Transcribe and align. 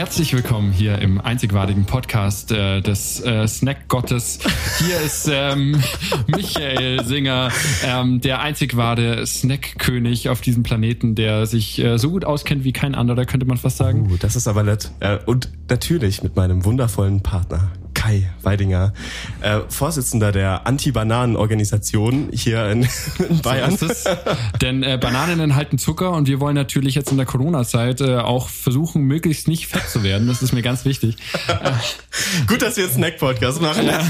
herzlich 0.00 0.32
willkommen 0.32 0.72
hier 0.72 0.98
im 0.98 1.20
einzigwartigen 1.20 1.84
Podcast 1.84 2.52
äh, 2.52 2.80
des 2.80 3.20
äh, 3.20 3.46
Snack-Gottes. 3.46 4.38
Hier 4.78 4.98
ist 4.98 5.28
ähm, 5.30 5.78
Michael 6.26 7.04
Singer, 7.04 7.50
ähm, 7.84 8.18
der 8.22 8.40
einzigwahre 8.40 9.26
Snack-König 9.26 10.30
auf 10.30 10.40
diesem 10.40 10.62
Planeten, 10.62 11.16
der 11.16 11.44
sich 11.44 11.78
äh, 11.80 11.98
so 11.98 12.12
gut 12.12 12.24
auskennt 12.24 12.64
wie 12.64 12.72
kein 12.72 12.94
anderer, 12.94 13.26
könnte 13.26 13.44
man 13.44 13.58
fast 13.58 13.76
sagen. 13.76 14.10
Uh, 14.10 14.16
das 14.18 14.36
ist 14.36 14.48
aber 14.48 14.62
nett. 14.62 14.90
Äh, 15.00 15.18
und 15.26 15.50
natürlich 15.68 16.22
mit 16.22 16.34
meinem 16.34 16.64
wundervollen 16.64 17.22
Partner 17.22 17.70
Kai 18.00 18.30
Weidinger, 18.42 18.94
äh, 19.42 19.60
Vorsitzender 19.68 20.32
der 20.32 20.66
Anti-Bananen-Organisation 20.66 22.30
hier 22.32 22.70
in, 22.70 22.88
in 23.28 23.42
Bayern. 23.42 23.76
So 23.76 23.86
ist 23.86 24.06
es. 24.06 24.16
Denn 24.62 24.82
äh, 24.82 24.96
Bananen 24.98 25.38
enthalten 25.38 25.76
Zucker 25.76 26.12
und 26.12 26.26
wir 26.26 26.40
wollen 26.40 26.54
natürlich 26.54 26.94
jetzt 26.94 27.10
in 27.10 27.18
der 27.18 27.26
Corona-Zeit 27.26 28.00
äh, 28.00 28.16
auch 28.16 28.48
versuchen, 28.48 29.02
möglichst 29.02 29.48
nicht 29.48 29.66
fett 29.66 29.86
zu 29.86 30.02
werden. 30.02 30.28
Das 30.28 30.42
ist 30.42 30.54
mir 30.54 30.62
ganz 30.62 30.86
wichtig. 30.86 31.18
Gut, 32.46 32.62
dass 32.62 32.78
wir 32.78 32.84
jetzt 32.84 32.94
Snack-Podcast 32.94 33.60
machen. 33.60 33.84
Ja. 33.84 34.00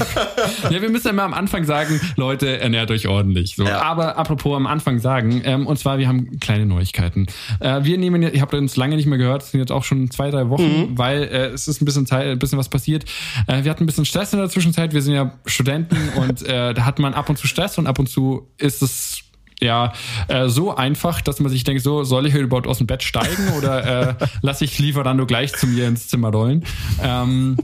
ja, 0.69 0.81
wir 0.81 0.89
müssen 0.89 1.07
ja 1.07 1.11
immer 1.11 1.23
am 1.23 1.33
Anfang 1.33 1.65
sagen, 1.65 1.99
Leute, 2.15 2.61
ernährt 2.61 2.91
euch 2.91 3.09
ordentlich. 3.09 3.57
So. 3.57 3.65
Ja. 3.65 3.81
Aber 3.81 4.17
apropos 4.17 4.55
am 4.55 4.67
Anfang 4.67 4.99
sagen, 4.99 5.41
ähm, 5.43 5.67
und 5.67 5.77
zwar, 5.77 5.97
wir 5.97 6.07
haben 6.07 6.39
kleine 6.39 6.65
Neuigkeiten. 6.65 7.27
Äh, 7.59 7.83
wir 7.83 7.97
nehmen, 7.97 8.21
ihr 8.21 8.39
habt 8.39 8.53
uns 8.53 8.77
lange 8.77 8.95
nicht 8.95 9.05
mehr 9.05 9.17
gehört, 9.17 9.43
es 9.43 9.51
sind 9.51 9.59
jetzt 9.59 9.73
auch 9.73 9.83
schon 9.83 10.09
zwei, 10.11 10.31
drei 10.31 10.47
Wochen, 10.47 10.91
mhm. 10.91 10.97
weil 10.97 11.23
äh, 11.23 11.47
es 11.47 11.67
ist 11.67 11.81
ein 11.81 11.85
bisschen 11.85 12.05
Zeit, 12.05 12.27
ein 12.27 12.39
bisschen 12.39 12.57
was 12.57 12.69
passiert. 12.69 13.03
Äh, 13.47 13.65
wir 13.65 13.71
hatten 13.71 13.80
ein 13.81 13.85
bisschen 13.85 14.05
Stress 14.05 14.33
in 14.33 14.39
der 14.39 14.49
Zwischenzeit. 14.49 14.93
Wir 14.93 15.01
sind 15.01 15.13
ja 15.13 15.33
Studenten 15.45 15.97
und 16.15 16.43
äh, 16.43 16.73
da 16.73 16.85
hat 16.85 16.99
man 16.99 17.13
ab 17.13 17.29
und 17.29 17.37
zu 17.37 17.47
Stress 17.47 17.77
und 17.77 17.87
ab 17.87 17.99
und 17.99 18.07
zu 18.07 18.47
ist 18.57 18.81
es 18.81 19.23
ja 19.61 19.93
äh, 20.27 20.47
so 20.49 20.75
einfach, 20.75 21.21
dass 21.21 21.39
man 21.39 21.51
sich 21.51 21.63
denkt, 21.63 21.83
so 21.83 22.03
soll 22.03 22.25
ich 22.25 22.33
überhaupt 22.33 22.67
aus 22.67 22.79
dem 22.79 22.87
Bett 22.87 23.03
steigen 23.03 23.49
oder 23.57 24.17
äh, 24.19 24.27
lasse 24.41 24.65
ich 24.65 24.79
lieber 24.79 25.03
dann 25.03 25.17
nur 25.17 25.27
gleich 25.27 25.53
zu 25.53 25.67
mir 25.67 25.87
ins 25.87 26.07
Zimmer 26.07 26.29
rollen. 26.29 26.65
Ähm, 27.01 27.57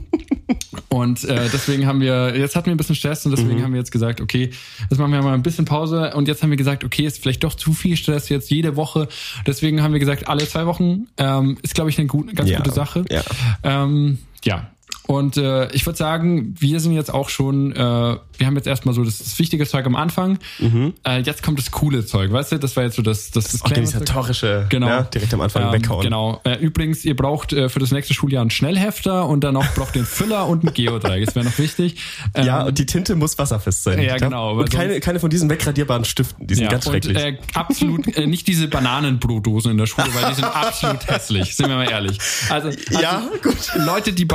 und 0.88 1.24
äh, 1.24 1.48
deswegen 1.52 1.86
haben 1.86 2.00
wir, 2.00 2.36
jetzt 2.36 2.56
hatten 2.56 2.66
wir 2.66 2.74
ein 2.74 2.78
bisschen 2.78 2.94
Stress 2.94 3.26
und 3.26 3.32
deswegen 3.32 3.58
mhm. 3.58 3.64
haben 3.64 3.72
wir 3.72 3.80
jetzt 3.80 3.90
gesagt, 3.90 4.20
okay, 4.20 4.50
jetzt 4.88 4.98
machen 4.98 5.12
wir 5.12 5.22
mal 5.22 5.34
ein 5.34 5.42
bisschen 5.42 5.64
Pause 5.64 6.12
und 6.14 6.28
jetzt 6.28 6.42
haben 6.42 6.50
wir 6.50 6.56
gesagt, 6.56 6.84
okay, 6.84 7.04
ist 7.04 7.20
vielleicht 7.20 7.42
doch 7.44 7.54
zu 7.54 7.72
viel 7.72 7.96
Stress 7.96 8.28
jetzt 8.28 8.50
jede 8.50 8.76
Woche. 8.76 9.08
Deswegen 9.46 9.82
haben 9.82 9.92
wir 9.92 10.00
gesagt, 10.00 10.28
alle 10.28 10.46
zwei 10.46 10.66
Wochen 10.66 11.08
ähm, 11.16 11.58
ist, 11.62 11.74
glaube 11.74 11.90
ich, 11.90 11.98
eine 11.98 12.06
gut, 12.06 12.34
ganz 12.34 12.48
ja. 12.48 12.58
gute 12.58 12.70
Sache. 12.70 13.04
Ja. 13.10 13.22
Ähm, 13.64 14.18
ja, 14.44 14.70
und 15.08 15.38
äh, 15.38 15.72
ich 15.72 15.86
würde 15.86 15.96
sagen, 15.96 16.54
wir 16.58 16.80
sind 16.80 16.92
jetzt 16.92 17.12
auch 17.12 17.30
schon, 17.30 17.72
äh, 17.72 17.76
wir 17.76 18.46
haben 18.46 18.56
jetzt 18.56 18.66
erstmal 18.66 18.94
so 18.94 19.02
das, 19.04 19.16
das 19.16 19.38
wichtige 19.38 19.66
Zeug 19.66 19.86
am 19.86 19.96
Anfang. 19.96 20.38
Mhm. 20.58 20.92
Äh, 21.02 21.22
jetzt 21.22 21.42
kommt 21.42 21.58
das 21.58 21.70
coole 21.70 22.04
Zeug, 22.04 22.30
weißt 22.30 22.52
du? 22.52 22.58
Das 22.58 22.76
war 22.76 22.84
jetzt 22.84 22.96
so 22.96 23.02
das 23.02 23.30
das, 23.30 23.52
das 23.52 23.62
organisatorische, 23.62 24.66
genau. 24.68 24.86
Ja, 24.86 25.02
direkt 25.04 25.32
am 25.32 25.40
Anfang 25.40 25.62
ähm, 25.62 25.72
weghauen. 25.72 26.02
Genau. 26.02 26.42
Äh, 26.44 26.56
übrigens, 26.56 27.06
ihr 27.06 27.16
braucht 27.16 27.54
äh, 27.54 27.70
für 27.70 27.78
das 27.78 27.90
nächste 27.90 28.12
Schuljahr 28.12 28.42
einen 28.42 28.50
Schnellhefter 28.50 29.26
und 29.26 29.44
dann 29.44 29.56
auch 29.56 29.66
braucht 29.74 29.94
den 29.94 30.04
Füller 30.04 30.46
und 30.46 30.62
ein 30.64 30.74
Geodreieck. 30.74 31.24
Das 31.24 31.34
wäre 31.34 31.46
noch 31.46 31.58
wichtig. 31.58 31.96
Ähm, 32.34 32.46
ja, 32.46 32.64
und 32.64 32.78
die 32.78 32.84
Tinte 32.84 33.16
muss 33.16 33.38
wasserfest 33.38 33.84
sein. 33.84 34.00
Ja, 34.02 34.16
genau. 34.18 34.58
Und 34.58 34.70
keine, 34.70 35.00
keine 35.00 35.18
von 35.18 35.30
diesen 35.30 35.48
wegradierbaren 35.48 36.04
Stiften, 36.04 36.46
die 36.46 36.54
sind 36.54 36.64
ja, 36.64 36.70
ganz 36.70 36.84
schrecklich. 36.84 37.16
Und, 37.16 37.22
äh, 37.22 37.38
absolut 37.54 38.16
äh, 38.16 38.26
nicht 38.26 38.46
diese 38.46 38.68
Bananenbrotdosen 38.68 39.70
in 39.70 39.78
der 39.78 39.86
Schule, 39.86 40.08
weil 40.14 40.28
die 40.28 40.34
sind 40.34 40.44
absolut 40.54 41.06
hässlich, 41.08 41.56
sind 41.56 41.68
wir 41.68 41.76
mal 41.76 41.90
ehrlich. 41.90 42.18
Also, 42.50 42.68
also 42.68 43.00
ja, 43.00 43.22
gut. 43.42 43.56
Leute, 43.76 44.12
die 44.12 44.26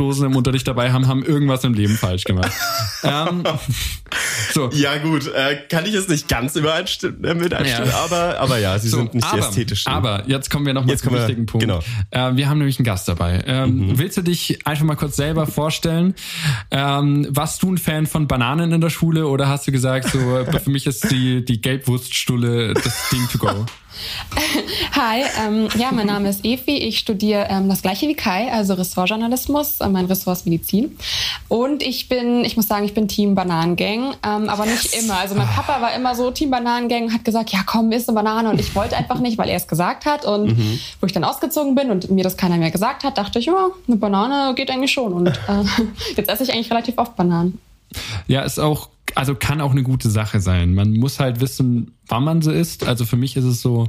Bananenbrotdosen 0.00 0.26
im 0.26 0.36
Unterricht 0.36 0.66
dabei 0.66 0.92
haben, 0.92 1.06
haben 1.06 1.24
irgendwas 1.24 1.64
im 1.64 1.74
Leben 1.74 1.94
falsch 1.94 2.24
gemacht. 2.24 2.52
ähm, 3.02 3.44
so. 4.52 4.70
Ja 4.72 4.98
gut, 4.98 5.26
äh, 5.28 5.56
kann 5.68 5.86
ich 5.86 5.92
jetzt 5.92 6.08
nicht 6.08 6.28
ganz 6.28 6.56
übereinstimmen, 6.56 7.24
äh, 7.24 7.34
mit 7.34 7.54
einstimmen, 7.54 7.90
ja. 7.90 8.04
aber, 8.04 8.40
aber 8.40 8.58
ja, 8.58 8.78
sie 8.78 8.88
so, 8.88 8.98
sind 8.98 9.14
nicht 9.14 9.26
aber, 9.26 9.38
ästhetisch. 9.38 9.86
Aber 9.86 10.24
jetzt 10.26 10.50
kommen 10.50 10.66
wir 10.66 10.74
noch 10.74 10.84
mal 10.84 10.96
zum 10.96 11.12
wichtigen 11.14 11.46
Punkt. 11.46 11.66
Genau. 11.66 11.80
Äh, 12.10 12.36
wir 12.36 12.48
haben 12.48 12.58
nämlich 12.58 12.78
einen 12.78 12.86
Gast 12.86 13.08
dabei. 13.08 13.42
Ähm, 13.46 13.88
mhm. 13.88 13.98
Willst 13.98 14.16
du 14.16 14.22
dich 14.22 14.66
einfach 14.66 14.84
mal 14.84 14.96
kurz 14.96 15.16
selber 15.16 15.46
vorstellen? 15.46 16.14
Ähm, 16.70 17.26
warst 17.30 17.62
du 17.62 17.72
ein 17.72 17.78
Fan 17.78 18.06
von 18.06 18.26
Bananen 18.26 18.72
in 18.72 18.80
der 18.80 18.90
Schule 18.90 19.26
oder 19.26 19.48
hast 19.48 19.66
du 19.66 19.72
gesagt, 19.72 20.10
so 20.10 20.18
für 20.18 20.70
mich 20.70 20.86
ist 20.86 21.10
die, 21.10 21.44
die 21.44 21.60
Gelbwurststulle 21.60 22.74
das 22.74 23.10
Ding 23.10 23.28
to 23.30 23.38
go? 23.38 23.66
Hi, 24.92 25.22
ähm, 25.44 25.68
ja, 25.76 25.90
mein 25.92 26.06
Name 26.06 26.28
ist 26.28 26.44
Evi. 26.44 26.76
Ich 26.76 26.98
studiere 26.98 27.46
ähm, 27.50 27.68
das 27.68 27.82
gleiche 27.82 28.08
wie 28.08 28.14
Kai, 28.14 28.50
also 28.52 28.74
Ressortjournalismus. 28.74 29.80
Äh, 29.80 29.88
mein 29.88 30.06
Ressort 30.06 30.38
ist 30.38 30.46
Medizin. 30.46 30.96
Und 31.48 31.82
ich 31.82 32.08
bin, 32.08 32.44
ich 32.44 32.56
muss 32.56 32.68
sagen, 32.68 32.84
ich 32.84 32.94
bin 32.94 33.08
Team 33.08 33.34
Bananengang, 33.34 34.14
ähm, 34.24 34.48
aber 34.48 34.66
yes. 34.66 34.84
nicht 34.84 35.02
immer. 35.02 35.18
Also 35.18 35.34
mein 35.34 35.48
Papa 35.48 35.80
war 35.80 35.94
immer 35.94 36.14
so 36.14 36.30
Team 36.30 36.50
Bananengang, 36.50 37.12
hat 37.12 37.24
gesagt, 37.24 37.50
ja 37.50 37.60
komm, 37.64 37.92
isst 37.92 38.08
eine 38.08 38.16
Banane. 38.16 38.50
Und 38.50 38.60
ich 38.60 38.74
wollte 38.74 38.96
einfach 38.96 39.18
nicht, 39.18 39.38
weil 39.38 39.48
er 39.48 39.56
es 39.56 39.66
gesagt 39.66 40.06
hat. 40.06 40.24
Und 40.24 40.56
mhm. 40.56 40.80
wo 41.00 41.06
ich 41.06 41.12
dann 41.12 41.24
ausgezogen 41.24 41.74
bin 41.74 41.90
und 41.90 42.10
mir 42.10 42.24
das 42.24 42.36
keiner 42.36 42.56
mehr 42.56 42.70
gesagt 42.70 43.04
hat, 43.04 43.18
dachte 43.18 43.38
ich, 43.38 43.46
ja, 43.46 43.68
eine 43.86 43.96
Banane 43.96 44.54
geht 44.54 44.70
eigentlich 44.70 44.92
schon. 44.92 45.12
Und 45.12 45.28
äh, 45.28 45.64
jetzt 46.16 46.28
esse 46.28 46.42
ich 46.42 46.52
eigentlich 46.52 46.70
relativ 46.70 46.98
oft 46.98 47.16
Bananen. 47.16 47.58
Ja, 48.28 48.42
ist 48.42 48.58
auch 48.58 48.88
also 49.14 49.34
kann 49.34 49.60
auch 49.60 49.72
eine 49.72 49.82
gute 49.82 50.08
Sache 50.08 50.40
sein. 50.40 50.74
Man 50.74 50.92
muss 50.92 51.18
halt 51.18 51.40
wissen, 51.40 51.94
wann 52.06 52.24
man 52.24 52.42
sie 52.42 52.52
isst. 52.52 52.86
Also 52.86 53.04
für 53.04 53.16
mich 53.16 53.36
ist 53.36 53.44
es 53.44 53.60
so, 53.60 53.88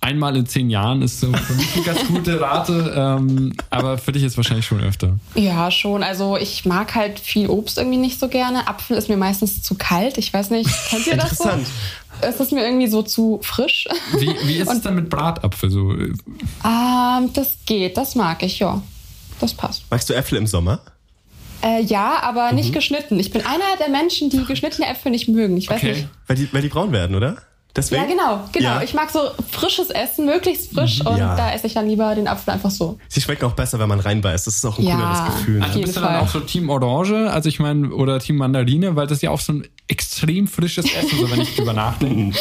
einmal 0.00 0.36
in 0.36 0.46
zehn 0.46 0.70
Jahren 0.70 1.02
ist 1.02 1.20
so 1.20 1.32
für 1.32 1.54
mich 1.54 1.74
eine 1.74 1.84
ganz 1.84 2.06
gute 2.06 2.40
Rate, 2.40 2.94
ähm, 2.96 3.52
aber 3.70 3.98
für 3.98 4.12
dich 4.12 4.22
ist 4.22 4.36
wahrscheinlich 4.36 4.66
schon 4.66 4.80
öfter. 4.80 5.18
Ja, 5.34 5.70
schon. 5.70 6.02
Also 6.02 6.36
ich 6.36 6.64
mag 6.64 6.94
halt 6.94 7.18
viel 7.18 7.48
Obst 7.48 7.78
irgendwie 7.78 7.98
nicht 7.98 8.20
so 8.20 8.28
gerne. 8.28 8.68
Apfel 8.68 8.96
ist 8.96 9.08
mir 9.08 9.16
meistens 9.16 9.62
zu 9.62 9.74
kalt. 9.74 10.18
Ich 10.18 10.32
weiß 10.32 10.50
nicht, 10.50 10.70
kennt 10.88 11.06
ihr 11.06 11.16
das 11.16 11.38
so? 11.38 11.50
Es 12.22 12.40
ist 12.40 12.52
mir 12.52 12.64
irgendwie 12.64 12.86
so 12.86 13.02
zu 13.02 13.40
frisch. 13.42 13.88
Wie, 14.18 14.34
wie 14.44 14.56
ist 14.56 14.68
Und, 14.68 14.76
es 14.76 14.82
dann 14.82 14.94
mit 14.94 15.10
Bratapfel 15.10 15.70
so? 15.70 15.92
Ähm, 15.92 17.30
das 17.34 17.58
geht, 17.66 17.96
das 17.96 18.14
mag 18.14 18.42
ich, 18.42 18.58
ja. 18.58 18.80
Das 19.38 19.52
passt. 19.52 19.84
Magst 19.90 20.08
du 20.08 20.14
Äpfel 20.14 20.38
im 20.38 20.46
Sommer? 20.46 20.80
Äh, 21.62 21.82
ja, 21.82 22.18
aber 22.22 22.52
nicht 22.52 22.70
mhm. 22.70 22.74
geschnitten. 22.74 23.18
Ich 23.18 23.30
bin 23.30 23.44
einer 23.44 23.76
der 23.78 23.88
Menschen, 23.88 24.30
die 24.30 24.44
geschnittene 24.44 24.86
Äpfel 24.88 25.10
nicht 25.10 25.28
mögen. 25.28 25.56
Ich 25.56 25.68
weiß 25.68 25.78
okay. 25.78 25.92
nicht. 25.92 26.08
Weil 26.26 26.36
die, 26.36 26.52
weil 26.52 26.62
die 26.62 26.68
braun 26.68 26.92
werden, 26.92 27.16
oder? 27.16 27.36
Deswegen? 27.76 28.02
Ja, 28.02 28.08
genau, 28.08 28.40
genau. 28.52 28.76
Ja. 28.76 28.82
Ich 28.82 28.94
mag 28.94 29.10
so 29.10 29.20
frisches 29.50 29.90
Essen, 29.90 30.26
möglichst 30.26 30.72
frisch 30.72 31.00
mhm. 31.00 31.08
und 31.08 31.18
ja. 31.18 31.36
da 31.36 31.52
esse 31.52 31.66
ich 31.66 31.74
dann 31.74 31.88
lieber 31.88 32.14
den 32.14 32.26
Apfel 32.26 32.54
einfach 32.54 32.70
so. 32.70 32.98
Sie 33.08 33.20
schmecken 33.20 33.44
auch 33.44 33.52
besser, 33.52 33.78
wenn 33.78 33.88
man 33.88 34.00
reinbeißt. 34.00 34.46
Das 34.46 34.56
ist 34.56 34.64
auch 34.64 34.78
ein 34.78 34.84
ja, 34.84 34.94
cooleres 34.96 35.38
Gefühl. 35.38 35.60
Ne? 35.60 35.66
bist 35.80 35.96
du 35.96 36.00
dann 36.00 36.16
auch 36.16 36.28
so 36.28 36.40
Team 36.40 36.70
Orange, 36.70 37.30
also 37.30 37.48
ich 37.48 37.60
meine, 37.60 37.88
oder 37.90 38.18
Team 38.18 38.36
Mandarine, 38.36 38.96
weil 38.96 39.06
das 39.06 39.22
ja 39.22 39.30
auch 39.30 39.40
so 39.40 39.52
ein 39.52 39.68
extrem 39.88 40.48
frisches 40.48 40.84
Essen, 40.86 41.18
so 41.18 41.30
wenn 41.30 41.40
ich 41.40 41.54
drüber 41.54 41.72
nachdenke. 41.74 42.36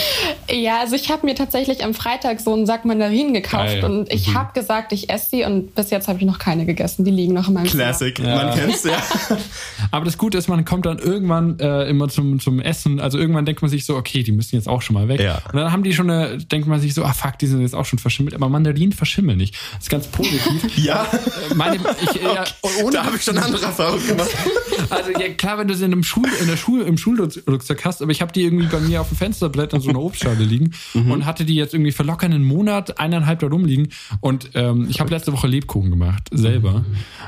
Ja, 0.49 0.79
also 0.79 0.95
ich 0.95 1.11
habe 1.11 1.25
mir 1.25 1.35
tatsächlich 1.35 1.83
am 1.83 1.93
Freitag 1.93 2.39
so 2.39 2.53
einen 2.53 2.65
Sack 2.65 2.85
Mandarinen 2.85 3.33
gekauft 3.33 3.81
Geil. 3.81 3.83
und 3.83 4.11
ich 4.11 4.29
mhm. 4.29 4.33
habe 4.33 4.53
gesagt, 4.53 4.91
ich 4.93 5.09
esse 5.09 5.29
sie 5.29 5.43
und 5.43 5.75
bis 5.75 5.91
jetzt 5.91 6.07
habe 6.07 6.17
ich 6.19 6.25
noch 6.25 6.39
keine 6.39 6.65
gegessen. 6.65 7.05
Die 7.05 7.11
liegen 7.11 7.33
noch 7.33 7.47
in 7.47 7.53
meinem 7.53 7.67
Classic, 7.67 8.17
ja. 8.17 8.35
man 8.35 8.55
kennt's 8.55 8.83
ja. 8.83 8.97
Aber 9.91 10.05
das 10.05 10.17
Gute 10.17 10.37
ist, 10.37 10.47
man 10.47 10.65
kommt 10.65 10.87
dann 10.87 10.97
irgendwann 10.97 11.59
äh, 11.59 11.83
immer 11.83 12.09
zum, 12.09 12.39
zum 12.39 12.59
Essen. 12.59 12.99
Also 12.99 13.19
irgendwann 13.19 13.45
denkt 13.45 13.61
man 13.61 13.69
sich 13.69 13.85
so, 13.85 13.95
okay, 13.95 14.23
die 14.23 14.31
müssen 14.31 14.55
jetzt 14.55 14.67
auch 14.67 14.81
schon 14.81 14.95
mal 14.95 15.07
weg. 15.07 15.19
Ja. 15.25 15.41
Und 15.51 15.55
dann 15.55 15.71
haben 15.71 15.83
die 15.83 15.93
schon 15.93 16.09
eine, 16.09 16.37
denkt 16.37 16.67
man 16.67 16.79
sich 16.79 16.93
so, 16.93 17.03
ah 17.03 17.13
fuck, 17.13 17.39
die 17.39 17.47
sind 17.47 17.61
jetzt 17.61 17.75
auch 17.75 17.85
schon 17.85 17.99
verschimmelt. 17.99 18.35
Aber 18.35 18.47
Mandarinen 18.49 18.93
verschimmeln 18.93 19.37
nicht. 19.37 19.55
Das 19.73 19.83
ist 19.83 19.89
ganz 19.89 20.07
positiv. 20.07 20.77
ja. 20.83 21.03
Äh, 21.03 21.55
meine, 21.55 21.75
ich, 21.75 22.21
äh, 22.21 22.27
okay. 22.61 22.89
da 22.91 23.05
habe 23.05 23.17
ich 23.17 23.23
schon 23.23 23.37
andere 23.37 23.65
Erfahrungen 23.65 24.07
gemacht. 24.07 24.29
Also 24.89 25.11
ja, 25.11 25.29
klar, 25.29 25.57
wenn 25.57 25.67
du 25.67 25.73
sie 25.73 25.85
in, 25.85 25.93
einem 25.93 26.03
Schul, 26.03 26.27
in 26.39 26.47
der 26.47 26.57
Schule, 26.57 26.83
im 26.83 26.97
Schulrucksack 26.97 27.85
hast, 27.85 28.01
aber 28.03 28.11
ich 28.11 28.21
habe 28.21 28.31
die 28.31 28.43
irgendwie 28.43 28.67
bei 28.67 28.79
mir 28.79 29.01
auf 29.01 29.07
dem 29.07 29.17
Fensterbrett 29.17 29.73
in 29.73 29.81
so 29.81 29.89
einer 29.89 30.01
Obstschale 30.01 30.43
liegen 30.43 30.71
mhm. 30.93 31.11
und 31.11 31.25
hatte 31.25 31.43
die 31.45 31.55
jetzt 31.55 31.73
irgendwie 31.73 31.91
für 31.91 32.03
locker 32.03 32.25
einen 32.25 32.43
Monat, 32.43 32.99
eineinhalb 32.99 33.39
da 33.39 33.47
rumliegen. 33.47 33.87
Und 34.19 34.51
ähm, 34.53 34.87
ich 34.89 34.99
habe 34.99 35.09
letzte 35.09 35.33
Woche 35.33 35.47
Lebkuchen 35.47 35.89
gemacht, 35.89 36.29
selber. 36.31 36.79
Mhm. 36.79 36.85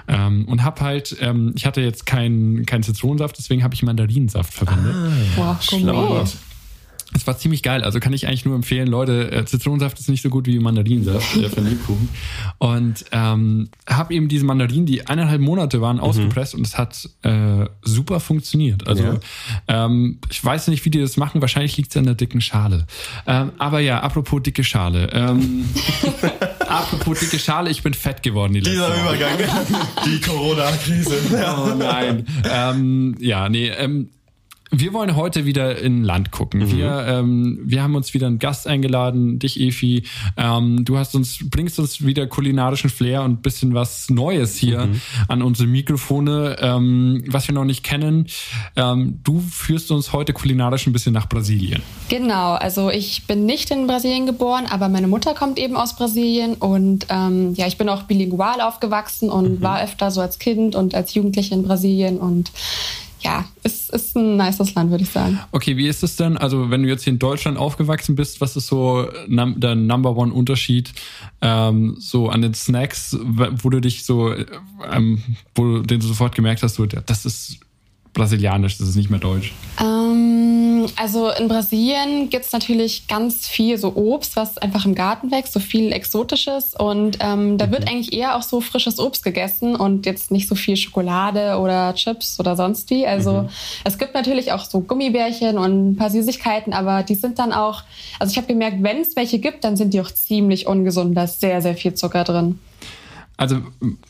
Ähm, 0.07 0.45
und 0.45 0.63
habe 0.63 0.81
halt, 0.81 1.15
ähm, 1.19 1.53
ich 1.55 1.65
hatte 1.65 1.81
jetzt 1.81 2.05
keinen 2.05 2.65
kein 2.65 2.83
Zitronensaft, 2.83 3.37
deswegen 3.37 3.63
habe 3.63 3.73
ich 3.73 3.81
Mandarinensaft 3.81 4.53
verwendet. 4.53 4.93
Ah, 4.95 5.11
Boah, 5.35 5.59
es 7.13 7.25
war 7.25 7.37
ziemlich 7.37 7.63
geil. 7.63 7.83
Also 7.83 7.99
kann 7.99 8.13
ich 8.13 8.27
eigentlich 8.27 8.45
nur 8.45 8.55
empfehlen, 8.55 8.87
Leute, 8.87 9.31
äh, 9.31 9.45
Zitronensaft 9.45 9.99
ist 9.99 10.09
nicht 10.09 10.21
so 10.21 10.29
gut 10.29 10.45
wie 10.47 10.59
Mandarinensaft 10.59 11.37
äh, 11.37 11.49
für 11.49 11.61
Lebkuchen. 11.61 12.09
Und 12.57 13.05
ähm, 13.11 13.69
habe 13.87 14.13
eben 14.13 14.27
diese 14.27 14.45
Mandarinen, 14.45 14.85
die 14.85 15.07
eineinhalb 15.07 15.41
Monate 15.41 15.81
waren, 15.81 15.97
mhm. 15.97 16.03
ausgepresst 16.03 16.55
und 16.55 16.65
es 16.65 16.77
hat 16.77 17.09
äh, 17.23 17.65
super 17.81 18.19
funktioniert. 18.19 18.87
Also 18.87 19.03
ja. 19.03 19.19
ähm, 19.67 20.19
ich 20.29 20.43
weiß 20.43 20.67
nicht, 20.67 20.83
wie 20.85 20.89
die 20.89 20.99
das 20.99 21.17
machen. 21.17 21.41
Wahrscheinlich 21.41 21.77
liegt 21.77 21.91
es 21.91 21.97
an 21.97 22.05
der 22.05 22.15
dicken 22.15 22.41
Schale. 22.41 22.85
Ähm, 23.25 23.51
aber 23.57 23.79
ja, 23.79 24.01
apropos 24.01 24.43
dicke 24.43 24.63
Schale. 24.63 25.09
Ähm, 25.13 25.65
apropos 26.59 27.19
dicke 27.19 27.39
Schale, 27.39 27.69
ich 27.69 27.83
bin 27.83 27.93
fett 27.93 28.21
geworden 28.21 28.53
die 28.53 28.61
Dieser 28.61 28.89
letzte 28.89 29.01
Übergang, 29.01 29.37
die 30.05 30.21
Corona-Krise. 30.21 31.15
Oh 31.57 31.73
nein. 31.77 32.25
Ähm, 32.49 33.15
ja, 33.19 33.47
nee. 33.47 33.69
Ähm, 33.69 34.09
wir 34.71 34.93
wollen 34.93 35.15
heute 35.15 35.45
wieder 35.45 35.77
in 35.79 36.03
Land 36.03 36.31
gucken. 36.31 36.61
Mhm. 36.61 36.71
Wir, 36.71 37.05
ähm, 37.07 37.59
wir 37.63 37.83
haben 37.83 37.95
uns 37.95 38.13
wieder 38.13 38.27
einen 38.27 38.39
Gast 38.39 38.67
eingeladen, 38.67 39.39
dich, 39.39 39.59
Efi. 39.59 40.03
Ähm, 40.35 40.83
du 40.83 40.97
hast 40.97 41.15
uns, 41.15 41.39
bringst 41.49 41.79
uns 41.79 42.05
wieder 42.05 42.27
kulinarischen 42.27 42.89
Flair 42.89 43.23
und 43.23 43.41
bisschen 43.41 43.73
was 43.73 44.09
Neues 44.09 44.57
hier 44.57 44.87
mhm. 44.87 45.01
an 45.27 45.41
unsere 45.41 45.67
Mikrofone, 45.67 46.57
ähm, 46.59 47.23
was 47.27 47.47
wir 47.47 47.55
noch 47.55 47.65
nicht 47.65 47.83
kennen. 47.83 48.27
Ähm, 48.75 49.19
du 49.23 49.39
führst 49.39 49.91
uns 49.91 50.13
heute 50.13 50.33
kulinarisch 50.33 50.87
ein 50.87 50.93
bisschen 50.93 51.13
nach 51.13 51.29
Brasilien. 51.29 51.81
Genau, 52.09 52.53
also 52.53 52.89
ich 52.89 53.25
bin 53.25 53.45
nicht 53.45 53.71
in 53.71 53.87
Brasilien 53.87 54.25
geboren, 54.25 54.65
aber 54.69 54.89
meine 54.89 55.07
Mutter 55.07 55.33
kommt 55.33 55.59
eben 55.59 55.77
aus 55.77 55.95
Brasilien 55.95 56.55
und 56.55 57.07
ähm, 57.09 57.53
ja, 57.55 57.67
ich 57.67 57.77
bin 57.77 57.89
auch 57.89 58.03
bilingual 58.03 58.61
aufgewachsen 58.61 59.29
und 59.29 59.59
mhm. 59.59 59.61
war 59.61 59.81
öfter 59.81 60.11
so 60.11 60.21
als 60.21 60.39
Kind 60.39 60.75
und 60.75 60.93
als 60.93 61.13
Jugendliche 61.13 61.53
in 61.53 61.63
Brasilien 61.63 62.17
und 62.17 62.51
ja, 63.27 63.43
es 63.61 63.89
ist 63.89 64.15
ein 64.15 64.37
nices 64.37 64.73
Land, 64.73 64.89
würde 64.89 65.03
ich 65.03 65.09
sagen. 65.09 65.37
Okay, 65.51 65.75
wie 65.75 65.87
ist 65.89 66.01
es 66.01 66.15
denn? 66.15 66.37
Also, 66.37 66.69
wenn 66.69 66.81
du 66.81 66.87
jetzt 66.87 67.03
hier 67.03 67.11
in 67.11 67.19
Deutschland 67.19 67.57
aufgewachsen 67.57 68.15
bist, 68.15 68.39
was 68.39 68.55
ist 68.55 68.67
so 68.67 69.05
der 69.27 69.75
Number 69.75 70.15
One 70.15 70.31
Unterschied 70.31 70.93
ähm, 71.41 71.97
so 71.99 72.29
an 72.29 72.41
den 72.41 72.53
Snacks, 72.53 73.17
wo 73.21 73.69
du 73.69 73.81
dich 73.81 74.05
so, 74.05 74.33
ähm, 74.89 75.21
wo 75.55 75.63
du 75.63 75.81
den 75.81 75.99
sofort 75.99 76.35
gemerkt 76.35 76.63
hast, 76.63 76.75
so, 76.75 76.85
das 76.85 77.25
ist 77.25 77.59
brasilianisch, 78.17 78.79
das 78.79 78.89
ist 78.89 78.95
nicht 78.95 79.11
mehr 79.11 79.19
deutsch? 79.19 79.53
Ähm, 79.79 80.87
also 80.95 81.29
in 81.29 81.47
Brasilien 81.47 82.29
gibt 82.29 82.45
es 82.45 82.51
natürlich 82.51 83.07
ganz 83.07 83.47
viel 83.47 83.77
so 83.77 83.95
Obst, 83.95 84.35
was 84.35 84.57
einfach 84.57 84.85
im 84.85 84.95
Garten 84.95 85.29
wächst, 85.29 85.53
so 85.53 85.59
viel 85.59 85.91
Exotisches. 85.91 86.73
Und 86.75 87.19
ähm, 87.21 87.59
da 87.59 87.69
wird 87.71 87.81
mhm. 87.81 87.89
eigentlich 87.89 88.13
eher 88.13 88.35
auch 88.35 88.41
so 88.41 88.59
frisches 88.59 88.99
Obst 88.99 89.23
gegessen 89.23 89.75
und 89.75 90.07
jetzt 90.07 90.31
nicht 90.31 90.49
so 90.49 90.55
viel 90.55 90.75
Schokolade 90.77 91.59
oder 91.59 91.93
Chips 91.93 92.39
oder 92.39 92.55
sonst 92.55 92.89
wie. 92.89 93.05
Also 93.05 93.43
mhm. 93.43 93.49
es 93.83 93.99
gibt 93.99 94.15
natürlich 94.15 94.51
auch 94.51 94.65
so 94.65 94.81
Gummibärchen 94.81 95.59
und 95.59 95.91
ein 95.91 95.95
paar 95.95 96.09
Süßigkeiten, 96.09 96.73
aber 96.73 97.03
die 97.03 97.15
sind 97.15 97.37
dann 97.37 97.53
auch, 97.53 97.83
also 98.17 98.31
ich 98.31 98.37
habe 98.37 98.47
gemerkt, 98.47 98.81
wenn 98.81 99.01
es 99.01 99.15
welche 99.15 99.37
gibt, 99.37 99.63
dann 99.63 99.77
sind 99.77 99.93
die 99.93 100.01
auch 100.01 100.11
ziemlich 100.11 100.65
ungesund. 100.65 101.15
Da 101.15 101.25
ist 101.25 101.39
sehr, 101.39 101.61
sehr 101.61 101.75
viel 101.75 101.93
Zucker 101.93 102.23
drin. 102.23 102.59
Also 103.37 103.61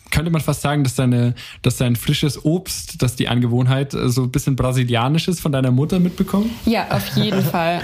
könnte 0.10 0.32
man 0.32 0.42
fast 0.42 0.62
sagen, 0.62 0.86
dass 0.86 0.96
deine, 0.96 1.36
dass 1.62 1.76
dein 1.76 1.98
frisches 1.98 2.46
Obst, 2.46 3.02
dass 3.02 3.18
die 3.18 3.28
Angewohnheit 3.28 3.94
äh, 3.94 4.10
so 4.10 4.24
ein 4.24 4.32
bisschen 4.32 4.56
brasilianisch 4.56 5.28
ist 5.28 5.42
von 5.42 5.52
deiner 5.52 5.72
Mutter 5.72 6.00
mitbekommen? 6.00 6.50
Ja, 6.66 6.88
auf 6.92 7.16
jeden 7.18 7.44
Fall. 7.44 7.82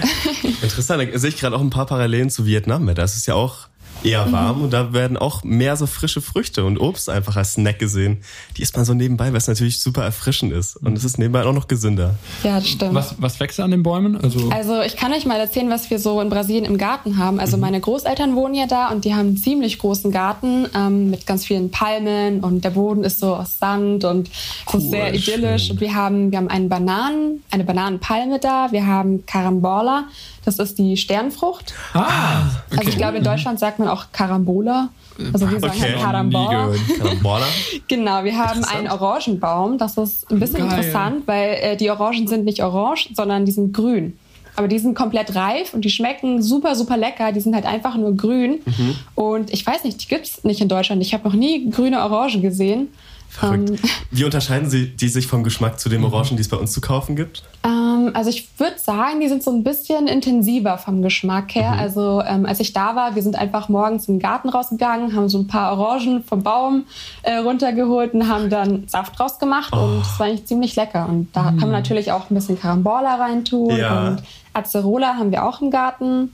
Interessant, 0.62 1.06
da 1.12 1.18
sehe 1.18 1.28
ich 1.28 1.36
gerade 1.36 1.54
auch 1.54 1.60
ein 1.60 1.70
paar 1.70 1.86
Parallelen 1.86 2.30
zu 2.30 2.46
Vietnam. 2.46 2.92
Das 2.94 3.16
ist 3.16 3.26
ja 3.26 3.34
auch 3.34 3.68
eher 4.04 4.30
warm 4.32 4.58
mhm. 4.58 4.64
und 4.64 4.72
da 4.72 4.92
werden 4.92 5.16
auch 5.16 5.44
mehr 5.44 5.76
so 5.76 5.86
frische 5.86 6.20
Früchte 6.20 6.64
und 6.64 6.78
Obst 6.78 7.08
einfach 7.08 7.36
als 7.36 7.54
Snack 7.54 7.78
gesehen. 7.78 8.22
Die 8.56 8.62
isst 8.62 8.76
man 8.76 8.84
so 8.84 8.94
nebenbei, 8.94 9.28
weil 9.28 9.36
es 9.36 9.48
natürlich 9.48 9.80
super 9.80 10.04
erfrischend 10.04 10.52
ist 10.52 10.76
und 10.76 10.96
es 10.96 11.04
ist 11.04 11.18
nebenbei 11.18 11.44
auch 11.44 11.52
noch 11.52 11.68
gesünder. 11.68 12.14
Ja, 12.42 12.56
das 12.56 12.68
stimmt. 12.68 12.94
Was, 12.94 13.14
was 13.18 13.40
wächst 13.40 13.60
an 13.60 13.70
den 13.70 13.82
Bäumen? 13.82 14.16
Also, 14.16 14.50
also 14.50 14.82
ich 14.82 14.96
kann 14.96 15.12
euch 15.12 15.26
mal 15.26 15.38
erzählen, 15.38 15.70
was 15.70 15.90
wir 15.90 15.98
so 15.98 16.20
in 16.20 16.28
Brasilien 16.28 16.64
im 16.64 16.78
Garten 16.78 17.18
haben. 17.18 17.40
Also 17.40 17.56
mhm. 17.56 17.62
meine 17.62 17.80
Großeltern 17.80 18.34
wohnen 18.34 18.54
ja 18.54 18.66
da 18.66 18.88
und 18.88 19.04
die 19.04 19.14
haben 19.14 19.28
einen 19.28 19.36
ziemlich 19.36 19.78
großen 19.78 20.10
Garten 20.10 20.66
ähm, 20.74 21.10
mit 21.10 21.26
ganz 21.26 21.44
vielen 21.44 21.70
Palmen 21.70 22.40
und 22.40 22.64
der 22.64 22.70
Boden 22.70 23.04
ist 23.04 23.20
so 23.20 23.34
aus 23.34 23.58
Sand 23.58 24.04
und 24.04 24.30
cool, 24.72 24.80
so 24.80 24.90
sehr 24.90 25.14
idyllisch. 25.14 25.64
Schön. 25.64 25.72
Und 25.72 25.80
wir 25.80 25.94
haben, 25.94 26.30
wir 26.30 26.38
haben 26.38 26.48
einen 26.48 26.68
Bananen, 26.68 27.42
eine 27.50 27.64
Bananenpalme 27.64 28.38
da, 28.38 28.68
wir 28.70 28.86
haben 28.86 29.24
Carambola, 29.26 30.04
das 30.44 30.58
ist 30.58 30.78
die 30.78 30.96
Sternfrucht. 30.96 31.74
Ah, 31.92 32.42
okay. 32.66 32.78
Also 32.78 32.90
ich 32.90 32.96
glaube, 32.96 33.18
in 33.18 33.24
Deutschland 33.24 33.58
sagt 33.58 33.78
man 33.78 33.88
auch 33.88 34.06
Carambola. 34.12 34.90
Also 35.32 35.50
wir 35.50 35.60
sagen 35.60 35.72
okay. 35.74 35.92
halt 35.92 36.00
Carambola. 36.00 36.70
Carambola. 36.98 37.46
genau, 37.88 38.24
wir 38.24 38.36
haben 38.36 38.64
einen 38.64 38.88
Orangenbaum. 38.88 39.78
Das 39.78 39.96
ist 39.96 40.30
ein 40.30 40.40
bisschen 40.40 40.58
Geil. 40.58 40.78
interessant, 40.78 41.26
weil 41.26 41.54
äh, 41.60 41.76
die 41.76 41.90
Orangen 41.90 42.26
sind 42.26 42.44
nicht 42.44 42.62
orange, 42.62 43.10
sondern 43.14 43.44
die 43.44 43.52
sind 43.52 43.72
grün. 43.72 44.18
Aber 44.56 44.68
die 44.68 44.78
sind 44.78 44.94
komplett 44.94 45.34
reif 45.34 45.74
und 45.74 45.84
die 45.84 45.90
schmecken 45.90 46.40
super, 46.40 46.76
super 46.76 46.96
lecker. 46.96 47.32
Die 47.32 47.40
sind 47.40 47.54
halt 47.54 47.66
einfach 47.66 47.96
nur 47.96 48.16
grün. 48.16 48.60
Mhm. 48.64 48.96
Und 49.14 49.52
ich 49.52 49.66
weiß 49.66 49.84
nicht, 49.84 50.02
die 50.02 50.06
gibt 50.06 50.26
es 50.26 50.44
nicht 50.44 50.60
in 50.60 50.68
Deutschland. 50.68 51.02
Ich 51.02 51.12
habe 51.12 51.28
noch 51.28 51.34
nie 51.34 51.70
grüne 51.70 52.00
Orangen 52.00 52.40
gesehen. 52.40 52.88
Verrückt. 53.34 53.70
Ähm, 53.70 53.78
Wie 54.12 54.24
unterscheiden 54.24 54.70
sie 54.70 54.90
die 54.90 55.08
sich 55.08 55.26
vom 55.26 55.42
Geschmack 55.42 55.80
zu 55.80 55.88
den 55.88 56.00
mhm. 56.00 56.06
Orangen, 56.06 56.36
die 56.36 56.40
es 56.40 56.48
bei 56.48 56.56
uns 56.56 56.72
zu 56.72 56.80
kaufen 56.80 57.16
gibt? 57.16 57.42
Ähm, 57.64 58.12
also 58.14 58.30
ich 58.30 58.48
würde 58.58 58.78
sagen, 58.78 59.20
die 59.20 59.28
sind 59.28 59.42
so 59.42 59.50
ein 59.50 59.64
bisschen 59.64 60.06
intensiver 60.06 60.78
vom 60.78 61.02
Geschmack 61.02 61.54
her. 61.56 61.72
Mhm. 61.72 61.78
Also 61.78 62.22
ähm, 62.24 62.46
als 62.46 62.60
ich 62.60 62.72
da 62.72 62.94
war, 62.94 63.16
wir 63.16 63.22
sind 63.22 63.36
einfach 63.36 63.68
morgens 63.68 64.06
den 64.06 64.20
Garten 64.20 64.48
rausgegangen, 64.48 65.16
haben 65.16 65.28
so 65.28 65.38
ein 65.38 65.48
paar 65.48 65.76
Orangen 65.76 66.22
vom 66.22 66.44
Baum 66.44 66.84
äh, 67.22 67.36
runtergeholt 67.38 68.14
und 68.14 68.28
haben 68.28 68.50
dann 68.50 68.86
Saft 68.86 69.18
rausgemacht 69.18 69.72
oh. 69.72 69.80
und 69.80 70.02
es 70.02 70.18
war 70.20 70.26
eigentlich 70.26 70.46
ziemlich 70.46 70.76
lecker. 70.76 71.08
Und 71.08 71.28
da 71.32 71.50
mhm. 71.50 71.58
kann 71.58 71.70
man 71.70 71.72
natürlich 71.72 72.12
auch 72.12 72.30
ein 72.30 72.34
bisschen 72.34 72.58
Carambola 72.58 73.16
reintun 73.16 73.76
ja. 73.76 74.08
und 74.08 74.22
Acerola 74.52 75.16
haben 75.16 75.32
wir 75.32 75.44
auch 75.44 75.60
im 75.60 75.72
Garten, 75.72 76.32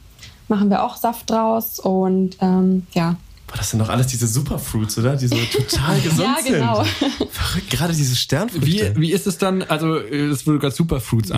machen 0.48 0.68
wir 0.68 0.84
auch 0.84 0.96
Saft 0.96 1.30
draus 1.30 1.78
und 1.78 2.36
ähm, 2.42 2.86
ja, 2.92 3.16
Boah, 3.50 3.56
das 3.56 3.70
sind 3.70 3.80
doch 3.80 3.88
alles 3.88 4.06
diese 4.06 4.28
Superfruits, 4.28 4.96
oder? 4.98 5.16
Die 5.16 5.26
so 5.26 5.36
total 5.52 6.00
gesund 6.00 6.20
ja, 6.20 6.36
genau. 6.46 6.84
sind. 6.84 7.32
Verrückt, 7.32 7.70
gerade 7.70 7.92
diese 7.92 8.14
Sternfrüchte. 8.14 8.94
Wie, 8.94 9.00
wie 9.00 9.12
ist 9.12 9.26
es 9.26 9.38
dann, 9.38 9.62
also, 9.62 9.98
das, 9.98 10.46
wo 10.46 10.52
du 10.52 10.60
gerade 10.60 10.74
Superfruits 10.74 11.30
mhm. 11.30 11.36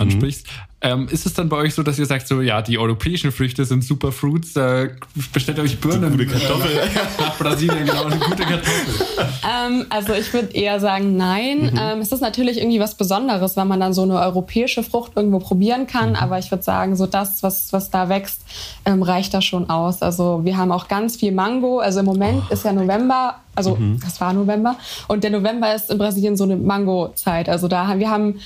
Ähm, 0.83 1.07
ist 1.09 1.25
es 1.25 1.33
dann 1.33 1.47
bei 1.47 1.55
euch 1.55 1.73
so, 1.73 1.81
dass 1.81 1.97
ihr 1.97 2.05
sagt, 2.05 2.27
so, 2.27 2.41
ja, 2.41 2.61
die 2.61 2.77
europäischen 2.77 3.31
Früchte 3.31 3.63
sind 3.63 3.85
Superfruits, 3.85 4.53
da 4.53 4.87
bestellt 5.31 5.57
ihr 5.57 5.63
euch 5.63 5.79
Birnen. 5.79 6.03
Eine 6.03 6.25
gute 6.25 6.25
Kartoffel. 6.25 6.71
Äh, 6.71 7.21
nach 7.21 7.37
Brasilien, 7.37 7.85
genau, 7.85 8.03
eine 8.03 8.17
gute 8.17 8.43
Kartoffel. 8.43 9.05
Ähm, 9.49 9.85
also, 9.89 10.13
ich 10.13 10.33
würde 10.33 10.53
eher 10.53 10.81
sagen, 10.81 11.15
nein. 11.15 11.71
Mhm. 11.71 11.79
Ähm, 11.79 11.99
es 12.01 12.11
ist 12.11 12.19
natürlich 12.19 12.57
irgendwie 12.57 12.81
was 12.81 12.95
Besonderes, 12.95 13.55
wenn 13.55 13.67
man 13.67 13.79
dann 13.79 13.93
so 13.93 14.03
eine 14.03 14.19
europäische 14.19 14.83
Frucht 14.83 15.13
irgendwo 15.15 15.39
probieren 15.39 15.87
kann, 15.87 16.11
mhm. 16.11 16.15
aber 16.17 16.37
ich 16.37 16.51
würde 16.51 16.63
sagen, 16.63 16.97
so 16.97 17.05
das, 17.05 17.43
was, 17.43 17.71
was 17.71 17.89
da 17.89 18.09
wächst, 18.09 18.41
ähm, 18.83 19.03
reicht 19.03 19.33
da 19.33 19.41
schon 19.41 19.69
aus. 19.69 20.01
Also, 20.01 20.41
wir 20.43 20.57
haben 20.57 20.73
auch 20.73 20.89
ganz 20.89 21.15
viel 21.15 21.31
Mango, 21.31 21.79
also 21.79 22.01
im 22.01 22.05
Moment 22.05 22.43
oh. 22.49 22.53
ist 22.53 22.65
ja 22.65 22.73
November, 22.73 23.35
also 23.55 23.75
mhm. 23.75 23.99
das 24.03 24.19
war 24.19 24.33
November 24.33 24.75
und 25.07 25.23
der 25.23 25.31
November 25.31 25.73
ist 25.73 25.91
in 25.91 25.97
Brasilien 25.97 26.35
so 26.35 26.43
eine 26.43 26.57
Mango-Zeit. 26.57 27.49
Also 27.49 27.67
da 27.67 27.87
haben 27.87 27.99
wir 27.99 28.09
haben 28.09 28.39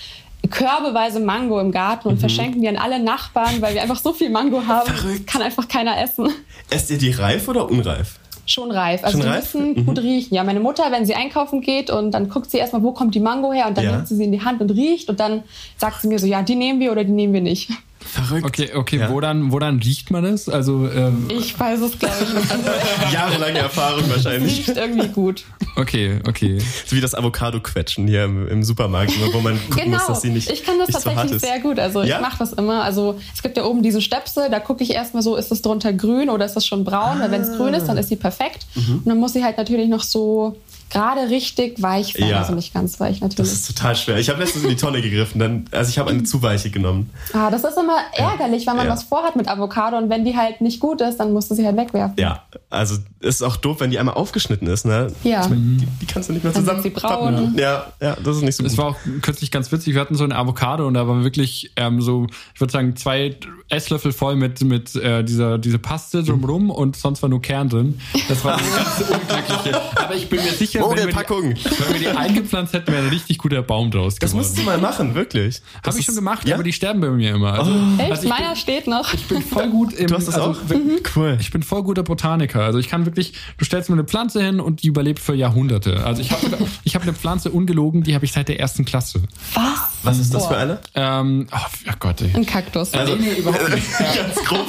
körbeweise 0.49 1.19
Mango 1.19 1.59
im 1.59 1.71
Garten 1.71 2.07
und 2.07 2.15
mhm. 2.15 2.19
verschenken 2.19 2.61
die 2.61 2.67
an 2.67 2.77
alle 2.77 2.99
Nachbarn, 2.99 3.61
weil 3.61 3.73
wir 3.73 3.81
einfach 3.81 3.97
so 3.97 4.13
viel 4.13 4.29
Mango 4.29 4.65
haben, 4.65 4.89
Verrückt. 4.89 5.27
kann 5.27 5.41
einfach 5.41 5.67
keiner 5.67 6.01
essen. 6.01 6.29
Esst 6.69 6.89
ihr 6.89 6.97
die 6.97 7.11
reif 7.11 7.47
oder 7.47 7.69
unreif? 7.69 8.19
Schon 8.45 8.71
reif. 8.71 9.03
Also 9.03 9.17
Schon 9.17 9.27
die 9.27 9.33
reif? 9.33 9.53
müssen 9.53 9.69
mhm. 9.69 9.85
gut 9.85 9.99
riechen. 9.99 10.35
Ja, 10.35 10.43
meine 10.43 10.61
Mutter, 10.61 10.89
wenn 10.91 11.05
sie 11.05 11.15
einkaufen 11.15 11.61
geht 11.61 11.89
und 11.89 12.11
dann 12.11 12.29
guckt 12.29 12.49
sie 12.49 12.57
erstmal, 12.57 12.81
wo 12.81 12.93
kommt 12.93 13.13
die 13.13 13.19
Mango 13.19 13.51
her 13.51 13.67
und 13.67 13.77
dann 13.77 13.85
ja. 13.85 13.91
nimmt 13.91 14.07
sie 14.07 14.15
sie 14.15 14.23
in 14.23 14.31
die 14.31 14.41
Hand 14.41 14.61
und 14.61 14.71
riecht 14.71 15.09
und 15.09 15.19
dann 15.19 15.43
sagt 15.77 16.01
sie 16.01 16.07
mir 16.07 16.19
so, 16.19 16.27
ja, 16.27 16.41
die 16.41 16.55
nehmen 16.55 16.79
wir 16.79 16.91
oder 16.91 17.03
die 17.03 17.11
nehmen 17.11 17.33
wir 17.33 17.41
nicht. 17.41 17.69
Verrückt. 17.99 18.45
Okay, 18.45 18.71
okay, 18.73 18.99
ja. 18.99 19.09
wo, 19.09 19.19
dann, 19.19 19.51
wo 19.51 19.59
dann 19.59 19.79
riecht 19.79 20.11
man 20.11 20.23
es? 20.23 20.47
Also, 20.47 20.89
ähm, 20.89 21.27
ich 21.29 21.59
weiß 21.59 21.81
es, 21.81 21.99
glaube 21.99 22.15
ich 22.21 22.33
nicht. 22.33 22.49
Jahrelange 23.13 23.59
Erfahrung 23.59 24.09
wahrscheinlich. 24.09 24.61
Es 24.61 24.67
riecht 24.67 24.77
irgendwie 24.77 25.07
gut. 25.09 25.43
Okay, 25.75 26.19
okay. 26.27 26.59
So 26.85 26.95
wie 26.95 27.01
das 27.01 27.13
Avocado-Quetschen 27.15 28.07
hier 28.07 28.23
im, 28.23 28.47
im, 28.47 28.63
Supermarkt, 28.63 29.13
wo 29.33 29.39
man 29.41 29.59
gucken 29.69 29.85
genau. 29.85 29.97
muss, 29.97 30.07
dass 30.07 30.21
sie 30.21 30.29
nicht 30.29 30.49
Ich 30.49 30.63
kann 30.63 30.77
das 30.79 30.89
tatsächlich 30.89 31.33
so 31.33 31.39
sehr 31.39 31.59
gut. 31.59 31.79
Also 31.79 32.01
ja? 32.01 32.15
ich 32.15 32.21
mache 32.21 32.37
das 32.39 32.53
immer. 32.53 32.83
Also 32.83 33.19
es 33.33 33.43
gibt 33.43 33.57
ja 33.57 33.65
oben 33.65 33.83
diese 33.83 34.01
Stöpsel, 34.01 34.49
da 34.49 34.59
gucke 34.59 34.83
ich 34.83 34.91
erstmal 34.91 35.21
so, 35.21 35.35
ist 35.35 35.51
es 35.51 35.61
drunter 35.61 35.93
grün 35.93 36.29
oder 36.29 36.45
ist 36.45 36.55
das 36.55 36.65
schon 36.65 36.83
braun? 36.83 37.17
Ah. 37.17 37.21
Weil 37.21 37.31
wenn 37.31 37.41
es 37.41 37.57
grün 37.57 37.73
ist, 37.73 37.87
dann 37.87 37.97
ist 37.97 38.09
sie 38.09 38.15
perfekt. 38.15 38.65
Mhm. 38.75 38.97
Und 38.99 39.07
dann 39.07 39.17
muss 39.17 39.33
sie 39.33 39.43
halt 39.43 39.57
natürlich 39.57 39.89
noch 39.89 40.03
so 40.03 40.55
gerade 40.89 41.29
richtig 41.29 41.81
weich 41.81 42.13
sein, 42.13 42.29
ja. 42.29 42.39
also 42.39 42.53
nicht 42.53 42.73
ganz 42.73 42.99
weich 42.99 43.21
natürlich. 43.21 43.51
Das 43.51 43.59
ist 43.59 43.67
total 43.67 43.95
schwer. 43.95 44.17
Ich 44.17 44.29
habe 44.29 44.39
letztens 44.39 44.63
in 44.63 44.69
die 44.69 44.75
Tonne 44.75 45.01
gegriffen, 45.01 45.39
dann, 45.39 45.65
also 45.71 45.89
ich 45.89 45.99
habe 45.99 46.09
eine 46.09 46.23
zu 46.23 46.41
weiche 46.41 46.69
genommen. 46.69 47.09
Ah, 47.33 47.49
das 47.51 47.63
ist 47.63 47.77
immer 47.77 47.97
ärgerlich, 48.13 48.65
ja. 48.65 48.71
wenn 48.71 48.77
man 48.77 48.87
ja. 48.87 48.93
was 48.93 49.03
vorhat 49.03 49.35
mit 49.35 49.47
Avocado 49.47 49.97
und 49.97 50.09
wenn 50.09 50.25
die 50.25 50.35
halt 50.35 50.61
nicht 50.61 50.79
gut 50.79 51.01
ist, 51.01 51.17
dann 51.17 51.33
musst 51.33 51.51
du 51.51 51.55
sie 51.55 51.65
halt 51.65 51.77
wegwerfen. 51.77 52.15
Ja, 52.17 52.43
also 52.69 52.97
ist 53.19 53.43
auch 53.43 53.57
doof, 53.57 53.77
wenn 53.79 53.91
die 53.91 53.99
einmal 53.99 54.15
aufgeschnitten 54.15 54.67
ist, 54.67 54.85
ne? 54.85 55.11
Ja. 55.23 55.43
Ich 55.43 55.49
mein, 55.49 55.77
die, 55.79 55.87
die, 56.01 56.05
kannst 56.05 56.29
du 56.29 56.33
nicht 56.33 56.43
mehr 56.43 56.53
dann 56.53 56.63
zusammen. 56.63 56.83
sie 56.83 56.89
braun. 56.89 57.55
Ja, 57.57 57.87
ja, 58.01 58.15
das 58.23 58.37
ist 58.37 58.43
nicht 58.43 58.55
so 58.55 58.63
gut. 58.63 58.71
Es 58.71 58.77
war 58.77 58.85
auch 58.85 58.95
kürzlich 59.21 59.51
ganz 59.51 59.71
witzig, 59.71 59.93
wir 59.93 60.01
hatten 60.01 60.15
so 60.15 60.23
eine 60.23 60.35
Avocado 60.35 60.87
und 60.87 60.93
da 60.93 61.07
war 61.07 61.23
wirklich 61.23 61.71
ähm, 61.75 62.01
so, 62.01 62.27
ich 62.53 62.61
würde 62.61 62.71
sagen, 62.71 62.95
zwei 62.95 63.35
Esslöffel 63.69 64.11
voll 64.11 64.35
mit, 64.35 64.61
mit 64.61 64.95
äh, 64.95 65.23
dieser 65.23 65.57
diese 65.57 65.79
Paste 65.79 66.23
drumrum 66.23 66.65
mhm. 66.65 66.71
und 66.71 66.95
sonst 66.95 67.21
war 67.21 67.29
nur 67.29 67.41
Kern 67.41 67.69
drin. 67.69 67.99
Das 68.29 68.43
war 68.43 68.57
eine 68.57 68.67
ganz 68.75 69.09
unglückliche. 69.09 69.81
Aber 69.95 70.15
ich 70.15 70.29
bin 70.29 70.43
mir 70.43 70.51
sicher, 70.51 70.76
wenn 70.81 70.97
wir, 70.97 71.07
die, 71.07 71.15
wenn 71.15 71.93
wir 71.93 71.99
die 71.99 72.07
eingepflanzt 72.07 72.73
hätten, 72.73 72.91
wäre 72.91 73.03
ein 73.03 73.09
richtig 73.09 73.37
guter 73.37 73.61
Baum 73.61 73.91
draus 73.91 74.15
geworden. 74.15 74.19
Das 74.19 74.33
musst 74.33 74.57
du 74.57 74.63
mal 74.63 74.77
machen, 74.77 75.15
wirklich. 75.15 75.61
Habe 75.85 75.99
ich 75.99 76.05
schon 76.05 76.15
gemacht, 76.15 76.47
ja? 76.47 76.55
aber 76.55 76.63
die 76.63 76.73
sterben 76.73 76.99
bei 77.01 77.09
mir 77.09 77.35
immer. 77.35 77.53
Also, 77.53 77.71
oh. 77.71 78.01
Echt? 78.01 78.11
Also 78.11 78.29
Meiner 78.29 78.55
steht 78.55 78.87
noch. 78.87 79.13
Ich 79.13 79.25
bin 79.27 79.41
voll 79.41 79.69
gut 79.69 79.93
im. 79.93 80.07
Du 80.07 80.15
hast 80.15 80.27
das 80.27 80.35
also, 80.35 80.51
auch? 80.51 80.69
Mhm. 80.69 80.99
Cool. 81.15 81.37
Ich 81.39 81.51
bin 81.51 81.63
voll 81.63 81.83
guter 81.83 82.03
Botaniker. 82.03 82.61
Also 82.61 82.79
ich 82.79 82.89
kann 82.89 83.05
wirklich, 83.05 83.33
du 83.57 83.65
stellst 83.65 83.89
mir 83.89 83.95
eine 83.95 84.03
Pflanze 84.03 84.43
hin 84.43 84.59
und 84.59 84.83
die 84.83 84.87
überlebt 84.87 85.19
für 85.19 85.33
Jahrhunderte. 85.33 86.05
Also 86.05 86.21
ich 86.21 86.31
habe 86.31 86.41
ich 86.83 86.95
hab 86.95 87.03
eine 87.03 87.13
Pflanze 87.13 87.51
ungelogen, 87.51 88.03
die 88.03 88.15
habe 88.15 88.25
ich 88.25 88.31
seit 88.31 88.47
der 88.47 88.59
ersten 88.59 88.85
Klasse. 88.85 89.23
Was? 89.53 89.63
Was 90.03 90.19
ist 90.19 90.33
das 90.33 90.43
Boah. 90.43 90.49
für 90.49 90.57
eine? 90.57 90.79
Ähm, 90.95 91.47
oh, 91.51 91.57
oh 91.89 91.93
Gott. 91.99 92.21
Ey. 92.21 92.31
Ein 92.33 92.45
Kaktus. 92.45 92.93
Also, 92.93 93.15
nee, 93.15 93.31
nee, 93.33 93.39
überhaupt 93.39 93.69
nicht. 93.69 93.87
Ganz 93.97 94.35
grob. 94.45 94.67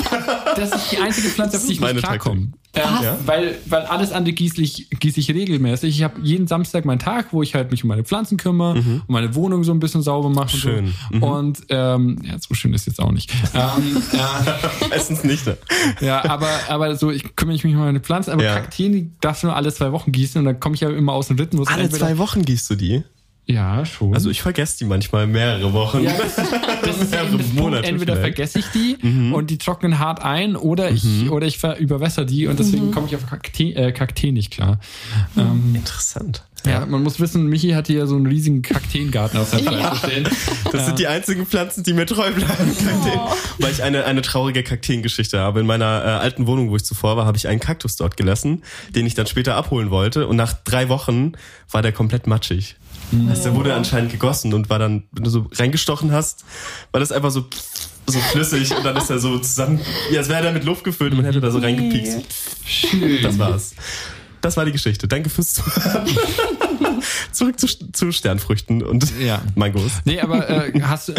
Das 0.56 0.74
ist 0.74 0.92
die 0.92 0.98
einzige 0.98 1.28
Pflanze, 1.28 1.58
auf 1.58 1.66
die 1.66 1.72
ich 1.72 1.80
nicht 1.80 1.98
klarkomme. 1.98 2.48
Ähm, 2.75 2.82
ja? 3.02 3.18
weil, 3.25 3.56
weil 3.66 3.82
alles 3.82 4.12
andere 4.12 4.34
gieße 4.34 4.60
ich, 4.60 4.90
gieße 4.90 5.20
ich 5.20 5.30
regelmäßig. 5.30 5.96
Ich 5.96 6.02
habe 6.02 6.20
jeden 6.22 6.46
Samstag 6.46 6.84
meinen 6.84 6.98
Tag, 6.98 7.32
wo 7.32 7.42
ich 7.42 7.54
halt 7.54 7.70
mich 7.70 7.82
um 7.82 7.88
meine 7.88 8.04
Pflanzen 8.04 8.37
kümmere 8.37 8.76
mhm. 8.76 9.02
und 9.06 9.10
meine 9.10 9.34
Wohnung 9.34 9.64
so 9.64 9.72
ein 9.72 9.80
bisschen 9.80 10.02
sauber 10.02 10.28
mache. 10.28 10.56
Schön. 10.56 10.84
Und, 10.84 10.94
so. 11.10 11.16
mhm. 11.16 11.22
und 11.22 11.58
ähm, 11.70 12.18
ja, 12.25 12.34
so 12.38 12.54
schön 12.54 12.75
ist 12.75 12.87
jetzt 12.87 13.00
auch 13.00 13.10
nicht. 13.10 13.32
ähm, 13.54 14.02
ja. 14.12 14.58
Meistens 14.90 15.25
nicht. 15.25 15.46
Ne? 15.46 15.56
Ja, 16.00 16.25
aber, 16.28 16.48
aber 16.68 16.94
so, 16.96 17.10
ich 17.10 17.34
kümmere 17.37 17.54
mich 17.54 17.64
um 17.64 17.75
meine 17.75 18.00
Pflanzen, 18.00 18.32
aber 18.32 18.44
ja. 18.44 18.54
Kakteen, 18.54 18.92
die 18.92 19.10
darfst 19.20 19.42
du 19.42 19.46
nur 19.46 19.56
alle 19.56 19.72
zwei 19.72 19.92
Wochen 19.92 20.12
gießen 20.12 20.38
und 20.38 20.44
dann 20.44 20.60
komme 20.60 20.75
ich 20.75 20.82
ja 20.82 20.90
immer 20.90 21.14
aus 21.14 21.28
dem 21.28 21.38
Rhythmus. 21.38 21.68
Alle 21.68 21.88
zwei 21.88 22.18
Wochen 22.18 22.44
gießt 22.44 22.70
du 22.70 22.75
die? 22.75 23.02
Ja, 23.50 23.87
schon. 23.87 24.12
Also 24.12 24.28
ich 24.28 24.43
vergesse 24.43 24.76
die 24.78 24.85
manchmal 24.85 25.26
mehrere 25.26 25.73
Wochen. 25.73 26.02
Ja, 26.02 26.12
das, 26.12 26.37
das 26.83 27.00
ist 27.00 27.11
mehrere 27.11 27.38
Monate. 27.55 27.88
Entweder 27.88 28.17
vielleicht. 28.17 28.37
vergesse 28.37 28.59
ich 28.59 28.67
die 28.67 28.99
mhm. 29.00 29.33
und 29.33 29.49
die 29.49 29.57
trocknen 29.57 29.99
hart 29.99 30.23
ein 30.23 30.55
oder 30.55 30.90
ich 30.90 31.02
mhm. 31.02 31.33
oder 31.33 31.47
ich 31.47 31.62
überwässer 31.78 32.26
die 32.26 32.47
und 32.47 32.59
deswegen 32.59 32.88
mhm. 32.88 32.90
komme 32.93 33.07
ich 33.07 33.17
auf 33.17 33.26
Kakteen, 33.26 33.75
äh, 33.75 33.93
Kakteen 33.93 34.35
nicht 34.35 34.52
klar. 34.52 34.78
Ähm, 35.37 35.75
Interessant. 35.75 36.45
Ja, 36.67 36.85
man 36.85 37.02
muss 37.02 37.21
wissen, 37.21 37.47
Michi 37.47 37.71
hat 37.71 37.87
hier 37.87 38.07
so 38.07 38.17
einen 38.17 38.26
riesigen 38.26 38.62
Kakteengarten 38.62 39.38
auf 39.38 39.49
seinem 39.49 39.73
ja. 39.73 39.95
stehen. 39.95 40.25
Das 40.25 40.75
ja. 40.75 40.85
sind 40.87 40.99
die 40.99 41.07
einzigen 41.07 41.47
Pflanzen, 41.47 41.85
die 41.85 41.93
mir 41.93 42.05
treu 42.05 42.33
bleiben. 42.33 42.76
Oh. 43.14 43.31
Weil 43.59 43.71
ich 43.71 43.83
eine, 43.83 44.05
eine 44.05 44.23
traurige 44.23 44.62
Kakteengeschichte 44.62 45.38
habe. 45.38 45.61
In 45.61 45.67
meiner 45.67 46.05
äh, 46.05 46.09
alten 46.09 46.47
Wohnung, 46.47 46.71
wo 46.71 46.76
ich 46.76 46.85
zuvor 46.85 47.17
war, 47.17 47.26
habe 47.26 47.37
ich 47.37 47.47
einen 47.47 47.61
Kaktus 47.61 47.97
dort 47.97 48.17
gelassen, 48.17 48.64
den 48.95 49.07
ich 49.07 49.14
dann 49.14 49.26
später 49.26 49.55
abholen 49.55 49.90
wollte. 49.90 50.26
Und 50.26 50.37
nach 50.37 50.52
drei 50.52 50.88
Wochen 50.88 51.33
war 51.71 51.81
der 51.81 51.93
komplett 51.93 52.26
matschig. 52.26 52.76
Mhm. 53.10 53.28
Also 53.28 53.44
der 53.44 53.54
wurde 53.54 53.74
anscheinend 53.74 54.12
gegossen 54.12 54.54
und 54.54 54.70
war 54.70 54.78
dann, 54.78 55.04
wenn 55.12 55.24
du 55.24 55.30
so 55.30 55.46
reingestochen 55.52 56.12
hast, 56.12 56.44
war 56.92 57.00
das 57.00 57.12
einfach 57.12 57.30
so 57.30 57.46
so 58.06 58.18
flüssig 58.20 58.74
und 58.74 58.84
dann 58.84 58.96
ist 58.96 59.10
er 59.10 59.18
so 59.18 59.38
zusammen, 59.38 59.80
ja, 60.10 60.20
als 60.20 60.30
wäre 60.30 60.46
er 60.46 60.52
mit 60.52 60.64
Luft 60.64 60.82
gefüllt 60.82 61.12
und 61.12 61.18
man 61.18 61.26
hätte 61.26 61.40
da 61.40 61.50
so 61.50 61.58
reingepiekst. 61.58 62.20
Schön. 62.64 63.22
Das 63.22 63.38
war's. 63.38 63.74
Das 64.40 64.56
war 64.56 64.64
die 64.64 64.72
Geschichte. 64.72 65.06
Danke 65.08 65.28
fürs 65.28 65.54
Zuhören. 65.54 66.06
Zurück 67.33 67.59
zu, 67.59 67.67
zu, 67.93 68.12
Sternfrüchten 68.12 68.83
und 68.83 69.12
ja. 69.21 69.43
Mangos. 69.55 69.93
Nee, 70.05 70.21
aber 70.21 70.49
äh, 70.49 70.81
hast 70.83 71.11
äh, 71.11 71.14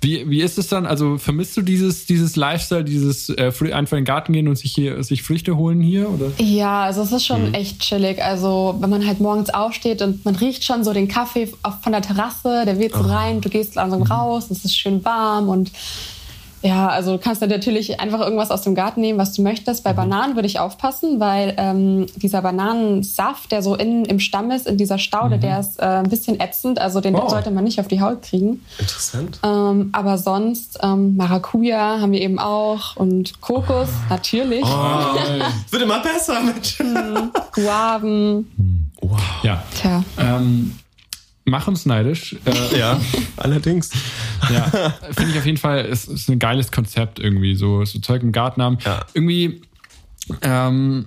wie, 0.00 0.28
wie 0.28 0.42
ist 0.42 0.58
es 0.58 0.68
dann? 0.68 0.86
Also 0.86 1.18
vermisst 1.18 1.56
du 1.56 1.62
dieses, 1.62 2.06
dieses 2.06 2.36
Lifestyle, 2.36 2.84
dieses 2.84 3.28
äh, 3.30 3.52
einfach 3.72 3.96
in 3.96 4.02
den 4.02 4.04
Garten 4.04 4.32
gehen 4.32 4.48
und 4.48 4.56
sich 4.56 4.72
hier 4.72 5.02
sich 5.02 5.22
Früchte 5.22 5.56
holen 5.56 5.80
hier? 5.80 6.08
Oder? 6.08 6.32
Ja, 6.38 6.82
also 6.84 7.02
es 7.02 7.12
ist 7.12 7.26
schon 7.26 7.48
mhm. 7.48 7.54
echt 7.54 7.80
chillig. 7.80 8.22
Also 8.22 8.76
wenn 8.80 8.90
man 8.90 9.06
halt 9.06 9.20
morgens 9.20 9.50
aufsteht 9.50 10.02
und 10.02 10.24
man 10.24 10.36
riecht 10.36 10.64
schon 10.64 10.84
so 10.84 10.92
den 10.92 11.08
Kaffee 11.08 11.48
von 11.82 11.92
der 11.92 12.02
Terrasse, 12.02 12.64
der 12.66 12.78
weht 12.78 12.92
so 12.92 13.00
oh. 13.00 13.02
rein, 13.02 13.40
du 13.40 13.48
gehst 13.48 13.74
langsam 13.74 14.00
mhm. 14.00 14.06
raus, 14.06 14.50
es 14.50 14.64
ist 14.64 14.76
schön 14.76 15.04
warm 15.04 15.48
und 15.48 15.70
ja, 16.64 16.88
also 16.88 17.12
du 17.12 17.18
kannst 17.18 17.42
natürlich 17.42 18.00
einfach 18.00 18.20
irgendwas 18.20 18.50
aus 18.50 18.62
dem 18.62 18.74
Garten 18.74 19.02
nehmen, 19.02 19.18
was 19.18 19.34
du 19.34 19.42
möchtest. 19.42 19.84
Bei 19.84 19.92
mhm. 19.92 19.96
Bananen 19.96 20.34
würde 20.34 20.46
ich 20.46 20.58
aufpassen, 20.58 21.20
weil 21.20 21.52
ähm, 21.58 22.06
dieser 22.16 22.40
Bananensaft, 22.40 23.52
der 23.52 23.62
so 23.62 23.74
innen 23.74 24.06
im 24.06 24.18
Stamm 24.18 24.50
ist, 24.50 24.66
in 24.66 24.78
dieser 24.78 24.96
Staude, 24.96 25.36
mhm. 25.36 25.40
der 25.42 25.60
ist 25.60 25.78
äh, 25.78 25.84
ein 25.84 26.08
bisschen 26.08 26.40
ätzend. 26.40 26.78
Also 26.80 27.02
den 27.02 27.16
oh. 27.16 27.28
sollte 27.28 27.50
man 27.50 27.64
nicht 27.64 27.80
auf 27.80 27.88
die 27.88 28.00
Haut 28.00 28.22
kriegen. 28.22 28.64
Interessant. 28.78 29.40
Ähm, 29.44 29.90
aber 29.92 30.16
sonst 30.16 30.78
ähm, 30.82 31.16
Maracuja 31.16 32.00
haben 32.00 32.12
wir 32.12 32.22
eben 32.22 32.38
auch 32.38 32.96
und 32.96 33.42
Kokos 33.42 33.88
oh. 33.90 34.06
natürlich. 34.08 34.64
Oh, 34.64 35.16
wird 35.70 35.82
immer 35.82 36.00
besser, 36.00 36.40
Mensch. 36.40 36.80
Mhm. 36.80 37.30
Guaven. 37.52 38.90
Wow. 39.02 39.20
Ja. 39.42 39.62
Tja. 39.74 40.02
Ähm, 40.18 40.78
mach 41.44 41.68
uns 41.68 41.86
neidisch. 41.86 42.36
Äh, 42.44 42.78
ja, 42.78 43.00
allerdings. 43.36 43.90
Ja, 44.52 44.64
finde 45.12 45.32
ich 45.32 45.38
auf 45.38 45.46
jeden 45.46 45.58
Fall, 45.58 45.80
es 45.86 46.06
ist 46.06 46.28
ein 46.28 46.38
geiles 46.38 46.72
Konzept 46.72 47.18
irgendwie, 47.18 47.54
so, 47.54 47.84
so 47.84 47.98
Zeug 48.00 48.22
im 48.22 48.32
Garten 48.32 48.62
haben. 48.62 48.78
Ja. 48.84 49.04
Irgendwie, 49.14 49.62
ähm, 50.42 51.06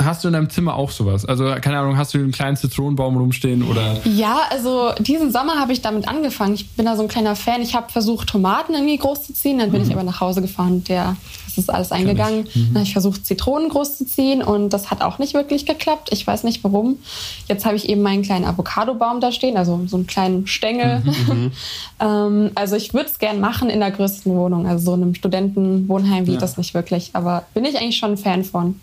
Hast 0.00 0.22
du 0.22 0.28
in 0.28 0.34
deinem 0.34 0.48
Zimmer 0.48 0.76
auch 0.76 0.90
sowas? 0.90 1.24
Also, 1.24 1.52
keine 1.60 1.78
Ahnung, 1.78 1.96
hast 1.96 2.14
du 2.14 2.18
einen 2.18 2.30
kleinen 2.30 2.56
Zitronenbaum 2.56 3.16
rumstehen 3.16 3.64
oder? 3.64 3.96
Ja, 4.04 4.42
also 4.50 4.92
diesen 5.00 5.32
Sommer 5.32 5.58
habe 5.58 5.72
ich 5.72 5.80
damit 5.80 6.06
angefangen. 6.06 6.54
Ich 6.54 6.70
bin 6.70 6.86
da 6.86 6.96
so 6.96 7.02
ein 7.02 7.08
kleiner 7.08 7.34
Fan. 7.34 7.62
Ich 7.62 7.74
habe 7.74 7.90
versucht, 7.90 8.28
Tomaten 8.28 8.74
irgendwie 8.74 8.96
groß 8.96 9.24
zu 9.24 9.34
ziehen. 9.34 9.58
Dann 9.58 9.72
bin 9.72 9.82
mhm. 9.82 9.88
ich 9.88 9.92
aber 9.92 10.04
nach 10.04 10.20
Hause 10.20 10.40
gefahren 10.40 10.84
der, 10.84 11.16
das 11.58 11.64
ist 11.64 11.74
alles 11.74 11.92
eingegangen. 11.92 12.46
Ich. 12.46 12.56
Mhm. 12.56 12.66
Dann 12.66 12.74
habe 12.76 12.84
ich 12.84 12.92
versucht, 12.92 13.26
Zitronen 13.26 13.68
groß 13.68 13.98
zu 13.98 14.06
ziehen 14.06 14.42
und 14.42 14.70
das 14.70 14.90
hat 14.90 15.02
auch 15.02 15.18
nicht 15.18 15.34
wirklich 15.34 15.66
geklappt. 15.66 16.08
Ich 16.12 16.26
weiß 16.26 16.44
nicht 16.44 16.62
warum. 16.64 16.98
Jetzt 17.48 17.66
habe 17.66 17.76
ich 17.76 17.88
eben 17.88 18.02
meinen 18.02 18.22
kleinen 18.22 18.44
Avocadobaum 18.44 19.20
da 19.20 19.32
stehen, 19.32 19.56
also 19.56 19.80
so 19.86 19.96
einen 19.96 20.06
kleinen 20.06 20.46
Stängel. 20.46 21.00
Mhm, 21.00 21.12
mhm. 21.28 21.52
ähm, 22.00 22.50
also 22.54 22.76
ich 22.76 22.94
würde 22.94 23.08
es 23.10 23.18
gern 23.18 23.40
machen 23.40 23.70
in 23.70 23.80
der 23.80 23.90
größten 23.90 24.34
Wohnung. 24.34 24.66
Also 24.66 24.86
so 24.86 24.94
in 24.94 25.02
einem 25.02 25.14
Studentenwohnheim 25.14 26.24
geht 26.24 26.34
ja. 26.34 26.40
das 26.40 26.56
nicht 26.56 26.74
wirklich. 26.74 27.10
Aber 27.14 27.44
bin 27.54 27.64
ich 27.64 27.76
eigentlich 27.76 27.96
schon 27.98 28.12
ein 28.12 28.18
Fan 28.18 28.44
von. 28.44 28.80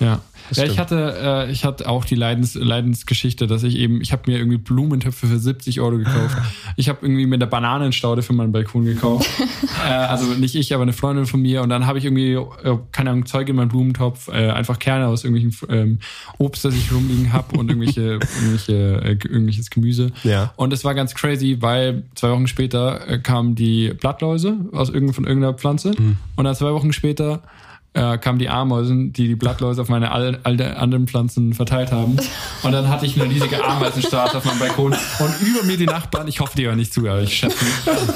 Ja. 0.00 0.20
Ja, 0.52 0.64
ich 0.64 0.78
hatte, 0.78 1.46
äh, 1.48 1.50
ich 1.50 1.64
hatte 1.64 1.88
auch 1.88 2.04
die 2.04 2.14
Leidens, 2.14 2.54
Leidensgeschichte, 2.54 3.46
dass 3.46 3.62
ich 3.62 3.76
eben, 3.76 4.00
ich 4.00 4.12
habe 4.12 4.30
mir 4.30 4.38
irgendwie 4.38 4.58
Blumentöpfe 4.58 5.26
für 5.26 5.38
70 5.38 5.80
Euro 5.80 5.98
gekauft. 5.98 6.36
Ich 6.78 6.90
habe 6.90 6.98
irgendwie 7.02 7.26
mir 7.26 7.36
eine 7.36 7.46
Bananenstaude 7.46 8.22
für 8.22 8.34
meinen 8.34 8.52
Balkon 8.52 8.84
gekauft. 8.84 9.28
äh, 9.88 9.90
also 9.90 10.26
nicht 10.34 10.54
ich, 10.54 10.74
aber 10.74 10.82
eine 10.82 10.92
Freundin 10.92 11.24
von 11.24 11.40
mir. 11.40 11.62
Und 11.62 11.70
dann 11.70 11.86
habe 11.86 11.98
ich 11.98 12.04
irgendwie, 12.04 12.32
äh, 12.32 12.78
keine 12.92 13.10
Ahnung, 13.10 13.24
Zeug 13.24 13.48
in 13.48 13.56
meinem 13.56 13.68
Blumentopf, 13.68 14.28
äh, 14.28 14.50
einfach 14.50 14.78
Kerne 14.78 15.06
aus 15.06 15.24
irgendwelchen 15.24 15.68
ähm, 15.70 15.98
Obst, 16.38 16.64
das 16.64 16.74
ich 16.74 16.92
rumliegen 16.92 17.32
habe 17.32 17.58
und 17.58 17.70
irgendwelche, 17.70 18.00
irgendwelche 18.40 19.00
äh, 19.02 19.12
irgendwelches 19.12 19.70
Gemüse. 19.70 20.12
Ja. 20.22 20.52
Und 20.56 20.72
es 20.72 20.84
war 20.84 20.94
ganz 20.94 21.14
crazy, 21.14 21.58
weil 21.60 22.04
zwei 22.14 22.30
Wochen 22.30 22.46
später 22.46 23.08
äh, 23.08 23.18
kamen 23.18 23.54
die 23.54 23.94
Blattläuse 23.98 24.56
aus 24.72 24.90
irgend, 24.90 25.14
von 25.14 25.24
irgendeiner 25.24 25.54
Pflanze. 25.54 25.92
Mhm. 25.98 26.16
Und 26.36 26.44
dann 26.44 26.54
zwei 26.54 26.72
Wochen 26.72 26.92
später 26.92 27.42
äh, 27.96 28.18
kamen 28.18 28.38
die 28.38 28.48
Ameisen, 28.50 29.12
die 29.12 29.26
die 29.26 29.36
Blattläuse 29.36 29.80
auf 29.80 29.88
meine 29.88 30.12
all, 30.12 30.38
all 30.42 30.60
anderen 30.60 31.08
Pflanzen 31.08 31.54
verteilt 31.54 31.92
haben. 31.92 32.16
Und 32.62 32.72
dann 32.72 32.88
hatte 32.88 33.06
ich 33.06 33.18
eine 33.20 33.30
riesige 33.30 33.64
Ameisenstraße 33.64 34.36
auf 34.36 34.44
meinem 34.44 34.58
Balkon. 34.58 34.92
Und 34.92 35.40
über 35.40 35.62
mir 35.64 35.78
die 35.78 35.86
Nachbarn, 35.86 36.28
ich 36.28 36.40
hoffe, 36.40 36.56
die 36.56 36.66
hören 36.66 36.76
nicht 36.76 36.92
zu, 36.92 37.00
aber 37.08 37.22
ich 37.22 37.34
schätze 37.34 37.56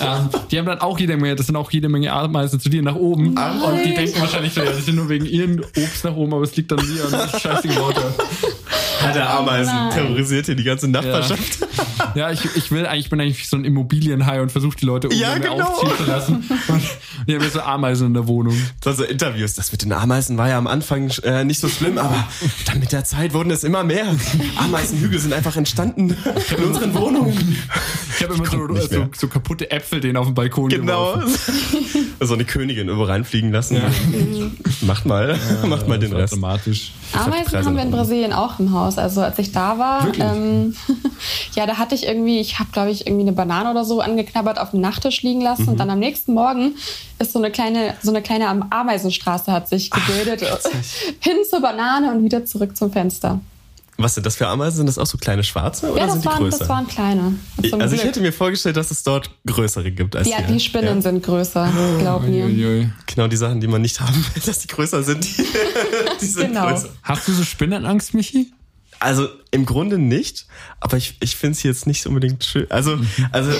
ähm, 0.02 0.28
die 0.50 0.58
haben 0.58 0.66
dann 0.66 0.80
auch 0.80 0.98
jede 0.98 1.16
Menge, 1.16 1.34
das 1.34 1.46
sind 1.46 1.56
auch 1.56 1.70
jede 1.70 1.88
Menge 1.88 2.12
Ameisen 2.12 2.60
zu 2.60 2.68
dir 2.68 2.82
nach 2.82 2.94
oben. 2.94 3.34
Nein. 3.34 3.62
Und 3.62 3.84
die 3.84 3.94
denken 3.94 4.20
wahrscheinlich, 4.20 4.54
ja, 4.54 4.64
das 4.64 4.84
sind 4.84 4.96
nur 4.96 5.08
wegen 5.08 5.24
ihren 5.24 5.60
Obst 5.60 6.04
nach 6.04 6.14
oben, 6.14 6.34
aber 6.34 6.42
es 6.42 6.54
liegt 6.56 6.72
an 6.72 6.78
dir 6.78 7.04
und 7.04 7.40
scheißige 7.40 7.76
Worte. 7.76 8.02
Hat 9.00 9.14
der 9.14 9.30
Ameisen 9.30 9.74
Nein. 9.74 9.92
terrorisiert 9.92 10.46
hier 10.46 10.54
die 10.54 10.64
ganze 10.64 10.88
Nachbarschaft. 10.88 11.58
Ja, 12.14 12.28
ja 12.28 12.30
ich, 12.30 12.44
ich 12.56 12.70
will 12.70 12.86
eigentlich, 12.86 13.04
ich 13.06 13.10
bin 13.10 13.20
eigentlich 13.20 13.48
so 13.48 13.56
ein 13.56 13.64
Immobilienhai 13.64 14.40
und 14.42 14.52
versuche 14.52 14.76
die 14.76 14.86
Leute 14.86 15.08
um 15.08 15.14
ja, 15.14 15.38
genau. 15.38 15.60
aufziehen 15.60 15.96
zu 15.96 16.04
lassen. 16.04 16.44
Und 16.68 16.82
haben 17.34 17.44
jetzt 17.44 17.54
so 17.54 17.60
Ameisen 17.60 18.08
in 18.08 18.14
der 18.14 18.26
Wohnung. 18.26 18.56
Das 18.80 18.96
so 18.96 19.04
Interviews, 19.04 19.54
das 19.54 19.72
mit 19.72 19.82
den 19.82 19.92
Ameisen 19.92 20.38
war 20.38 20.48
ja 20.48 20.58
am 20.58 20.66
Anfang 20.66 21.10
äh, 21.22 21.44
nicht 21.44 21.60
so 21.60 21.68
schlimm, 21.68 21.98
aber 21.98 22.28
dann 22.66 22.80
mit 22.80 22.92
der 22.92 23.04
Zeit 23.04 23.34
wurden 23.34 23.50
es 23.50 23.64
immer 23.64 23.84
mehr. 23.84 24.06
Ameisenhügel 24.56 25.18
sind 25.18 25.32
einfach 25.32 25.56
entstanden 25.56 26.16
in 26.56 26.64
unseren 26.64 26.94
Wohnungen. 26.94 27.58
Ich 28.16 28.22
habe 28.22 28.34
immer 28.34 28.44
so, 28.44 28.76
so, 28.76 29.08
so, 29.16 29.28
kaputte 29.28 29.70
Äpfel 29.70 30.00
denen 30.00 30.16
auf 30.16 30.26
dem 30.26 30.34
Balkon 30.34 30.68
Genau. 30.68 31.22
so 32.20 32.34
eine 32.34 32.44
Königin 32.44 32.88
über 32.88 33.08
reinfliegen 33.08 33.52
lassen. 33.52 33.76
Ja. 33.76 33.82
Macht 34.82 35.06
mal, 35.06 35.38
ja, 35.62 35.66
macht 35.66 35.88
mal 35.88 35.98
den 35.98 36.12
Rest. 36.12 36.32
Automatisch. 36.32 36.92
Ameisen 37.12 37.64
haben 37.64 37.76
wir 37.76 37.82
in 37.82 37.90
Brasilien 37.90 38.32
auch 38.32 38.58
im 38.58 38.72
Haus. 38.72 38.89
Also 38.98 39.20
als 39.20 39.38
ich 39.38 39.52
da 39.52 39.78
war, 39.78 40.06
ähm, 40.18 40.74
ja, 41.54 41.66
da 41.66 41.78
hatte 41.78 41.94
ich 41.94 42.06
irgendwie, 42.06 42.40
ich 42.40 42.58
habe 42.58 42.70
glaube 42.72 42.90
ich 42.90 43.06
irgendwie 43.06 43.22
eine 43.22 43.32
Banane 43.32 43.70
oder 43.70 43.84
so 43.84 44.00
angeknabbert 44.00 44.58
auf 44.58 44.70
dem 44.70 44.80
Nachttisch 44.80 45.22
liegen 45.22 45.40
lassen 45.40 45.62
mhm. 45.62 45.68
und 45.70 45.80
dann 45.80 45.90
am 45.90 45.98
nächsten 45.98 46.34
Morgen 46.34 46.74
ist 47.18 47.32
so 47.32 47.38
eine 47.38 47.50
kleine, 47.50 47.94
so 48.02 48.10
eine 48.10 48.22
kleine 48.22 48.48
Ameisenstraße 48.70 49.52
hat 49.52 49.68
sich 49.68 49.90
gebildet 49.90 50.42
Ach, 50.50 50.58
hin 51.20 51.36
zur 51.48 51.60
Banane 51.60 52.12
und 52.12 52.24
wieder 52.24 52.44
zurück 52.44 52.76
zum 52.76 52.92
Fenster. 52.92 53.40
Was 54.00 54.14
sind 54.14 54.24
das 54.24 54.36
für 54.36 54.46
Ameisen? 54.46 54.78
Sind 54.78 54.86
das 54.86 54.96
auch 54.96 55.06
so 55.06 55.18
kleine 55.18 55.44
schwarze 55.44 55.88
ja, 55.88 55.92
oder 55.92 56.10
sind 56.10 56.24
die 56.24 56.28
waren, 56.28 56.38
größer? 56.38 56.58
das 56.60 56.68
waren 56.70 56.86
kleine. 56.86 57.34
Das 57.58 57.72
also 57.74 57.94
ich 57.94 58.02
hätte 58.02 58.20
mir 58.20 58.32
vorgestellt, 58.32 58.78
dass 58.78 58.90
es 58.90 59.02
dort 59.02 59.30
größere 59.46 59.90
gibt 59.90 60.16
als 60.16 60.26
ja, 60.26 60.38
hier. 60.38 60.46
Die 60.46 60.60
Spinnen 60.60 60.96
ja. 60.96 61.02
sind 61.02 61.22
größer, 61.22 61.70
glaub 61.98 62.22
mir. 62.22 62.90
Genau 63.06 63.26
die 63.28 63.36
Sachen, 63.36 63.60
die 63.60 63.66
man 63.66 63.82
nicht 63.82 64.00
haben 64.00 64.14
will, 64.34 64.42
dass 64.44 64.60
die 64.60 64.68
größer 64.68 65.02
sind, 65.02 65.24
die, 65.24 65.44
die 66.20 66.26
sind 66.26 66.48
genau. 66.48 66.68
größer. 66.68 66.88
Hast 67.02 67.28
du 67.28 67.32
so 67.32 67.42
Spinnenangst, 67.42 68.14
Michi? 68.14 68.52
Also 69.00 69.28
im 69.50 69.64
Grunde 69.64 69.98
nicht, 69.98 70.46
aber 70.78 70.98
ich, 70.98 71.16
ich 71.20 71.34
finde 71.34 71.52
es 71.52 71.62
jetzt 71.62 71.86
nicht 71.86 72.06
unbedingt 72.06 72.44
schön. 72.44 72.70
Also, 72.70 72.98
also 73.32 73.50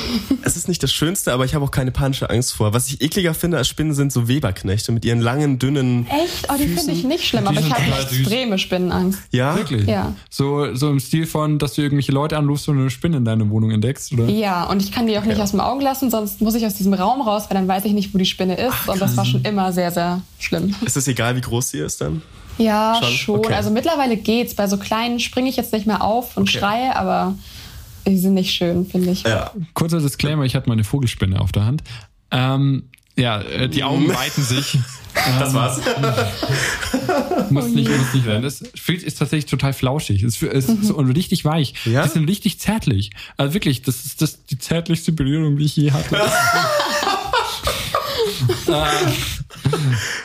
es 0.43 0.57
ist 0.57 0.69
nicht 0.69 0.83
das 0.83 0.93
Schönste, 0.93 1.33
aber 1.33 1.47
ich 1.47 1.55
habe 1.55 1.65
auch 1.65 1.71
keine 1.71 1.91
panische 1.93 2.29
Angst 2.29 2.53
vor. 2.53 2.75
Was 2.75 2.89
ich 2.89 3.01
ekliger 3.01 3.33
finde 3.33 3.57
als 3.57 3.67
Spinnen 3.67 3.95
sind 3.95 4.13
so 4.13 4.29
Weberknechte 4.29 4.93
mit 4.93 5.05
ihren 5.05 5.21
langen, 5.21 5.59
dünnen. 5.59 6.07
Echt? 6.07 6.47
Oh, 6.51 6.57
die 6.59 6.69
finde 6.69 6.93
ich 6.93 7.05
nicht 7.05 7.27
schlimm, 7.27 7.47
aber 7.49 7.59
ich 7.59 7.73
habe 7.73 7.83
extreme 8.03 8.59
Spinnenangst. 8.59 9.21
Ja? 9.31 9.57
Wirklich? 9.57 9.87
Ja. 9.87 10.15
So, 10.29 10.75
so 10.75 10.91
im 10.91 11.01
Stil 11.01 11.27
von, 11.27 11.59
dass 11.59 11.75
du 11.75 11.83
irgendwelche 11.83 12.13
Leute 12.13 12.37
anrufst 12.37 12.69
und 12.69 12.79
eine 12.79 12.91
Spinne 12.91 13.17
in 13.17 13.25
deine 13.25 13.49
Wohnung 13.49 13.71
entdeckst, 13.71 14.13
oder? 14.13 14.27
Ja, 14.27 14.65
und 14.65 14.83
ich 14.83 14.93
kann 14.93 15.07
die 15.07 15.19
auch 15.19 15.25
nicht 15.25 15.39
ja. 15.39 15.43
aus 15.45 15.53
dem 15.53 15.61
Auge 15.61 15.83
lassen, 15.83 16.11
sonst 16.11 16.43
muss 16.43 16.55
ich 16.55 16.67
aus 16.67 16.75
diesem 16.75 16.93
Raum 16.93 17.23
raus, 17.23 17.45
weil 17.49 17.57
dann 17.57 17.67
weiß 17.67 17.87
ich 17.87 17.93
nicht, 17.93 18.13
wo 18.13 18.19
die 18.19 18.27
Spinne 18.27 18.57
ist. 18.57 18.75
Ach, 18.85 18.89
und 18.89 19.01
das 19.01 19.17
war 19.17 19.25
schon 19.25 19.43
immer 19.43 19.73
sehr, 19.73 19.91
sehr 19.91 20.21
schlimm. 20.39 20.75
Ist 20.85 20.99
es 20.99 21.09
egal, 21.09 21.35
wie 21.35 21.41
groß 21.41 21.71
sie 21.71 21.79
ist 21.79 22.03
dann? 22.03 22.21
Ja, 22.59 22.99
schon. 23.01 23.13
schon. 23.13 23.39
Okay. 23.39 23.55
Also 23.55 23.71
mittlerweile 23.71 24.17
geht's. 24.17 24.55
Bei 24.55 24.67
so 24.67 24.77
kleinen 24.77 25.21
springe 25.21 25.49
ich 25.49 25.57
jetzt 25.57 25.73
nicht 25.73 25.87
mehr 25.87 26.03
auf 26.03 26.37
und 26.37 26.49
okay. 26.49 26.59
schreie, 26.59 26.97
aber 26.97 27.35
die 28.07 28.19
sind 28.19 28.35
nicht 28.35 28.55
schön, 28.55 28.87
finde 28.87 29.11
ich. 29.11 29.23
Ja. 29.23 29.53
Kurzer 29.75 30.01
Disclaimer, 30.01 30.45
ich 30.45 30.55
hatte 30.55 30.69
meine 30.69 30.85
Vogelspinne 30.85 31.41
auf 31.41 31.53
der 31.53 31.65
Hand. 31.65 31.83
Ähm, 32.31 32.85
Ja, 33.17 33.41
äh, 33.41 33.69
die 33.69 33.85
Augen 33.85 34.09
weiten 34.09 34.43
sich. 34.43 34.79
Das 35.41 35.53
war's. 35.53 35.81
muss, 37.51 37.67
nicht, 37.71 37.91
muss 37.91 38.15
nicht 38.15 38.25
sein. 38.25 38.43
Das 38.43 38.63
Filz 38.77 39.03
ist 39.03 39.19
tatsächlich 39.19 39.51
total 39.51 39.73
flauschig. 39.73 40.23
Es 40.23 40.41
ist 40.41 40.85
so 40.85 40.95
richtig 40.99 41.45
weich. 41.45 41.75
Ja? 41.85 42.05
Die 42.05 42.11
sind 42.11 42.29
richtig 42.29 42.61
zärtlich. 42.61 43.11
Also 43.37 43.53
wirklich, 43.53 43.83
das 43.83 44.07
ist 44.07 44.23
das 44.23 44.47
die 44.47 44.59
zärtlichste 44.59 45.11
Berührung, 45.11 45.57
die 45.57 45.65
ich 45.65 45.75
je 45.75 45.91
hatte. 45.91 46.17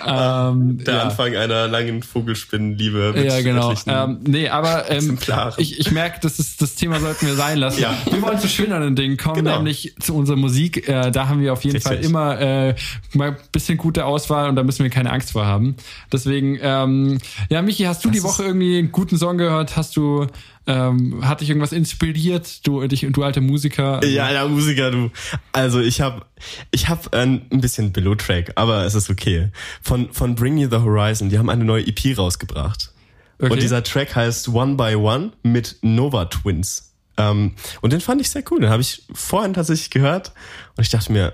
ähm, 0.06 0.78
Der 0.86 0.94
ja. 0.94 1.02
Anfang 1.04 1.36
einer 1.36 1.68
langen 1.68 2.04
Vogelspinnenliebe. 2.04 3.14
Ja, 3.26 3.42
genau. 3.42 3.74
Ähm, 3.88 4.20
nee, 4.26 4.50
aber 4.50 4.90
ähm, 4.92 5.18
ich, 5.58 5.80
ich 5.80 5.92
merke, 5.92 6.20
das 6.22 6.40
ist 6.40 6.62
das 6.62 6.76
Thema 6.76 7.00
sollten 7.00 7.28
wir 7.28 7.36
sein 7.36 7.58
lassen. 7.58 7.82
Ja. 7.82 7.94
Wir 8.10 8.22
wollen 8.22 8.40
zu 8.40 8.48
schöneren 8.48 8.96
Dingen 8.96 9.18
kommen, 9.18 9.36
Genau. 9.36 9.58
nämlich 9.58 9.96
zu 10.00 10.16
unserer 10.16 10.38
Musik. 10.38 10.88
Äh, 10.88 11.12
da 11.12 11.28
haben 11.28 11.42
wir 11.42 11.54
auf 11.54 11.64
jeden 11.64 11.76
Richtig. 11.76 11.92
Fall 11.98 12.04
immer 12.06 12.40
äh, 12.40 12.76
mal 13.14 13.30
ein 13.30 13.38
bisschen 13.52 13.78
gute 13.78 14.06
Auswahl 14.06 14.50
und 14.50 14.56
da 14.56 14.64
müssen 14.64 14.84
wir 14.84 14.90
keine 14.90 15.12
Angst 15.12 15.32
vor 15.32 15.46
haben. 15.46 15.76
Deswegen, 16.12 16.58
ähm, 16.62 17.20
ja, 17.50 17.62
Michi, 17.62 17.84
hast 17.84 18.04
du 18.06 18.10
die 18.10 18.24
Woche 18.24 18.44
irgendwie 18.44 18.78
einen 18.78 18.92
guten 18.92 19.18
Song 19.18 19.38
gehört? 19.38 19.76
Hast 19.78 19.96
du, 19.98 20.28
ähm, 20.68 21.26
hat 21.28 21.42
dich 21.42 21.50
irgendwas 21.50 21.72
inspiriert? 21.72 22.66
Du, 22.66 22.86
dich, 22.88 23.06
du 23.10 23.24
alter 23.24 23.42
Musiker? 23.42 24.04
Ja, 24.06 24.30
der 24.32 24.48
Musiker, 24.48 24.92
du. 24.92 25.12
Also 25.52 25.80
ich 25.80 26.02
habe 26.02 26.26
ich 26.72 26.90
hab 26.90 27.14
äh, 27.14 27.20
ein 27.20 27.48
bisschen 27.50 27.92
Below-Track, 27.92 28.54
aber 28.56 28.86
es 28.86 28.96
ist 28.96 29.10
okay. 29.10 29.50
Von, 29.82 30.12
von 30.12 30.36
Bring 30.36 30.58
You 30.58 30.70
the 30.70 30.78
Horizon, 30.78 31.30
die 31.30 31.38
haben 31.38 31.50
eine 31.50 31.66
neue 31.66 31.86
EP 31.86 32.18
rausgebracht. 32.18 32.92
Okay. 33.40 33.52
Und 33.52 33.62
dieser 33.62 33.84
Track 33.84 34.16
heißt 34.16 34.50
One 34.50 34.76
by 34.76 34.96
One 34.96 35.34
mit 35.44 35.78
Nova 35.82 36.26
Twins. 36.26 36.94
Ähm, 37.18 37.54
und 37.82 37.94
den 37.94 38.02
fand 38.02 38.22
ich 38.22 38.30
sehr 38.30 38.44
cool. 38.52 38.62
Den 38.62 38.70
habe 38.70 38.82
ich 38.82 39.04
vorhin 39.14 39.54
tatsächlich 39.54 39.90
gehört 39.90 40.34
und 40.76 40.84
ich 40.84 40.90
dachte 40.90 41.12
mir, 41.12 41.34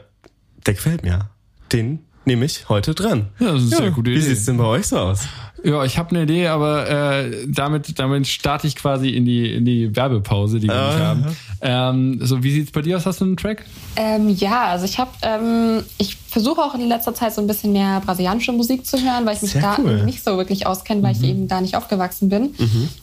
der 0.65 0.73
gefällt 0.73 1.03
mir. 1.03 1.29
Den 1.71 1.99
nehme 2.25 2.45
ich 2.45 2.69
heute 2.69 2.93
dran. 2.93 3.29
Ja, 3.39 3.53
das 3.53 3.63
ist 3.63 3.73
eine 3.73 3.83
sehr 3.83 3.91
gute 3.91 4.11
Wie 4.11 4.15
Idee. 4.15 4.25
sieht's 4.25 4.45
denn 4.45 4.57
bei 4.57 4.65
euch 4.65 4.87
so 4.87 4.97
aus? 4.99 5.27
Ja, 5.63 5.83
ich 5.83 5.97
habe 5.97 6.09
eine 6.11 6.23
Idee, 6.23 6.47
aber 6.47 6.89
äh, 6.89 7.45
damit, 7.47 7.99
damit 7.99 8.27
starte 8.27 8.67
ich 8.67 8.75
quasi 8.75 9.09
in 9.09 9.25
die, 9.25 9.53
in 9.53 9.65
die 9.65 9.95
Werbepause, 9.95 10.59
die 10.59 10.67
wir 10.67 10.73
nicht 10.73 10.99
haben. 10.99 11.25
Ähm, 11.61 12.19
so, 12.21 12.41
wie 12.43 12.51
sieht's 12.51 12.71
bei 12.71 12.81
dir 12.81 12.97
aus? 12.97 13.05
Hast 13.05 13.21
du 13.21 13.25
einen 13.25 13.37
Track? 13.37 13.65
Ähm, 13.95 14.29
ja, 14.29 14.65
also 14.65 14.85
ich 14.85 14.97
habe, 14.97 15.11
ähm, 15.21 15.83
ich 15.99 16.15
versuche 16.15 16.61
auch 16.61 16.73
in 16.73 16.87
letzter 16.87 17.13
Zeit 17.13 17.33
so 17.35 17.41
ein 17.41 17.47
bisschen 17.47 17.73
mehr 17.73 18.01
brasilianische 18.03 18.51
Musik 18.51 18.85
zu 18.85 18.97
hören, 18.97 19.25
weil 19.25 19.35
ich 19.35 19.41
mich 19.43 19.51
Sehr 19.51 19.61
da 19.61 19.77
cool. 19.77 20.03
nicht 20.03 20.23
so 20.23 20.37
wirklich 20.37 20.65
auskenne, 20.65 21.03
weil 21.03 21.15
ich 21.15 21.23
eben 21.23 21.47
da 21.47 21.61
nicht 21.61 21.75
aufgewachsen 21.75 22.29
bin. 22.29 22.55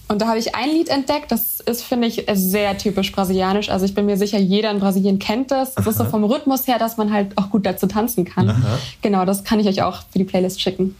Und 0.08 0.20
da 0.20 0.26
habe 0.28 0.38
ich 0.38 0.54
ein 0.54 0.70
Lied 0.70 0.88
entdeckt, 0.88 1.30
das 1.30 1.60
ist, 1.60 1.82
finde 1.84 2.08
ich, 2.08 2.24
sehr 2.32 2.76
typisch 2.78 3.12
brasilianisch. 3.12 3.68
Also 3.68 3.84
ich 3.84 3.94
bin 3.94 4.06
mir 4.06 4.16
sicher, 4.16 4.38
jeder 4.38 4.70
in 4.70 4.80
Brasilien 4.80 5.18
kennt 5.18 5.50
das. 5.50 5.74
Das 5.74 5.86
ist 5.86 5.98
so 5.98 6.04
vom 6.06 6.24
Rhythmus 6.24 6.66
her, 6.66 6.78
dass 6.78 6.96
man 6.96 7.12
halt 7.12 7.36
auch 7.36 7.50
gut 7.50 7.66
dazu 7.66 7.86
tanzen 7.86 8.24
kann. 8.24 8.64
Genau, 9.02 9.24
das 9.24 9.44
kann 9.44 9.60
ich 9.60 9.66
euch 9.68 9.82
auch 9.82 10.02
für 10.10 10.18
die 10.18 10.24
Playlist 10.24 10.60
schicken. 10.60 10.96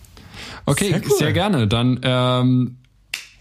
Okay, 0.71 0.91
Sehr 0.91 1.03
sehr, 1.03 1.27
cool. 1.29 1.33
gerne. 1.33 1.69
Dann 1.69 2.01
ähm, 2.03 2.77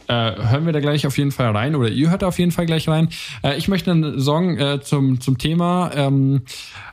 äh, 0.07 0.13
hören 0.13 0.65
wir 0.65 0.74
da 0.74 0.79
gleich 0.79 1.05
auf 1.05 1.17
jeden 1.17 1.31
Fall 1.31 1.51
rein 1.51 1.75
oder 1.75 1.89
ihr 1.89 2.10
hört 2.10 2.22
da 2.22 2.27
auf 2.27 2.39
jeden 2.39 2.51
Fall 2.51 2.65
gleich 2.65 2.88
rein. 2.88 3.10
Äh, 3.43 3.57
ich 3.57 3.67
möchte 3.67 3.91
einen 3.91 4.19
Song 4.22 4.57
äh, 4.57 4.81
zum, 4.81 5.19
zum 5.19 5.38
Thema 5.38 5.91
ähm, 5.93 6.43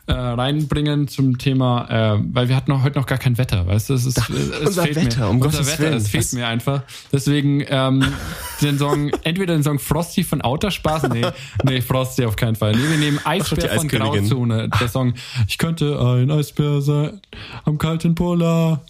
äh, 0.06 0.12
reinbringen, 0.12 1.08
zum 1.08 1.38
Thema, 1.38 2.16
äh, 2.16 2.20
weil 2.32 2.48
wir 2.48 2.56
hatten 2.56 2.70
noch, 2.70 2.82
heute 2.82 2.98
noch 2.98 3.06
gar 3.06 3.16
kein 3.18 3.38
Wetter, 3.38 3.66
weißt 3.66 3.88
du? 3.90 3.94
Es, 3.94 4.04
ist, 4.04 4.18
äh, 4.18 4.32
es 4.32 4.66
unser 4.66 4.82
fehlt 4.82 4.96
Wetter, 4.96 5.20
mir. 5.20 5.30
um 5.30 5.36
unser 5.40 5.50
Gottes 5.58 5.66
Wetter, 5.72 5.82
Willen. 5.84 5.94
es 5.96 6.08
fehlt 6.08 6.32
mir 6.34 6.46
einfach. 6.46 6.82
Deswegen 7.12 7.64
ähm, 7.68 8.04
den 8.62 8.78
Song, 8.78 9.10
entweder 9.22 9.54
den 9.54 9.62
Song 9.62 9.78
Frosty 9.78 10.22
von 10.24 10.42
Outer 10.42 10.70
Spaß, 10.70 11.04
nee, 11.08 11.24
nee, 11.64 11.80
Frosty 11.80 12.24
auf 12.26 12.36
keinen 12.36 12.54
Fall. 12.56 12.72
Nee, 12.72 12.88
wir 12.90 12.96
nehmen 12.98 13.18
Eisbär 13.24 13.70
von. 13.70 13.88
Grauzone. 13.88 14.68
Der 14.80 14.88
Song, 14.88 15.14
ich 15.48 15.56
könnte 15.58 15.98
ein 15.98 16.30
Eisbär 16.30 16.80
sein 16.82 17.20
am 17.64 17.78
kalten 17.78 18.14
Polar, 18.14 18.82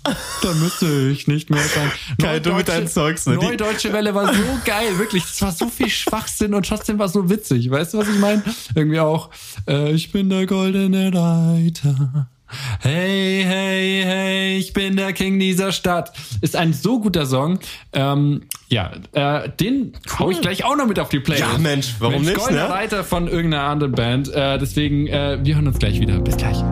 da 0.42 0.52
müsste 0.54 1.10
ich 1.12 1.28
nicht 1.28 1.48
mehr 1.50 1.62
sein. 1.62 1.92
Kai, 2.20 2.40
du 2.40 2.52
mit 2.54 2.68
deinen 2.68 2.88
Songs, 2.88 3.26
ne? 3.26 3.38
Die- 3.38 3.46
Neue 3.46 3.56
Deutsche 3.56 3.92
Welle 3.92 4.14
war 4.14 4.32
so 4.34 4.40
geil, 4.64 4.98
wirklich. 4.98 5.22
Das 5.22 5.42
war 5.42 5.52
so 5.52 5.68
viel 5.68 5.88
Schwachsinn 5.88 6.54
und 6.54 6.66
trotzdem 6.66 6.98
war 6.98 7.06
es 7.06 7.12
so 7.12 7.28
witzig. 7.30 7.70
Weißt 7.70 7.94
du, 7.94 7.98
was 7.98 8.08
ich 8.08 8.18
meine? 8.18 8.42
Irgendwie 8.74 8.98
auch, 9.00 9.30
äh, 9.68 9.92
ich 9.92 10.10
bin 10.12 10.28
der 10.30 10.46
goldene 10.46 11.03
Reiter. 11.12 12.28
Hey, 12.80 13.42
hey, 13.44 14.02
hey, 14.04 14.56
ich 14.58 14.72
bin 14.72 14.96
der 14.96 15.12
King 15.12 15.38
dieser 15.38 15.72
Stadt. 15.72 16.12
Ist 16.40 16.56
ein 16.56 16.72
so 16.72 17.00
guter 17.00 17.26
Song. 17.26 17.58
Ähm, 17.92 18.42
ja, 18.68 18.92
äh, 19.12 19.48
den 19.48 19.94
hau 20.18 20.30
ich 20.30 20.40
gleich 20.40 20.64
auch 20.64 20.76
noch 20.76 20.86
mit 20.86 20.98
auf 21.00 21.08
die 21.08 21.20
Playlist. 21.20 21.52
Ja, 21.52 21.58
Mensch, 21.58 21.94
warum 21.98 22.22
nicht, 22.22 22.36
Goldener 22.36 22.68
ne? 22.68 22.74
Reiter 22.74 23.04
von 23.04 23.28
irgendeiner 23.28 23.64
anderen 23.64 23.92
Band. 23.92 24.32
Äh, 24.32 24.58
deswegen, 24.58 25.06
äh, 25.06 25.38
wir 25.42 25.56
hören 25.56 25.66
uns 25.66 25.78
gleich 25.78 26.00
wieder. 26.00 26.18
Bis 26.20 26.36
gleich. 26.36 26.62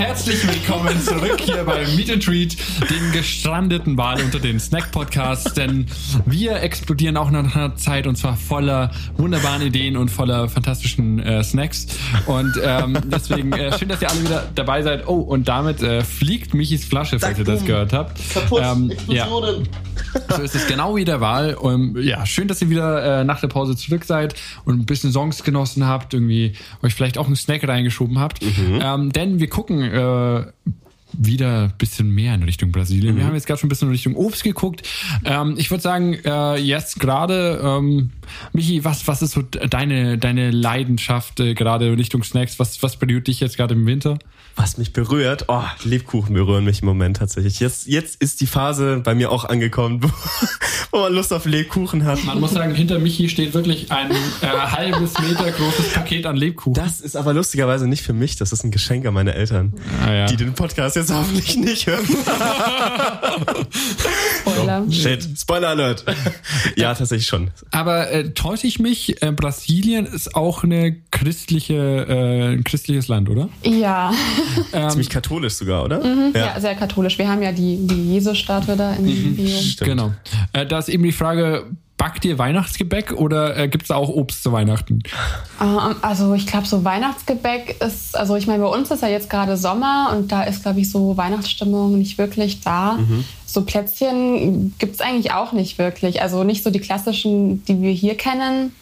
Herzlich 0.00 0.46
willkommen 0.48 0.98
zurück 1.02 1.38
hier 1.42 1.62
bei 1.62 1.86
Meet 1.94 2.10
and 2.10 2.24
Treat, 2.24 2.56
dem 2.88 3.12
gestrandeten 3.12 3.98
Wal 3.98 4.22
unter 4.22 4.38
den 4.38 4.58
Snack-Podcasts. 4.58 5.52
Denn 5.52 5.86
wir 6.24 6.56
explodieren 6.62 7.18
auch 7.18 7.30
nach 7.30 7.54
einer 7.54 7.76
Zeit 7.76 8.06
und 8.06 8.16
zwar 8.16 8.38
voller 8.38 8.92
wunderbaren 9.18 9.60
Ideen 9.60 9.98
und 9.98 10.08
voller 10.08 10.48
fantastischen 10.48 11.18
äh, 11.18 11.44
Snacks. 11.44 11.86
Und 12.24 12.58
ähm, 12.62 12.98
deswegen 13.04 13.52
äh, 13.52 13.76
schön, 13.78 13.90
dass 13.90 14.00
ihr 14.00 14.10
alle 14.10 14.22
wieder 14.22 14.48
dabei 14.54 14.80
seid. 14.82 15.06
Oh, 15.06 15.16
und 15.16 15.48
damit 15.48 15.82
äh, 15.82 16.02
fliegt 16.02 16.54
Michis 16.54 16.86
Flasche, 16.86 17.18
falls 17.18 17.38
ihr 17.38 17.44
das 17.44 17.62
gehört 17.66 17.92
habt. 17.92 18.18
Kaputt, 18.32 18.62
Ähm, 18.64 18.92
ja. 19.06 19.28
So 20.36 20.42
ist 20.42 20.54
es 20.54 20.66
genau 20.66 20.96
wie 20.96 21.04
der 21.04 21.20
Wahl. 21.20 21.54
Um, 21.54 22.00
ja, 22.00 22.24
schön, 22.26 22.48
dass 22.48 22.62
ihr 22.62 22.70
wieder 22.70 23.20
äh, 23.20 23.24
nach 23.24 23.40
der 23.40 23.48
Pause 23.48 23.76
zurück 23.76 24.04
seid 24.04 24.34
und 24.64 24.78
ein 24.78 24.86
bisschen 24.86 25.12
Songs 25.12 25.42
genossen 25.44 25.86
habt, 25.86 26.14
irgendwie 26.14 26.54
euch 26.82 26.94
vielleicht 26.94 27.18
auch 27.18 27.26
einen 27.26 27.36
Snack 27.36 27.66
reingeschoben 27.66 28.18
habt. 28.18 28.40
Ähm, 28.82 29.12
denn 29.12 29.40
wir 29.40 29.48
gucken 29.48 29.82
äh, 29.82 30.44
wieder 31.12 31.64
ein 31.64 31.72
bisschen 31.78 32.10
mehr 32.10 32.34
in 32.34 32.42
Richtung 32.42 32.72
Brasilien. 32.72 33.16
Wir 33.16 33.24
haben 33.24 33.34
jetzt 33.34 33.46
gerade 33.46 33.60
schon 33.60 33.66
ein 33.66 33.70
bisschen 33.70 33.88
in 33.88 33.92
Richtung 33.92 34.14
Obst 34.14 34.44
geguckt. 34.44 34.88
Ähm, 35.24 35.54
ich 35.58 35.70
würde 35.70 35.82
sagen, 35.82 36.14
äh, 36.24 36.56
jetzt 36.56 37.00
gerade, 37.00 37.60
ähm, 37.62 38.10
Michi, 38.52 38.84
was, 38.84 39.06
was 39.08 39.22
ist 39.22 39.32
so 39.32 39.42
deine, 39.42 40.18
deine 40.18 40.50
Leidenschaft 40.50 41.40
äh, 41.40 41.54
gerade 41.54 41.88
in 41.88 41.94
Richtung 41.94 42.22
Snacks? 42.22 42.58
Was, 42.58 42.82
was 42.82 42.96
berührt 42.96 43.26
dich 43.26 43.40
jetzt 43.40 43.56
gerade 43.56 43.74
im 43.74 43.86
Winter? 43.86 44.18
Was 44.56 44.76
mich 44.78 44.92
berührt, 44.92 45.44
oh, 45.48 45.62
Lebkuchen 45.84 46.34
berühren 46.34 46.64
mich 46.64 46.80
im 46.82 46.86
Moment 46.86 47.16
tatsächlich. 47.16 47.60
Jetzt, 47.60 47.86
jetzt 47.86 48.20
ist 48.20 48.40
die 48.40 48.46
Phase 48.46 49.00
bei 49.02 49.14
mir 49.14 49.30
auch 49.32 49.44
angekommen, 49.44 50.02
wo, 50.02 50.08
wo 50.90 51.00
man 51.02 51.12
Lust 51.14 51.32
auf 51.32 51.46
Lebkuchen 51.46 52.04
hat. 52.04 52.22
Man 52.24 52.40
muss 52.40 52.50
sagen, 52.52 52.74
hinter 52.74 52.98
Michi 52.98 53.28
steht 53.28 53.54
wirklich 53.54 53.90
ein 53.90 54.10
äh, 54.10 54.14
halbes 54.46 55.18
Meter 55.18 55.50
großes 55.50 55.92
Paket 55.94 56.26
an 56.26 56.36
Lebkuchen. 56.36 56.74
Das 56.74 57.00
ist 57.00 57.16
aber 57.16 57.32
lustigerweise 57.32 57.86
nicht 57.86 58.02
für 58.02 58.12
mich, 58.12 58.36
das 58.36 58.52
ist 58.52 58.64
ein 58.64 58.70
Geschenk 58.70 59.06
an 59.06 59.14
meine 59.14 59.34
Eltern, 59.34 59.72
Ah, 60.06 60.12
ja. 60.12 60.26
die 60.26 60.36
den 60.36 60.52
Podcast 60.52 60.96
jetzt 60.96 61.12
hoffentlich 61.12 61.56
nicht 61.56 61.86
hören. 61.86 62.04
Spoiler. 64.40 64.84
Shit, 64.90 65.28
Spoiler 65.38 65.68
Alert. 65.68 66.04
ja, 66.76 66.94
tatsächlich 66.94 67.26
schon. 67.26 67.50
Aber 67.70 68.10
äh, 68.10 68.30
täusche 68.30 68.66
ich 68.66 68.78
mich? 68.78 69.22
Äh, 69.22 69.32
Brasilien 69.32 70.06
ist 70.06 70.34
auch 70.34 70.64
eine 70.64 70.96
christliche, 71.10 71.74
äh, 71.74 72.52
ein 72.54 72.64
christliches 72.64 73.08
Land, 73.08 73.28
oder? 73.28 73.48
Ja. 73.64 74.12
Ziemlich 74.90 75.10
katholisch 75.10 75.54
sogar, 75.54 75.84
oder? 75.84 76.00
ja, 76.34 76.58
sehr 76.60 76.74
katholisch. 76.74 77.18
Wir 77.18 77.28
haben 77.28 77.42
ja 77.42 77.52
die, 77.52 77.86
die 77.86 78.12
Jesus-Statue 78.14 78.76
da 78.76 78.92
in 78.94 79.04
Rio. 79.04 79.48
Stimmt. 79.60 79.90
Genau. 79.90 80.12
Äh, 80.52 80.66
da 80.66 80.78
ist 80.78 80.88
eben 80.88 81.02
die 81.02 81.12
Frage, 81.12 81.66
backt 82.00 82.24
ihr 82.24 82.38
Weihnachtsgebäck 82.38 83.12
oder 83.12 83.58
äh, 83.58 83.68
gibt 83.68 83.84
es 83.84 83.90
auch 83.90 84.08
Obst 84.08 84.42
zu 84.42 84.52
Weihnachten? 84.52 85.02
Ähm, 85.60 85.96
Also 86.00 86.32
ich 86.32 86.46
glaube, 86.46 86.66
so 86.66 86.82
Weihnachtsgebäck 86.82 87.76
ist, 87.84 88.16
also 88.16 88.36
ich 88.36 88.46
meine, 88.46 88.62
bei 88.62 88.70
uns 88.70 88.90
ist 88.90 89.02
ja 89.02 89.08
jetzt 89.08 89.28
gerade 89.28 89.58
Sommer 89.58 90.14
und 90.16 90.32
da 90.32 90.44
ist, 90.44 90.62
glaube 90.62 90.80
ich, 90.80 90.90
so 90.90 91.18
Weihnachtsstimmung 91.18 91.98
nicht 91.98 92.16
wirklich 92.16 92.62
da. 92.62 92.98
So 93.44 93.62
Plätzchen 93.66 94.74
gibt 94.78 94.94
es 94.94 95.00
eigentlich 95.02 95.32
auch 95.32 95.52
nicht 95.52 95.76
wirklich. 95.76 96.22
Also 96.22 96.42
nicht 96.42 96.62
so 96.64 96.70
die 96.70 96.78
klassischen, 96.80 97.64
die 97.66 97.82
wir 97.82 97.90
hier 97.90 98.16
kennen. 98.16 98.72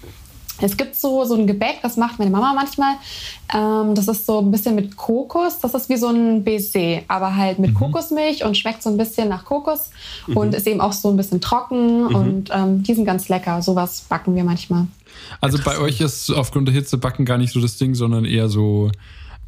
Es 0.61 0.77
gibt 0.77 0.97
so, 0.97 1.25
so 1.25 1.35
ein 1.35 1.47
Gebäck, 1.47 1.79
das 1.83 1.97
macht 1.97 2.19
meine 2.19 2.31
Mama 2.31 2.53
manchmal. 2.55 2.95
Ähm, 3.55 3.95
das 3.95 4.09
ist 4.09 4.27
so 4.27 4.41
ein 4.41 4.51
bisschen 4.51 4.75
mit 4.75 4.97
Kokos. 4.97 5.61
Das 5.61 5.75
ist 5.75 5.89
wie 5.89 5.97
so 5.97 6.09
ein 6.09 6.45
Baiser, 6.45 7.03
aber 7.09 7.37
halt 7.37 7.59
mit 7.59 7.71
mhm. 7.71 7.75
Kokosmilch 7.75 8.45
und 8.45 8.57
schmeckt 8.57 8.83
so 8.83 8.91
ein 8.91 8.97
bisschen 8.97 9.29
nach 9.29 9.45
Kokos 9.45 9.91
mhm. 10.27 10.37
und 10.37 10.55
ist 10.55 10.67
eben 10.67 10.81
auch 10.81 10.93
so 10.93 11.11
ein 11.11 11.17
bisschen 11.17 11.41
trocken. 11.41 12.05
Mhm. 12.05 12.15
Und 12.15 12.51
ähm, 12.53 12.83
die 12.83 12.95
sind 12.95 13.05
ganz 13.05 13.29
lecker. 13.29 13.63
Sowas 13.63 14.05
backen 14.09 14.35
wir 14.35 14.45
manchmal. 14.45 14.87
Also 15.41 15.59
bei 15.65 15.79
euch 15.79 16.01
ist 16.01 16.31
aufgrund 16.31 16.69
der 16.69 16.75
Hitze 16.75 16.99
backen 16.99 17.25
gar 17.25 17.39
nicht 17.39 17.53
so 17.53 17.61
das 17.61 17.77
Ding, 17.77 17.95
sondern 17.95 18.25
eher 18.25 18.49
so 18.49 18.91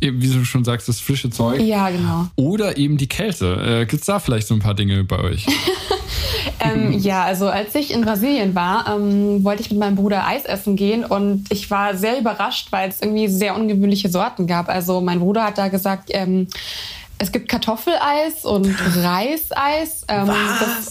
wie 0.01 0.29
du 0.29 0.45
schon 0.45 0.65
sagst, 0.65 0.89
das 0.89 0.99
frische 0.99 1.29
Zeug. 1.29 1.61
Ja, 1.61 1.91
genau. 1.91 2.27
Oder 2.37 2.79
eben 2.79 2.97
die 2.97 3.07
Kälte. 3.07 3.81
Äh, 3.83 3.87
Gibt 3.87 4.01
es 4.01 4.07
da 4.07 4.19
vielleicht 4.19 4.47
so 4.47 4.55
ein 4.55 4.61
paar 4.61 4.75
Dinge 4.75 5.05
bei 5.05 5.19
euch? 5.19 5.47
ähm, 6.61 6.93
ja, 6.93 7.25
also 7.25 7.49
als 7.49 7.75
ich 7.75 7.93
in 7.93 8.03
Brasilien 8.03 8.55
war, 8.55 8.87
ähm, 8.95 9.45
wollte 9.45 9.63
ich 9.63 9.71
mit 9.71 9.79
meinem 9.79 9.97
Bruder 9.97 10.27
Eis 10.27 10.45
essen 10.45 10.77
gehen 10.77 11.05
und 11.05 11.45
ich 11.51 11.71
war 11.71 11.97
sehr 11.97 12.19
überrascht, 12.19 12.69
weil 12.71 12.89
es 12.89 13.01
irgendwie 13.01 13.29
sehr 13.29 13.57
ungewöhnliche 13.57 14.09
Sorten 14.09 14.47
gab. 14.47 14.69
Also 14.69 15.01
mein 15.01 15.21
Bruder 15.21 15.45
hat 15.45 15.59
da 15.59 15.69
gesagt, 15.69 16.11
ähm, 16.13 16.49
es 17.21 17.33
gibt 17.33 17.49
Kartoffeleis 17.49 18.45
und 18.45 18.67
Reiseis. 18.97 20.07
Ähm, 20.09 20.27
das 20.27 20.91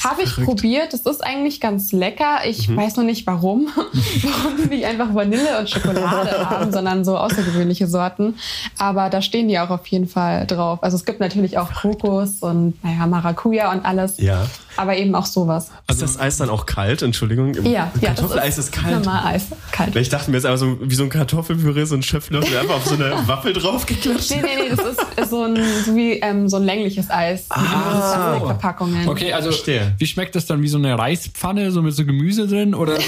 habe 0.04 0.22
ich 0.22 0.34
probiert. 0.36 0.94
Das 0.94 1.02
ist 1.02 1.22
eigentlich 1.22 1.60
ganz 1.60 1.92
lecker. 1.92 2.38
Ich 2.46 2.68
mhm. 2.68 2.78
weiß 2.78 2.96
noch 2.96 3.04
nicht 3.04 3.26
warum. 3.26 3.68
warum 3.74 4.56
die 4.56 4.68
nicht 4.74 4.86
einfach 4.86 5.14
Vanille 5.14 5.58
und 5.58 5.68
Schokolade 5.68 6.48
haben, 6.48 6.72
sondern 6.72 7.04
so 7.04 7.16
außergewöhnliche 7.18 7.86
Sorten. 7.86 8.36
Aber 8.78 9.10
da 9.10 9.20
stehen 9.20 9.48
die 9.48 9.58
auch 9.58 9.68
auf 9.68 9.86
jeden 9.88 10.08
Fall 10.08 10.46
drauf. 10.46 10.82
Also 10.82 10.96
es 10.96 11.04
gibt 11.04 11.20
natürlich 11.20 11.58
auch 11.58 11.70
Kokos 11.74 12.38
und 12.40 12.82
naja, 12.82 13.06
Maracuja 13.06 13.70
und 13.70 13.84
alles. 13.84 14.16
Ja. 14.16 14.46
Aber 14.80 14.96
eben 14.96 15.14
auch 15.14 15.26
sowas. 15.26 15.70
Also 15.86 16.06
ist 16.06 16.14
das 16.14 16.22
Eis 16.22 16.38
dann 16.38 16.48
auch 16.48 16.64
kalt? 16.64 17.02
Entschuldigung. 17.02 17.52
Ja, 17.66 17.92
ja 18.00 18.14
Kartoffeleis 18.14 18.56
ist, 18.56 18.68
ist, 18.68 18.72
kalt. 18.72 19.04
Normal 19.04 19.34
Eis, 19.34 19.48
kalt. 19.72 19.94
Ich 19.94 20.08
dachte 20.08 20.30
mir 20.30 20.38
jetzt 20.38 20.46
einfach 20.46 20.58
so 20.58 20.78
wie 20.80 20.94
so 20.94 21.02
ein 21.02 21.10
Kartoffelpüree, 21.10 21.84
so 21.84 21.96
ein 21.96 22.02
Schöpflöffel 22.02 22.56
einfach 22.56 22.76
auf 22.76 22.86
so 22.86 22.94
eine 22.94 23.12
Waffel 23.28 23.52
draufgeklatscht. 23.52 24.30
Nee, 24.30 24.42
nee, 24.42 24.62
nee, 24.62 24.74
das 24.74 24.80
ist 24.80 25.30
so 25.30 25.42
ein, 25.42 25.56
so 25.84 25.94
wie 25.94 26.12
ähm, 26.20 26.48
so 26.48 26.56
ein 26.56 26.62
längliches 26.62 27.10
Eis. 27.10 27.44
Ah, 27.50 28.38
so. 28.38 28.46
Verpackungen. 28.46 29.06
Okay, 29.06 29.34
also 29.34 29.50
Verstehe. 29.50 29.94
wie 29.98 30.06
schmeckt 30.06 30.34
das 30.34 30.46
dann? 30.46 30.62
Wie 30.62 30.68
so 30.68 30.78
eine 30.78 30.98
Reispfanne, 30.98 31.72
so 31.72 31.82
mit 31.82 31.94
so 31.94 32.06
Gemüse 32.06 32.46
drin? 32.46 32.74
Oder 32.74 32.96
so, 32.96 33.02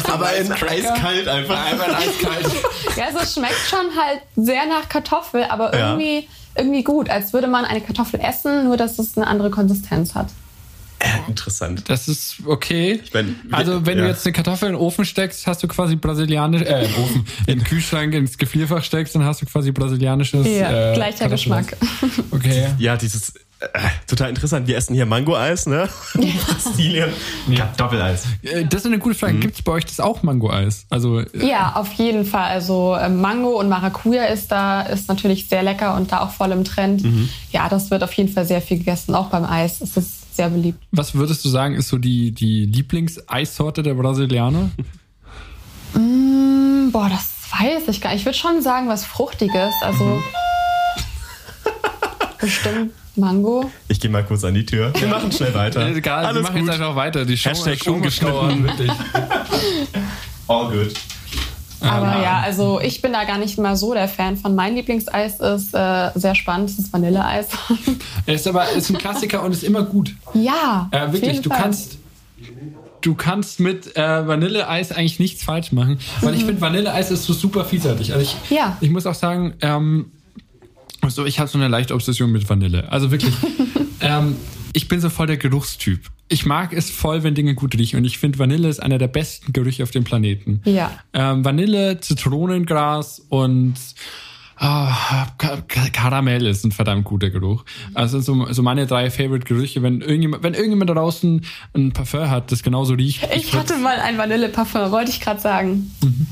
so 0.00 0.12
Aber 0.12 0.36
in 0.36 0.52
eiskalt 0.52 1.26
einfach. 1.26 1.66
Einfach 1.66 1.98
eiskalt. 1.98 2.46
ja, 2.96 3.06
also 3.06 3.18
es 3.24 3.34
schmeckt 3.34 3.58
schon 3.68 3.86
halt 4.00 4.20
sehr 4.36 4.66
nach 4.66 4.88
Kartoffel, 4.88 5.46
aber 5.48 5.74
irgendwie, 5.74 6.20
ja. 6.20 6.26
irgendwie 6.54 6.84
gut. 6.84 7.10
Als 7.10 7.32
würde 7.32 7.48
man 7.48 7.64
eine 7.64 7.80
Kartoffel 7.80 8.20
essen, 8.20 8.66
nur 8.66 8.76
dass 8.76 9.00
es 9.00 9.16
eine 9.16 9.26
andere 9.26 9.50
Konsistenz 9.50 10.14
hat. 10.14 10.28
Interessant. 11.28 11.88
Das 11.88 12.08
ist 12.08 12.36
okay. 12.46 13.00
Ich 13.04 13.12
mein, 13.12 13.36
also 13.50 13.86
wenn 13.86 13.98
ja. 13.98 14.04
du 14.04 14.10
jetzt 14.10 14.26
eine 14.26 14.32
Kartoffel 14.32 14.68
in 14.68 14.74
den 14.74 14.80
Ofen 14.80 15.04
steckst, 15.04 15.46
hast 15.46 15.62
du 15.62 15.68
quasi 15.68 15.96
brasilianisch, 15.96 16.62
äh, 16.62 16.84
im 16.84 16.94
Ofen, 17.02 17.26
in 17.46 17.58
den 17.58 17.64
Kühlschrank, 17.64 18.14
ins 18.14 18.38
Gefrierfach 18.38 18.82
steckst, 18.82 19.14
dann 19.14 19.24
hast 19.24 19.42
du 19.42 19.46
quasi 19.46 19.72
brasilianisches. 19.72 20.46
Ja, 20.46 20.92
äh, 20.92 20.94
gleicher 20.94 21.28
Geschmack. 21.28 21.76
Okay. 22.30 22.68
Ja, 22.78 22.96
dieses 22.96 23.32
äh, 23.60 23.66
total 24.06 24.28
interessant. 24.28 24.68
Wir 24.68 24.76
essen 24.76 24.94
hier 24.94 25.04
Mango-Eis, 25.04 25.66
ne? 25.66 25.88
In 26.14 26.32
Brasilien. 26.32 27.10
Ja, 27.48 27.72
Doppeleis. 27.76 28.24
Äh, 28.42 28.64
das 28.64 28.82
ist 28.82 28.86
eine 28.86 29.00
gute 29.00 29.16
Frage. 29.16 29.34
Mhm. 29.34 29.40
Gibt 29.40 29.56
es 29.56 29.62
bei 29.62 29.72
euch 29.72 29.84
das 29.84 29.98
auch 29.98 30.22
Mango-Eis? 30.22 30.86
Also, 30.90 31.20
äh, 31.20 31.26
ja, 31.44 31.74
auf 31.74 31.92
jeden 31.94 32.24
Fall. 32.24 32.50
Also 32.50 32.96
Mango 33.10 33.58
und 33.58 33.68
Maracuja 33.68 34.26
ist 34.26 34.52
da 34.52 34.82
ist 34.82 35.08
natürlich 35.08 35.48
sehr 35.48 35.64
lecker 35.64 35.96
und 35.96 36.12
da 36.12 36.20
auch 36.20 36.30
voll 36.30 36.52
im 36.52 36.62
Trend. 36.62 37.02
Mhm. 37.02 37.28
Ja, 37.50 37.68
das 37.68 37.90
wird 37.90 38.04
auf 38.04 38.12
jeden 38.12 38.32
Fall 38.32 38.46
sehr 38.46 38.62
viel 38.62 38.78
gegessen, 38.78 39.14
auch 39.16 39.26
beim 39.26 39.44
Eis. 39.44 39.80
Es 39.80 39.96
ist 39.96 40.17
sehr 40.38 40.48
beliebt. 40.50 40.78
Was 40.92 41.14
würdest 41.16 41.44
du 41.44 41.48
sagen, 41.48 41.74
ist 41.74 41.88
so 41.88 41.98
die, 41.98 42.30
die 42.30 42.64
Lieblingseissorte 42.64 43.82
der 43.82 43.94
Brasilianer? 43.94 44.70
mm, 45.94 46.92
boah, 46.92 47.08
das 47.08 47.28
weiß 47.58 47.88
ich 47.88 48.00
gar 48.00 48.10
nicht. 48.10 48.20
Ich 48.20 48.26
würde 48.26 48.38
schon 48.38 48.62
sagen, 48.62 48.88
was 48.88 49.04
Fruchtiges. 49.04 49.74
Also 49.82 50.04
mhm. 50.04 50.22
bestimmt 52.40 52.92
Mango. 53.16 53.68
Ich 53.88 53.98
gehe 53.98 54.10
mal 54.10 54.24
kurz 54.24 54.44
an 54.44 54.54
die 54.54 54.64
Tür. 54.64 54.92
Wir 54.96 55.08
machen 55.08 55.32
schnell 55.32 55.52
weiter. 55.54 55.84
Egal, 55.88 56.24
Alles 56.24 56.36
wir 56.36 56.42
machen 56.42 56.60
gut. 56.60 56.68
jetzt 56.68 56.80
einfach 56.80 56.94
weiter. 56.94 57.24
Die 57.24 57.36
Show 57.36 57.50
Hashtag 57.50 57.74
ist 57.74 57.88
umgeschnitten. 57.88 58.70
All 60.46 60.70
good. 60.70 60.94
Aber 61.80 62.22
ja, 62.22 62.40
also 62.40 62.80
ich 62.80 63.00
bin 63.02 63.12
da 63.12 63.24
gar 63.24 63.38
nicht 63.38 63.58
mal 63.58 63.76
so 63.76 63.94
der 63.94 64.08
Fan 64.08 64.36
von. 64.36 64.54
Mein 64.54 64.74
Lieblingseis 64.74 65.40
ist 65.40 65.74
äh, 65.74 66.10
sehr 66.14 66.34
spannend, 66.34 66.70
das 66.70 66.78
ist 66.78 66.92
Vanilleeis. 66.92 67.48
ist 68.26 68.48
aber 68.48 68.70
ist 68.72 68.90
ein 68.90 68.98
Klassiker 68.98 69.42
und 69.42 69.52
ist 69.52 69.64
immer 69.64 69.82
gut. 69.82 70.14
Ja. 70.34 70.88
Äh, 70.90 71.12
wirklich, 71.12 71.40
du 71.40 71.50
Fall. 71.50 71.62
kannst 71.62 71.98
du 73.00 73.14
kannst 73.14 73.60
mit 73.60 73.96
äh, 73.96 74.26
Vanilleeis 74.26 74.92
eigentlich 74.92 75.20
nichts 75.20 75.44
falsch 75.44 75.72
machen, 75.72 75.98
weil 76.20 76.32
mhm. 76.32 76.38
ich 76.38 76.44
finde 76.44 76.60
Vanilleeis 76.60 77.10
ist 77.10 77.24
so 77.24 77.32
super 77.32 77.64
vielseitig. 77.64 78.12
Also 78.12 78.22
ich, 78.24 78.36
ja. 78.50 78.76
ich 78.80 78.90
muss 78.90 79.06
auch 79.06 79.14
sagen, 79.14 79.54
ähm, 79.60 80.10
also 81.00 81.24
ich 81.24 81.38
habe 81.38 81.48
so 81.48 81.58
eine 81.58 81.68
leichte 81.68 81.94
Obsession 81.94 82.30
mit 82.32 82.48
Vanille. 82.48 82.90
Also 82.90 83.10
wirklich, 83.10 83.34
ähm, 84.00 84.36
ich 84.72 84.88
bin 84.88 85.00
so 85.00 85.10
voll 85.10 85.26
der 85.26 85.36
Geruchstyp 85.36 86.10
ich 86.28 86.46
mag 86.46 86.72
es 86.72 86.90
voll, 86.90 87.22
wenn 87.22 87.34
Dinge 87.34 87.54
gut 87.54 87.74
riechen. 87.74 87.98
Und 87.98 88.04
ich 88.04 88.18
finde, 88.18 88.38
Vanille 88.38 88.68
ist 88.68 88.80
einer 88.80 88.98
der 88.98 89.08
besten 89.08 89.52
Gerüche 89.52 89.82
auf 89.82 89.90
dem 89.90 90.04
Planeten. 90.04 90.60
Ja. 90.64 90.90
Ähm, 91.12 91.44
Vanille, 91.44 92.00
Zitronengras 92.00 93.22
und 93.30 93.74
oh, 94.60 94.88
Karamell 95.92 96.46
ist 96.46 96.64
ein 96.64 96.72
verdammt 96.72 97.04
guter 97.04 97.30
Geruch. 97.30 97.64
Also 97.94 98.20
so, 98.20 98.46
so 98.52 98.62
meine 98.62 98.86
drei 98.86 99.10
Favorite 99.10 99.46
Gerüche. 99.46 99.82
Wenn 99.82 100.02
irgendjemand, 100.02 100.42
wenn 100.42 100.54
irgendjemand 100.54 100.90
draußen 100.90 101.44
ein 101.74 101.92
Parfum 101.92 102.28
hat, 102.28 102.52
das 102.52 102.62
genauso 102.62 102.94
riecht. 102.94 103.26
Ich, 103.34 103.48
ich 103.48 103.54
hatte 103.54 103.76
mal 103.78 103.98
ein 103.98 104.18
Vanille-Parfum, 104.18 104.90
wollte 104.90 105.10
ich 105.10 105.20
gerade 105.20 105.40
sagen. 105.40 105.94
Mhm. 106.02 106.26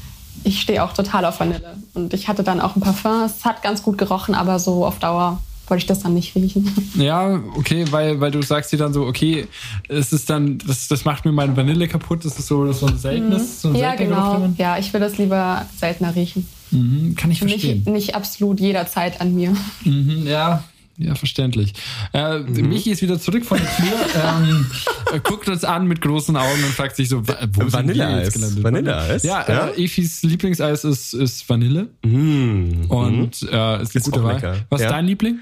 Ich 0.45 0.61
stehe 0.61 0.85
auch 0.85 0.93
total 0.93 1.25
auf 1.25 1.41
Vanille. 1.41 1.79
Und 1.95 2.13
ich 2.13 2.29
hatte 2.29 2.45
dann 2.45 2.61
auch 2.61 2.77
ein 2.77 2.83
Parfum. 2.83 3.23
Es 3.25 3.47
hat 3.47 3.63
ganz 3.63 3.83
gut 3.83 3.97
gerochen, 3.97 4.35
aber 4.35 4.59
so 4.59 4.85
auf 4.85 4.99
Dauer 4.99 5.41
wollte 5.69 5.83
ich 5.83 5.87
das 5.87 6.01
dann 6.01 6.15
nicht 6.15 6.35
riechen. 6.35 6.71
Ja, 6.97 7.41
okay, 7.57 7.85
weil, 7.91 8.21
weil 8.21 8.31
du 8.31 8.43
sagst 8.43 8.73
dir 8.73 8.79
dann 8.79 8.93
so, 8.93 9.07
okay, 9.07 9.47
es 9.89 10.13
ist 10.13 10.31
dann, 10.31 10.59
das, 10.59 10.89
das 10.89 11.05
macht 11.05 11.25
mir 11.25 11.33
meine 11.33 11.57
Vanille 11.57 11.89
kaputt, 11.89 12.25
das 12.25 12.39
ist 12.39 12.47
so, 12.47 12.65
das 12.65 12.81
so 12.81 12.87
ein 12.87 12.99
seltenes, 12.99 13.43
mhm. 13.43 13.47
so 13.61 13.69
ein 13.69 13.75
Ja, 13.77 13.95
genau. 13.95 14.49
Ja, 14.57 14.79
ich 14.79 14.93
will 14.93 15.01
das 15.01 15.19
lieber 15.19 15.67
seltener 15.79 16.15
riechen. 16.15 16.47
Mhm, 16.71 17.15
kann 17.17 17.31
ich 17.31 17.39
verstehen. 17.39 17.79
Nicht, 17.79 17.89
nicht 17.89 18.15
absolut 18.15 18.61
jederzeit 18.61 19.21
an 19.21 19.35
mir. 19.35 19.55
Mhm, 19.85 20.27
ja, 20.27 20.65
ja, 20.99 21.15
verständlich. 21.15 21.75
Äh, 22.13 22.39
mhm. 22.39 22.69
Michi 22.69 22.91
ist 22.91 23.03
wieder 23.03 23.19
zurück 23.21 23.45
von 23.45 23.59
der 23.59 23.77
Tür, 23.77 23.97
ähm, 25.15 25.23
guckt 25.23 25.49
uns 25.49 25.65
an 25.65 25.87
mit 25.87 26.01
großen 26.01 26.37
Augen 26.37 26.65
und 26.65 26.73
fragt 26.73 26.97
sich 26.97 27.09
so, 27.09 27.27
wo 27.27 27.33
Vanilleeis. 27.73 28.33
sind 28.33 28.43
wir 28.43 28.49
jetzt 28.49 28.63
Vanilleeis? 28.63 29.23
Ja, 29.23 29.45
ja? 29.49 29.67
Äh, 29.69 29.85
Efis 29.85 30.23
Lieblingseis 30.23 30.85
ist, 30.85 31.13
ist 31.13 31.49
Vanille. 31.49 31.89
Mhm. 32.05 32.87
Und 32.89 33.43
äh, 33.43 33.47
ist 33.47 33.51
eine 33.51 33.81
ist 33.81 34.05
gute 34.05 34.25
Wahl. 34.25 34.35
Lecker. 34.35 34.57
Was 34.71 34.81
ja. 34.81 34.87
ist 34.89 34.93
dein 34.93 35.07
Liebling? 35.07 35.39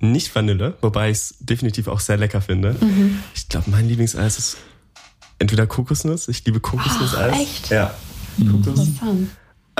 Nicht 0.00 0.34
Vanille, 0.34 0.74
wobei 0.80 1.10
ich 1.10 1.18
es 1.18 1.34
definitiv 1.40 1.86
auch 1.86 2.00
sehr 2.00 2.16
lecker 2.16 2.40
finde. 2.40 2.74
Mhm. 2.80 3.18
Ich 3.34 3.48
glaube, 3.48 3.70
mein 3.70 3.86
Lieblingseis 3.86 4.38
ist 4.38 4.56
entweder 5.38 5.66
Kokosnuss. 5.66 6.28
Ich 6.28 6.44
liebe 6.46 6.60
Kokosnusseis. 6.60 7.32
Oh, 7.36 7.40
echt? 7.42 7.70
Ja. 7.70 7.94
Mhm. 8.38 8.56
Interessant 8.56 9.28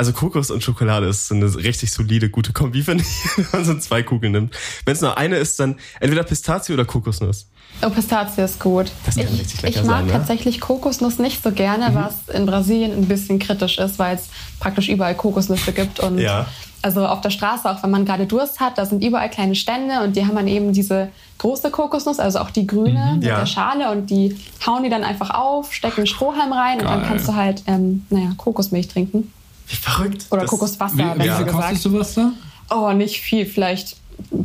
also 0.00 0.14
Kokos 0.14 0.50
und 0.50 0.64
Schokolade 0.64 1.06
ist 1.08 1.30
eine 1.30 1.54
richtig 1.56 1.92
solide, 1.92 2.30
gute 2.30 2.54
Kombi, 2.54 2.80
finde 2.82 3.04
ich, 3.36 3.36
wenn 3.36 3.46
man 3.52 3.64
so 3.66 3.78
zwei 3.78 4.02
Kugeln 4.02 4.32
nimmt. 4.32 4.56
Wenn 4.86 4.94
es 4.94 5.02
nur 5.02 5.18
eine 5.18 5.36
ist, 5.36 5.60
dann 5.60 5.76
entweder 6.00 6.22
Pistazie 6.22 6.72
oder 6.72 6.86
Kokosnuss. 6.86 7.50
Oh, 7.82 7.90
Pistazie 7.90 8.40
ist 8.40 8.58
gut. 8.58 8.90
Das 9.04 9.16
kann 9.16 9.26
ich, 9.26 9.40
richtig 9.40 9.60
lecker 9.60 9.80
ich 9.80 9.86
mag 9.86 9.98
sein, 9.98 10.06
ne? 10.06 10.12
tatsächlich 10.12 10.58
Kokosnuss 10.58 11.18
nicht 11.18 11.42
so 11.42 11.52
gerne, 11.52 11.90
mhm. 11.90 11.94
was 11.96 12.34
in 12.34 12.46
Brasilien 12.46 12.92
ein 12.92 13.08
bisschen 13.08 13.38
kritisch 13.38 13.76
ist, 13.76 13.98
weil 13.98 14.16
es 14.16 14.28
praktisch 14.58 14.88
überall 14.88 15.14
Kokosnüsse 15.14 15.72
gibt 15.72 16.00
und 16.00 16.18
ja. 16.18 16.46
also 16.80 17.06
auf 17.06 17.20
der 17.20 17.30
Straße, 17.30 17.70
auch 17.70 17.82
wenn 17.82 17.90
man 17.90 18.06
gerade 18.06 18.24
Durst 18.24 18.58
hat, 18.58 18.78
da 18.78 18.86
sind 18.86 19.04
überall 19.04 19.28
kleine 19.28 19.54
Stände 19.54 20.02
und 20.02 20.16
die 20.16 20.24
haben 20.24 20.34
dann 20.34 20.48
eben 20.48 20.72
diese 20.72 21.10
große 21.36 21.70
Kokosnuss, 21.70 22.20
also 22.20 22.38
auch 22.38 22.50
die 22.50 22.66
grüne 22.66 23.10
mhm, 23.12 23.18
mit 23.18 23.28
ja. 23.28 23.40
der 23.40 23.46
Schale 23.46 23.90
und 23.90 24.08
die 24.08 24.34
hauen 24.66 24.82
die 24.82 24.88
dann 24.88 25.04
einfach 25.04 25.28
auf, 25.28 25.74
stecken 25.74 26.06
Strohhalm 26.06 26.54
rein 26.54 26.78
Geil. 26.78 26.86
und 26.86 26.92
dann 26.94 27.06
kannst 27.06 27.28
du 27.28 27.34
halt, 27.34 27.64
ähm, 27.66 28.06
naja, 28.08 28.30
Kokosmilch 28.38 28.88
trinken. 28.88 29.30
Wie 29.70 29.76
verrückt. 29.76 30.26
Oder 30.30 30.42
das, 30.42 30.50
Kokoswasser, 30.50 31.14
wie, 31.16 31.22
wie 31.22 31.26
ja. 31.26 31.42
kostet 31.44 31.78
sowas 31.78 32.14
da? 32.14 32.32
Oh, 32.70 32.92
nicht 32.92 33.20
viel. 33.20 33.46
Vielleicht 33.46 33.96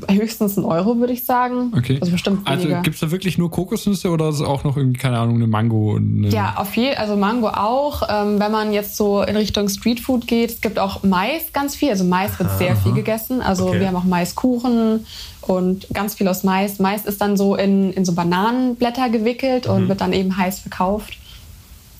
höchstens 0.09 0.57
ein 0.57 0.63
Euro, 0.63 0.97
würde 0.97 1.13
ich 1.13 1.25
sagen. 1.25 1.73
Okay. 1.75 1.97
Also 1.99 2.11
bestimmt 2.11 2.47
also 2.47 2.63
weniger. 2.63 2.77
Also 2.77 2.83
gibt 2.83 2.95
es 2.95 3.01
da 3.01 3.11
wirklich 3.11 3.37
nur 3.37 3.51
Kokosnüsse 3.51 4.09
oder 4.09 4.29
ist 4.29 4.35
es 4.35 4.41
auch 4.41 4.63
noch 4.63 4.77
irgendwie, 4.77 4.99
keine 4.99 5.17
Ahnung, 5.19 5.35
eine 5.35 5.47
Mango? 5.47 5.97
Eine 5.97 6.29
ja, 6.29 6.55
auf 6.57 6.75
jeden 6.75 6.97
also 6.97 7.15
Mango 7.15 7.49
auch. 7.49 8.03
Ähm, 8.09 8.39
wenn 8.39 8.51
man 8.51 8.73
jetzt 8.73 8.97
so 8.97 9.21
in 9.21 9.35
Richtung 9.35 9.69
Streetfood 9.69 10.27
geht, 10.27 10.51
es 10.51 10.61
gibt 10.61 10.79
auch 10.79 11.03
Mais 11.03 11.51
ganz 11.53 11.75
viel. 11.75 11.89
Also 11.89 12.03
Mais 12.03 12.37
wird 12.39 12.49
Aha. 12.49 12.57
sehr 12.57 12.75
viel 12.75 12.93
gegessen. 12.93 13.41
Also 13.41 13.67
okay. 13.67 13.81
wir 13.81 13.87
haben 13.87 13.95
auch 13.95 14.03
Maiskuchen 14.03 15.05
und 15.41 15.87
ganz 15.93 16.15
viel 16.15 16.27
aus 16.27 16.43
Mais. 16.43 16.79
Mais 16.79 17.05
ist 17.05 17.21
dann 17.21 17.37
so 17.37 17.55
in, 17.55 17.91
in 17.93 18.05
so 18.05 18.13
Bananenblätter 18.13 19.09
gewickelt 19.09 19.67
mhm. 19.67 19.73
und 19.73 19.89
wird 19.89 20.01
dann 20.01 20.13
eben 20.13 20.37
heiß 20.37 20.59
verkauft. 20.59 21.17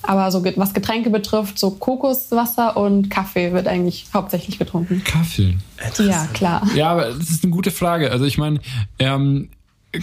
Aber 0.07 0.31
so 0.31 0.43
was 0.55 0.73
Getränke 0.73 1.09
betrifft, 1.09 1.57
so 1.57 1.71
Kokoswasser 1.71 2.77
und 2.77 3.09
Kaffee 3.09 3.53
wird 3.53 3.67
eigentlich 3.67 4.05
hauptsächlich 4.13 4.59
getrunken. 4.59 5.03
Kaffee? 5.03 5.57
Ja, 5.99 6.27
klar. 6.33 6.67
Ja, 6.75 6.89
aber 6.91 7.05
das 7.05 7.29
ist 7.29 7.43
eine 7.43 7.51
gute 7.51 7.71
Frage. 7.71 8.11
Also 8.11 8.25
ich 8.25 8.37
meine, 8.37 8.59
ähm, 8.99 9.49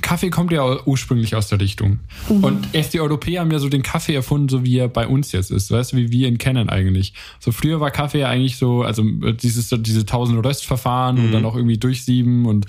Kaffee 0.00 0.30
kommt 0.30 0.52
ja 0.52 0.78
ursprünglich 0.86 1.34
aus 1.34 1.48
der 1.48 1.60
Richtung. 1.60 2.00
Mhm. 2.28 2.44
Und 2.44 2.68
erst 2.72 2.94
die 2.94 3.00
Europäer 3.00 3.40
haben 3.40 3.50
ja 3.50 3.58
so 3.58 3.68
den 3.68 3.82
Kaffee 3.82 4.14
erfunden, 4.14 4.48
so 4.48 4.64
wie 4.64 4.78
er 4.78 4.88
bei 4.88 5.06
uns 5.06 5.32
jetzt 5.32 5.50
ist. 5.50 5.70
Weißt 5.70 5.92
du, 5.92 5.96
wie 5.96 6.10
wir 6.10 6.28
ihn 6.28 6.38
kennen 6.38 6.70
eigentlich. 6.70 7.12
So 7.40 7.52
früher 7.52 7.80
war 7.80 7.90
Kaffee 7.90 8.20
ja 8.20 8.28
eigentlich 8.28 8.56
so, 8.56 8.82
also 8.82 9.02
dieses, 9.04 9.74
diese 9.78 10.06
tausend 10.06 10.44
Röstverfahren 10.44 11.16
mhm. 11.18 11.24
und 11.24 11.32
dann 11.32 11.44
auch 11.44 11.56
irgendwie 11.56 11.78
durchsieben 11.78 12.46
und 12.46 12.66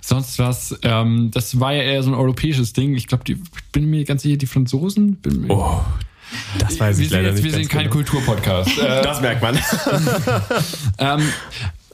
sonst 0.00 0.38
was. 0.38 0.78
Ähm, 0.82 1.30
das 1.32 1.58
war 1.60 1.72
ja 1.72 1.82
eher 1.82 2.02
so 2.02 2.10
ein 2.10 2.16
europäisches 2.16 2.72
Ding. 2.72 2.94
Ich 2.94 3.06
glaube, 3.06 3.24
ich 3.26 3.36
bin 3.72 3.90
mir 3.90 4.04
ganz 4.04 4.22
sicher, 4.22 4.36
die 4.36 4.46
Franzosen. 4.46 5.16
Bin 5.16 5.42
mir, 5.42 5.50
oh. 5.50 5.80
Das 6.58 6.78
weiß 6.78 6.98
ich 6.98 7.10
wir 7.10 7.18
leider 7.18 7.30
jetzt, 7.30 7.42
nicht. 7.42 7.52
Wir 7.52 7.60
sind 7.60 7.68
kein 7.68 7.84
genau. 7.84 7.94
Kulturpodcast. 7.94 8.70
das 8.78 9.20
merkt 9.20 9.42
man. 9.42 9.58
ähm, 10.98 11.22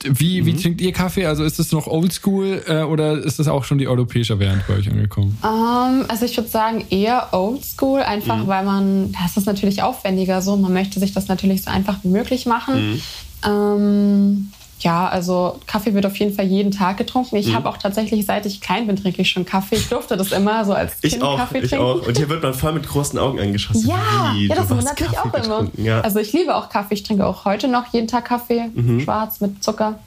wie, 0.04 0.42
mhm. 0.42 0.46
wie 0.46 0.56
trinkt 0.56 0.80
ihr 0.80 0.92
Kaffee? 0.92 1.26
Also 1.26 1.44
ist 1.44 1.58
das 1.58 1.72
noch 1.72 1.86
oldschool 1.86 2.62
äh, 2.66 2.82
oder 2.82 3.18
ist 3.18 3.38
das 3.38 3.48
auch 3.48 3.64
schon 3.64 3.78
die 3.78 3.88
europäische 3.88 4.38
Variante 4.38 4.64
bei 4.68 4.74
euch 4.74 4.90
angekommen? 4.90 5.38
Um, 5.42 5.48
ähm, 5.48 6.04
also 6.08 6.24
ich 6.24 6.36
würde 6.36 6.48
sagen 6.48 6.84
eher 6.90 7.32
oldschool, 7.32 8.00
einfach 8.00 8.38
mhm. 8.38 8.46
weil 8.46 8.64
man, 8.64 9.12
das 9.12 9.36
ist 9.36 9.46
natürlich 9.46 9.82
aufwendiger 9.82 10.42
so, 10.42 10.56
man 10.56 10.72
möchte 10.72 11.00
sich 11.00 11.12
das 11.12 11.28
natürlich 11.28 11.62
so 11.62 11.70
einfach 11.70 11.96
wie 12.02 12.08
möglich 12.08 12.46
machen. 12.46 12.92
Mhm. 12.92 13.02
Ähm, 13.44 14.52
ja, 14.80 15.08
also 15.08 15.58
Kaffee 15.66 15.94
wird 15.94 16.04
auf 16.04 16.16
jeden 16.16 16.34
Fall 16.34 16.44
jeden 16.44 16.70
Tag 16.70 16.98
getrunken. 16.98 17.36
Ich 17.36 17.48
mhm. 17.48 17.54
habe 17.54 17.68
auch 17.68 17.78
tatsächlich, 17.78 18.26
seit 18.26 18.44
ich 18.44 18.60
klein 18.60 18.86
bin, 18.86 18.96
trinke 18.96 19.22
ich 19.22 19.30
schon 19.30 19.46
Kaffee. 19.46 19.76
Ich 19.76 19.88
durfte 19.88 20.16
das 20.16 20.32
immer 20.32 20.64
so 20.64 20.74
als 20.74 21.00
Kind 21.00 21.14
ich 21.14 21.22
auch, 21.22 21.38
Kaffee 21.38 21.60
ich 21.60 21.70
trinken. 21.70 21.84
auch. 21.84 22.06
Und 22.06 22.16
hier 22.16 22.28
wird 22.28 22.42
man 22.42 22.52
voll 22.52 22.72
mit 22.72 22.86
großen 22.86 23.18
Augen 23.18 23.40
angeschossen. 23.40 23.88
Ja, 23.88 24.32
Wie, 24.34 24.48
ja 24.48 24.54
das 24.54 24.68
wundert 24.68 25.00
mich 25.00 25.18
auch 25.18 25.32
immer. 25.32 25.70
Ja. 25.78 26.02
Also 26.02 26.18
ich 26.18 26.32
liebe 26.32 26.54
auch 26.54 26.68
Kaffee. 26.68 26.94
Ich 26.94 27.02
trinke 27.04 27.26
auch 27.26 27.46
heute 27.46 27.68
noch 27.68 27.92
jeden 27.92 28.06
Tag 28.06 28.26
Kaffee, 28.26 28.70
mhm. 28.74 29.00
schwarz 29.00 29.40
mit 29.40 29.64
Zucker. 29.64 29.98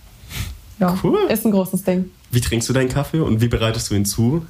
Ja, 0.79 0.95
cool. 1.03 1.19
Ist 1.29 1.45
ein 1.45 1.51
großes 1.51 1.83
Ding. 1.83 2.11
Wie 2.31 2.39
trinkst 2.39 2.69
du 2.69 2.73
deinen 2.73 2.89
Kaffee 2.89 3.19
und 3.19 3.41
wie 3.41 3.47
bereitest 3.47 3.89
du 3.89 3.95
ihn 3.95 4.05
zu? 4.05 4.45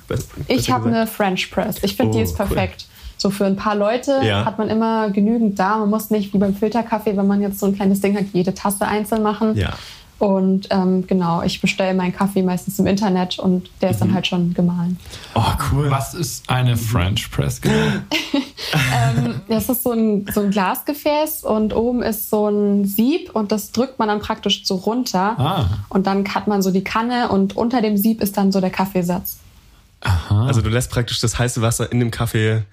ich 0.48 0.70
habe 0.70 0.90
eine 0.90 1.08
French 1.08 1.50
Press. 1.50 1.78
Ich 1.82 1.96
finde, 1.96 2.12
oh, 2.12 2.18
die 2.18 2.24
ist 2.24 2.36
perfekt. 2.36 2.86
Cool. 2.88 2.96
So 3.18 3.30
für 3.30 3.46
ein 3.46 3.56
paar 3.56 3.76
Leute 3.76 4.22
ja. 4.24 4.46
hat 4.46 4.58
man 4.58 4.70
immer 4.70 5.10
genügend 5.10 5.60
da. 5.60 5.78
Man 5.78 5.90
muss 5.90 6.10
nicht 6.10 6.34
wie 6.34 6.38
beim 6.38 6.56
Filterkaffee, 6.56 7.18
wenn 7.18 7.28
man 7.28 7.42
jetzt 7.42 7.60
so 7.60 7.66
ein 7.66 7.76
kleines 7.76 8.00
Ding 8.00 8.16
hat, 8.16 8.26
jede 8.32 8.54
Tasse 8.54 8.88
einzeln 8.88 9.24
machen. 9.24 9.58
Ja. 9.58 9.74
Und 10.20 10.68
ähm, 10.70 11.08
genau, 11.08 11.42
ich 11.44 11.62
bestelle 11.62 11.94
meinen 11.94 12.14
Kaffee 12.14 12.44
meistens 12.44 12.78
im 12.78 12.88
Internet 12.88 13.40
und 13.40 13.70
der 13.82 13.92
ist 13.92 14.02
mhm. 14.02 14.08
dann 14.08 14.14
halt 14.16 14.28
schon 14.28 14.54
gemahlen. 14.54 15.00
Oh, 15.34 15.42
cool. 15.72 15.90
Was 15.90 16.14
ist 16.14 16.50
eine 16.50 16.76
French 16.76 17.32
Press 17.32 17.62
genau? 17.62 17.76
ähm, 18.94 19.42
das 19.48 19.70
ist 19.70 19.84
so 19.84 19.94
ein, 19.94 20.26
so 20.34 20.42
ein 20.42 20.52
Glasgefäß 20.52 21.46
und 21.46 21.74
oben 21.74 22.04
ist 22.04 22.30
so 22.30 22.50
ein 22.50 22.86
Sieb 22.86 23.34
und 23.34 23.54
das 23.54 23.72
drückt 23.72 23.98
man 23.98 24.10
dann 24.10 24.20
praktisch 24.20 24.66
so 24.66 24.76
runter. 24.76 25.40
Ah. 25.40 25.66
Und 25.88 26.06
dann 26.06 26.28
hat 26.34 26.48
man 26.48 26.62
so 26.62 26.72
die 26.72 26.84
Kanne 26.84 27.30
und 27.30 27.56
unter 27.56 27.82
dem 27.82 27.96
Sieb 27.96 28.22
ist 28.22 28.36
dann 28.36 28.52
so 28.52 28.60
der 28.60 28.72
Kaffeesatz. 28.72 29.38
Aha. 30.02 30.48
Also 30.48 30.62
du 30.62 30.70
lässt 30.70 30.92
praktisch 30.92 31.22
das 31.22 31.40
heiße 31.40 31.62
Wasser 31.62 31.92
in 31.92 32.00
dem 32.00 32.12
Kaffee, 32.12 32.64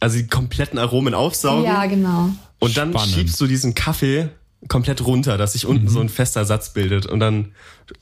also 0.00 0.16
die 0.16 0.26
kompletten 0.26 0.80
Aromen 0.80 1.14
aufsaugen. 1.14 1.64
Ja, 1.64 1.86
genau. 1.86 2.30
Und 2.58 2.76
dann 2.76 2.90
Spannend. 2.90 3.14
schiebst 3.14 3.40
du 3.40 3.46
diesen 3.46 3.74
Kaffee 3.74 4.30
komplett 4.66 5.06
runter, 5.06 5.38
dass 5.38 5.52
sich 5.52 5.66
unten 5.66 5.84
mhm. 5.84 5.88
so 5.88 6.00
ein 6.00 6.08
fester 6.08 6.44
Satz 6.44 6.72
bildet 6.72 7.06
und 7.06 7.20
dann 7.20 7.52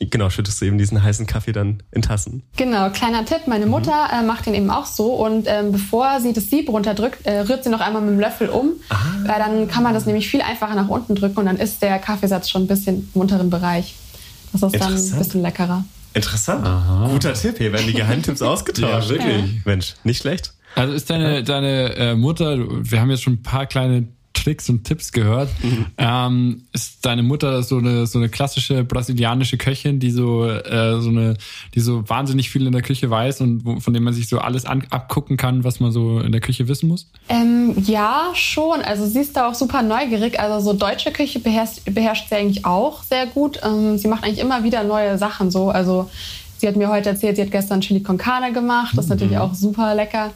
genau 0.00 0.30
schüttest 0.30 0.60
du 0.60 0.64
eben 0.64 0.78
diesen 0.78 1.02
heißen 1.02 1.26
Kaffee 1.26 1.52
dann 1.52 1.82
in 1.92 2.00
Tassen. 2.00 2.42
Genau, 2.56 2.88
kleiner 2.90 3.26
Tipp, 3.26 3.46
meine 3.46 3.66
Mutter 3.66 4.08
mhm. 4.10 4.24
äh, 4.24 4.26
macht 4.26 4.46
den 4.46 4.54
eben 4.54 4.70
auch 4.70 4.86
so 4.86 5.14
und 5.14 5.46
ähm, 5.48 5.72
bevor 5.72 6.20
sie 6.20 6.32
das 6.32 6.48
Sieb 6.48 6.70
runterdrückt, 6.70 7.26
äh, 7.26 7.40
rührt 7.40 7.64
sie 7.64 7.70
noch 7.70 7.80
einmal 7.80 8.00
mit 8.00 8.12
dem 8.12 8.20
Löffel 8.20 8.48
um, 8.48 8.72
ah. 8.88 8.96
weil 9.26 9.38
dann 9.38 9.68
kann 9.68 9.82
man 9.82 9.92
das 9.92 10.06
nämlich 10.06 10.28
viel 10.28 10.40
einfacher 10.40 10.74
nach 10.74 10.88
unten 10.88 11.14
drücken 11.14 11.38
und 11.38 11.46
dann 11.46 11.58
ist 11.58 11.82
der 11.82 11.98
Kaffeesatz 11.98 12.48
schon 12.48 12.62
ein 12.62 12.68
bisschen 12.68 13.10
im 13.14 13.20
unteren 13.20 13.50
Bereich. 13.50 13.94
Das 14.52 14.62
ist 14.62 14.80
dann 14.80 14.94
ein 14.94 15.18
bisschen 15.18 15.42
leckerer. 15.42 15.84
Interessant. 16.14 16.64
Aha. 16.64 17.08
Guter 17.12 17.34
Tipp, 17.34 17.58
hier 17.58 17.72
werden 17.72 17.86
die 17.86 17.92
Geheimtipps 17.92 18.40
ausgetauscht. 18.42 19.10
ja, 19.10 19.16
wirklich. 19.16 19.36
Ja. 19.36 19.60
Mensch, 19.66 19.94
nicht 20.04 20.22
schlecht. 20.22 20.54
Also 20.74 20.94
ist 20.94 21.10
deine, 21.10 21.42
deine 21.44 21.94
äh, 21.96 22.14
Mutter, 22.14 22.56
wir 22.58 23.00
haben 23.00 23.10
jetzt 23.10 23.22
schon 23.22 23.34
ein 23.34 23.42
paar 23.42 23.66
kleine 23.66 24.08
Tricks 24.46 24.68
und 24.68 24.84
Tipps 24.84 25.10
gehört. 25.10 25.48
Mhm. 25.60 25.86
Ähm, 25.98 26.62
ist 26.72 27.04
deine 27.04 27.24
Mutter 27.24 27.64
so 27.64 27.78
eine 27.78 28.06
so 28.06 28.20
eine 28.20 28.28
klassische 28.28 28.84
brasilianische 28.84 29.58
Köchin, 29.58 29.98
die 29.98 30.12
so 30.12 30.46
äh, 30.46 31.00
so 31.00 31.08
eine 31.08 31.36
die 31.74 31.80
so 31.80 32.08
wahnsinnig 32.08 32.48
viel 32.48 32.64
in 32.64 32.72
der 32.72 32.82
Küche 32.82 33.10
weiß 33.10 33.40
und 33.40 33.64
wo, 33.64 33.80
von 33.80 33.92
dem 33.92 34.04
man 34.04 34.14
sich 34.14 34.28
so 34.28 34.38
alles 34.38 34.64
an, 34.64 34.84
abgucken 34.90 35.36
kann, 35.36 35.64
was 35.64 35.80
man 35.80 35.90
so 35.90 36.20
in 36.20 36.30
der 36.30 36.40
Küche 36.40 36.68
wissen 36.68 36.88
muss? 36.88 37.10
Ähm, 37.28 37.74
ja, 37.86 38.30
schon. 38.34 38.82
Also 38.82 39.06
sie 39.06 39.18
ist 39.18 39.36
da 39.36 39.48
auch 39.48 39.54
super 39.54 39.82
neugierig. 39.82 40.38
Also 40.38 40.72
so 40.72 40.78
deutsche 40.78 41.10
Küche 41.10 41.40
beherrscht, 41.40 41.80
beherrscht 41.86 42.28
sie 42.28 42.36
eigentlich 42.36 42.64
auch 42.64 43.02
sehr 43.02 43.26
gut. 43.26 43.58
Ähm, 43.64 43.98
sie 43.98 44.06
macht 44.06 44.22
eigentlich 44.22 44.38
immer 44.38 44.62
wieder 44.62 44.84
neue 44.84 45.18
Sachen 45.18 45.50
so. 45.50 45.70
Also 45.70 46.08
sie 46.58 46.68
hat 46.68 46.76
mir 46.76 46.88
heute 46.88 47.08
erzählt, 47.08 47.34
sie 47.34 47.42
hat 47.42 47.50
gestern 47.50 47.80
Chili 47.80 48.00
con 48.00 48.16
Carne 48.16 48.52
gemacht. 48.52 48.96
Das 48.96 49.06
ist 49.06 49.10
natürlich 49.10 49.34
mhm. 49.34 49.40
auch 49.40 49.54
super 49.54 49.96
lecker. 49.96 50.30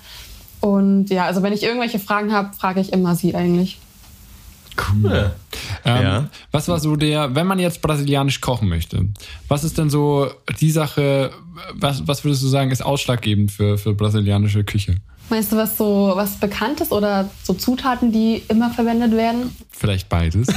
Und 0.60 1.10
ja, 1.10 1.26
also 1.26 1.44
wenn 1.44 1.52
ich 1.52 1.62
irgendwelche 1.62 2.00
Fragen 2.00 2.32
habe, 2.32 2.54
frage 2.56 2.80
ich 2.80 2.92
immer 2.92 3.14
sie 3.14 3.36
eigentlich. 3.36 3.78
Cool. 4.76 5.32
Ähm, 5.84 6.02
ja. 6.02 6.28
Was 6.52 6.68
war 6.68 6.78
so 6.78 6.96
der, 6.96 7.34
wenn 7.34 7.46
man 7.46 7.58
jetzt 7.58 7.82
brasilianisch 7.82 8.40
kochen 8.40 8.68
möchte, 8.68 9.06
was 9.48 9.64
ist 9.64 9.78
denn 9.78 9.90
so 9.90 10.30
die 10.60 10.70
Sache, 10.70 11.30
was, 11.74 12.06
was 12.06 12.24
würdest 12.24 12.42
du 12.42 12.48
sagen, 12.48 12.70
ist 12.70 12.84
ausschlaggebend 12.84 13.50
für, 13.50 13.78
für 13.78 13.94
brasilianische 13.94 14.64
Küche? 14.64 14.96
Meinst 15.30 15.52
du 15.52 15.56
was 15.56 15.78
so 15.78 16.12
was 16.16 16.32
Bekanntes 16.32 16.90
oder 16.90 17.30
so 17.44 17.54
Zutaten, 17.54 18.10
die 18.10 18.42
immer 18.48 18.70
verwendet 18.70 19.12
werden? 19.12 19.54
Vielleicht 19.70 20.08
beides. 20.08 20.48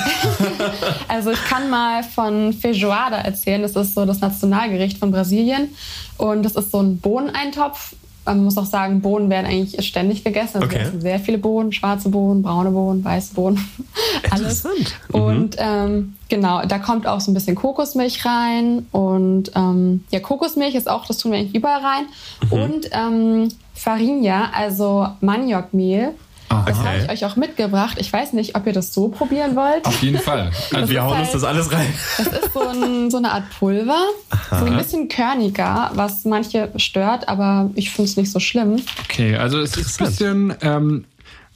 also 1.08 1.30
ich 1.30 1.44
kann 1.46 1.70
mal 1.70 2.02
von 2.02 2.54
Feijoada 2.54 3.18
erzählen. 3.18 3.62
Das 3.62 3.76
ist 3.76 3.94
so 3.94 4.06
das 4.06 4.20
Nationalgericht 4.20 4.98
von 4.98 5.12
Brasilien 5.12 5.70
und 6.18 6.42
das 6.42 6.56
ist 6.56 6.72
so 6.72 6.82
ein 6.82 6.98
Bohneneintopf 6.98 7.96
man 8.26 8.44
muss 8.44 8.58
auch 8.58 8.66
sagen, 8.66 9.02
Bohnen 9.02 9.30
werden 9.30 9.46
eigentlich 9.46 9.86
ständig 9.86 10.24
gegessen. 10.24 10.58
Also 10.58 10.68
okay. 10.68 10.76
wir 10.76 10.82
essen 10.82 11.02
sehr 11.02 11.20
viele 11.20 11.38
Bohnen, 11.38 11.72
schwarze 11.72 12.10
Bohnen, 12.10 12.42
braune 12.42 12.72
Bohnen, 12.72 13.04
weiße 13.04 13.34
Bohnen, 13.34 13.58
alles. 14.30 14.66
Interessant. 14.66 14.96
Und 15.12 15.56
ähm, 15.60 16.16
genau, 16.30 16.62
da 16.66 16.80
kommt 16.80 17.06
auch 17.08 17.20
so 17.20 17.32
ein 17.32 17.34
bisschen 17.34 17.56
Kokosmilch 17.56 18.26
rein. 18.26 18.88
Und 18.92 19.52
ähm, 19.56 20.04
ja, 20.12 20.20
Kokosmilch 20.20 20.76
ist 20.76 20.90
auch, 20.90 21.06
das 21.06 21.18
tun 21.18 21.32
wir 21.32 21.40
eigentlich 21.40 21.56
überall 21.56 21.82
rein. 21.82 22.06
Mhm. 22.46 22.64
Und 22.64 22.90
ähm, 22.92 23.50
Farinha, 23.74 24.52
also 24.54 25.08
Maniokmehl. 25.22 26.14
Aha. 26.54 26.66
Das 26.68 26.78
habe 26.80 26.98
ich 26.98 27.10
euch 27.10 27.26
auch 27.26 27.36
mitgebracht. 27.36 27.98
Ich 28.00 28.12
weiß 28.12 28.34
nicht, 28.34 28.56
ob 28.56 28.66
ihr 28.68 28.74
das 28.74 28.94
so 28.94 29.10
probieren 29.10 29.56
wollt. 29.56 29.86
Auf 29.86 30.02
jeden 30.02 30.20
Fall. 30.20 30.52
Also 30.74 30.90
wir 30.90 31.04
hauen 31.04 31.16
halt, 31.16 31.24
uns 31.26 31.34
das 31.34 31.44
alles 31.44 31.72
rein. 31.72 31.94
Das 32.18 32.28
ist 32.28 32.54
so, 32.54 32.62
ein, 32.68 33.12
so 33.12 33.18
eine 33.18 33.32
Art 33.32 33.44
Pulver. 33.58 34.06
Aha. 34.30 34.60
So 34.60 34.66
ein 34.66 34.78
bisschen 34.78 35.08
körniger, 35.08 35.92
was 35.96 36.26
manche 36.26 36.72
stört, 36.78 37.28
aber 37.28 37.70
ich 37.76 37.92
finde 37.92 38.10
es 38.10 38.18
nicht 38.18 38.32
so 38.32 38.40
schlimm. 38.40 38.82
Okay, 39.04 39.36
also 39.36 39.60
es 39.60 39.76
ist 39.78 40.02
ein 40.02 40.08
bisschen. 40.08 40.56
Ähm, 40.62 41.06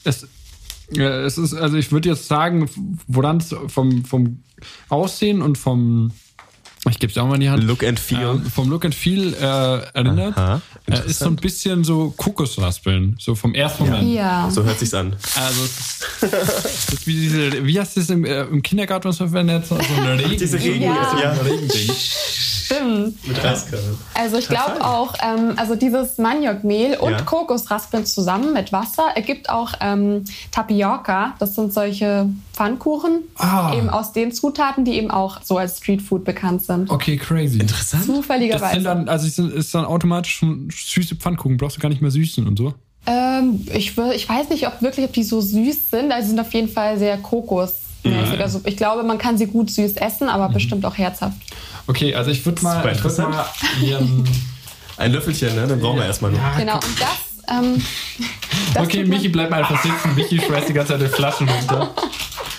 es, 0.04 0.28
äh, 0.96 1.02
es 1.02 1.38
ist, 1.38 1.54
also 1.54 1.78
ich 1.78 1.92
würde 1.92 2.10
jetzt 2.10 2.28
sagen, 2.28 2.70
woran 3.08 3.38
es 3.38 3.56
vom, 3.68 4.06
vom 4.06 4.44
Aussehen 4.90 5.42
und 5.42 5.58
vom 5.58 6.12
ich 6.90 7.00
gebe 7.00 7.12
es 7.12 7.18
auch 7.18 7.28
mal 7.28 7.36
in 7.36 7.42
die 7.42 7.50
Hand. 7.50 7.64
Look 7.64 7.84
and 7.84 8.00
Feel. 8.00 8.42
Äh, 8.46 8.50
vom 8.50 8.70
Look 8.70 8.86
and 8.86 8.96
Feel 8.96 9.34
äh, 9.34 9.44
erinnert. 9.94 10.38
Aha, 10.38 10.62
äh, 10.90 11.08
ist 11.08 11.20
so 11.20 11.28
ein 11.28 11.36
bisschen 11.36 11.84
so 11.84 12.14
Kokosraspeln, 12.16 13.16
so 13.20 13.36
vom 13.36 13.54
ersten 13.54 13.86
Moment. 13.86 14.14
Ja. 14.14 14.50
So 14.50 14.64
hört 14.64 14.80
sich's 14.80 14.94
an. 14.94 15.16
Also, 15.36 15.62
das 16.22 16.94
ist 16.94 17.08
wie, 17.08 17.14
diese, 17.14 17.66
wie 17.66 17.80
hast 17.80 17.96
du 17.96 18.02
es 18.02 18.10
im, 18.10 18.26
äh, 18.26 18.44
im 18.44 18.62
Kindergarten 18.62 19.10
was 19.10 19.18
verwendet? 19.18 19.68
So, 19.68 19.76
eine 19.76 20.20
Regen. 20.20 20.38
Diese 20.38 20.60
Regen, 20.60 20.84
ja. 20.84 21.20
ja. 21.22 21.32
Regending. 21.34 21.92
Stimmt. 22.68 23.26
Mit 23.26 23.44
Reiskörnern. 23.44 23.98
Also 24.14 24.38
ich 24.38 24.50
glaube 24.50 24.84
auch, 24.84 25.14
ähm, 25.24 25.54
also 25.56 25.76
dieses 25.76 26.18
Maniokmehl 26.18 26.98
und 26.98 27.12
ja. 27.12 27.22
Kokosraspeln 27.22 28.06
zusammen 28.06 28.54
mit 28.54 28.74
Wasser 28.74 29.04
ergibt 29.16 29.50
auch 29.50 29.72
ähm, 29.80 30.26
Tapioca. 30.52 31.36
Das 31.40 31.56
sind 31.56 31.72
solche 31.72 32.30
Pfannkuchen, 32.54 33.22
ah. 33.38 33.74
eben 33.74 33.90
aus 33.90 34.12
den 34.12 34.34
Zutaten, 34.34 34.84
die 34.84 34.96
eben 34.96 35.12
auch 35.12 35.42
so 35.44 35.58
als 35.58 35.78
Streetfood 35.78 36.26
bekannt 36.26 36.62
sind. 36.64 36.90
Okay, 36.90 37.16
crazy. 37.16 37.60
Interessant. 37.60 38.06
Zufälligerweise. 38.06 38.64
Das 38.64 38.74
sind 38.74 38.84
dann, 38.84 39.08
also 39.08 39.48
ist 39.48 39.74
dann 39.74 39.86
automatisch 39.86 40.42
süße 40.70 41.16
Pfannkuchen, 41.16 41.56
brauchst 41.56 41.78
du 41.78 41.82
gar 41.82 41.90
nicht 41.90 42.02
mehr 42.02 42.12
süßen 42.12 42.46
und 42.46 42.58
so? 42.58 42.74
Ähm, 43.06 43.66
ich, 43.74 43.98
ich 43.98 44.28
weiß 44.28 44.50
nicht, 44.50 44.68
ob 44.68 44.82
wirklich, 44.82 45.06
ob 45.06 45.14
die 45.14 45.24
so 45.24 45.40
süß 45.40 45.92
sind. 45.92 46.12
Also 46.12 46.26
sie 46.26 46.30
sind 46.32 46.40
auf 46.42 46.54
jeden 46.54 46.68
Fall 46.68 47.00
sehr 47.00 47.18
Kokos. 47.18 47.76
Also 48.40 48.62
ich 48.66 48.78
glaube, 48.78 49.04
man 49.04 49.18
kann 49.18 49.38
sie 49.38 49.48
gut 49.48 49.70
süß 49.70 49.98
essen, 49.98 50.30
aber 50.30 50.50
mhm. 50.50 50.54
bestimmt 50.54 50.86
auch 50.86 50.98
herzhaft. 50.98 51.38
Okay, 51.88 52.14
also 52.14 52.32
ich 52.32 52.46
würde 52.46 52.62
mal, 52.64 52.92
ich 52.92 53.04
würd 53.04 53.18
mal 53.18 53.46
ein 54.98 55.12
Löffelchen, 55.12 55.56
ne? 55.56 55.68
Dann 55.68 55.80
brauchen 55.80 55.98
wir 56.00 56.06
erstmal 56.06 56.32
noch. 56.32 56.40
Ja, 56.40 56.58
genau, 56.58 56.76
und 56.76 57.00
das. 57.00 57.27
Ähm, 57.50 57.82
okay, 58.76 59.04
Michi, 59.04 59.30
bleib 59.30 59.50
mal 59.50 59.60
einfach 59.60 59.82
sitzen. 59.82 60.16
Michi 60.16 60.40
schmeißt 60.40 60.70
die 60.70 60.74
ganze 60.74 60.94
Zeit 60.94 61.02
die 61.02 61.08
Flaschen 61.08 61.48
runter. 61.48 61.94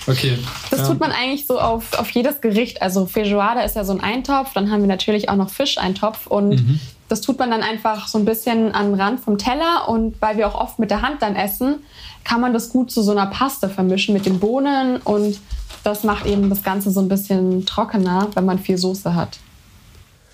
Okay. 0.07 0.39
Das 0.71 0.89
tut 0.89 0.99
man 1.01 1.13
eigentlich 1.13 1.47
so 1.47 1.61
auf, 1.61 1.99
auf 1.99 2.11
jedes 2.11 2.41
Gericht. 2.41 2.81
Also 2.81 3.05
Feijoada 3.05 3.61
ist 3.61 3.77
ja 3.77 3.85
so 3.85 3.93
ein 3.93 4.01
Eintopf, 4.01 4.55
dann 4.55 4.71
haben 4.71 4.81
wir 4.81 4.89
natürlich 4.89 5.29
auch 5.29 5.37
noch 5.37 5.51
Fischeintopf 5.51 6.27
und 6.27 6.51
mhm. 6.51 6.81
das 7.09 7.21
tut 7.21 7.39
man 7.39 7.51
dann 7.51 7.63
einfach 7.63 8.09
so 8.09 8.19
ein 8.19 8.25
bisschen 8.25 8.73
an 8.73 8.93
den 8.93 9.01
Rand 9.01 9.21
vom 9.21 9.37
Teller 9.37 9.87
und 9.89 10.21
weil 10.23 10.39
wir 10.39 10.49
auch 10.49 10.59
oft 10.59 10.79
mit 10.79 10.91
der 10.91 11.03
Hand 11.03 11.21
dann 11.21 11.37
essen, 11.37 11.81
kann 12.25 12.41
man 12.41 12.55
das 12.55 12.71
gut 12.71 12.91
zu 12.91 13.03
so 13.03 13.11
einer 13.11 13.27
Paste 13.27 13.69
vermischen 13.69 14.15
mit 14.15 14.25
den 14.25 14.41
Bohnen 14.41 14.97
und 14.99 15.39
das 15.85 16.05
macht 16.05 16.25
eben 16.25 16.49
das 16.49 16.63
Ganze 16.63 16.91
so 16.91 17.01
ein 17.01 17.09
bisschen 17.09 17.67
trockener, 17.67 18.29
wenn 18.35 18.47
man 18.47 18.59
viel 18.59 18.79
Soße 18.79 19.15
hat. 19.15 19.39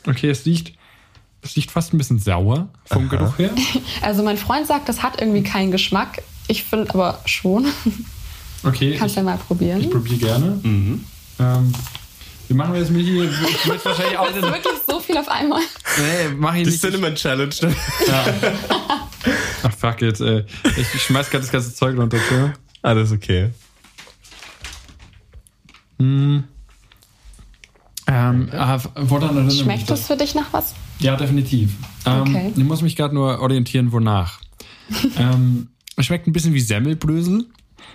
Okay, 0.06 0.30
es 0.30 0.46
riecht 0.46 0.72
riecht 1.56 1.70
fast 1.70 1.92
ein 1.92 1.98
bisschen 1.98 2.18
sauer 2.18 2.68
vom 2.86 3.08
Aha. 3.08 3.16
Geruch 3.16 3.38
her. 3.38 3.50
Also 4.02 4.22
mein 4.22 4.36
Freund 4.36 4.66
sagt, 4.66 4.88
das 4.88 5.02
hat 5.02 5.20
irgendwie 5.20 5.42
keinen 5.42 5.70
Geschmack. 5.70 6.22
Ich 6.46 6.64
finde 6.64 6.90
aber 6.92 7.20
schon. 7.24 7.66
Okay. 8.62 8.96
Kannst 8.98 9.16
du 9.16 9.20
ja 9.20 9.24
mal 9.24 9.36
probieren. 9.36 9.80
Ich 9.80 9.90
probiere 9.90 10.16
gerne. 10.16 10.58
Mhm. 10.62 11.04
Ähm, 11.38 11.74
wie 12.48 12.54
machen 12.54 12.72
wir 12.74 12.80
das 12.80 12.90
mit 12.90 13.06
hier? 13.06 13.24
Ich 13.24 13.66
möchte 13.66 13.84
wahrscheinlich 13.86 14.18
auch. 14.18 14.26
Das 14.26 14.36
ist 14.36 14.42
wirklich 14.42 14.74
so 14.86 15.00
viel 15.00 15.16
auf 15.16 15.28
einmal. 15.28 15.60
Nee, 15.98 16.34
mach 16.36 16.54
ich 16.54 16.66
nicht. 16.66 16.82
Die 16.82 16.86
Cinnamon 16.90 17.14
Challenge. 17.14 17.54
Ja. 18.06 18.24
Ach 19.62 19.72
fuck 19.72 20.02
it, 20.02 20.20
ey. 20.20 20.44
Ich 20.76 21.02
schmeiß 21.02 21.30
gerade 21.30 21.42
das 21.42 21.52
ganze 21.52 21.74
Zeug 21.74 21.96
runter, 21.98 22.18
okay? 22.18 22.52
Alles 22.82 23.12
okay. 23.12 23.50
Hm. 25.98 26.44
Ähm, 28.06 28.48
äh, 28.50 29.50
Schmeckt 29.50 29.90
das 29.90 30.06
für 30.06 30.16
dich 30.16 30.34
nach 30.34 30.52
was? 30.52 30.74
Ja, 31.00 31.16
definitiv. 31.16 31.72
Ähm, 32.06 32.20
okay. 32.22 32.52
Ich 32.56 32.64
muss 32.64 32.82
mich 32.82 32.96
gerade 32.96 33.14
nur 33.14 33.40
orientieren, 33.40 33.92
wonach. 33.92 34.40
ähm, 35.18 35.68
es 35.96 36.06
schmeckt 36.06 36.26
ein 36.26 36.32
bisschen 36.32 36.54
wie 36.54 36.60
Semmelbrösel. 36.60 37.46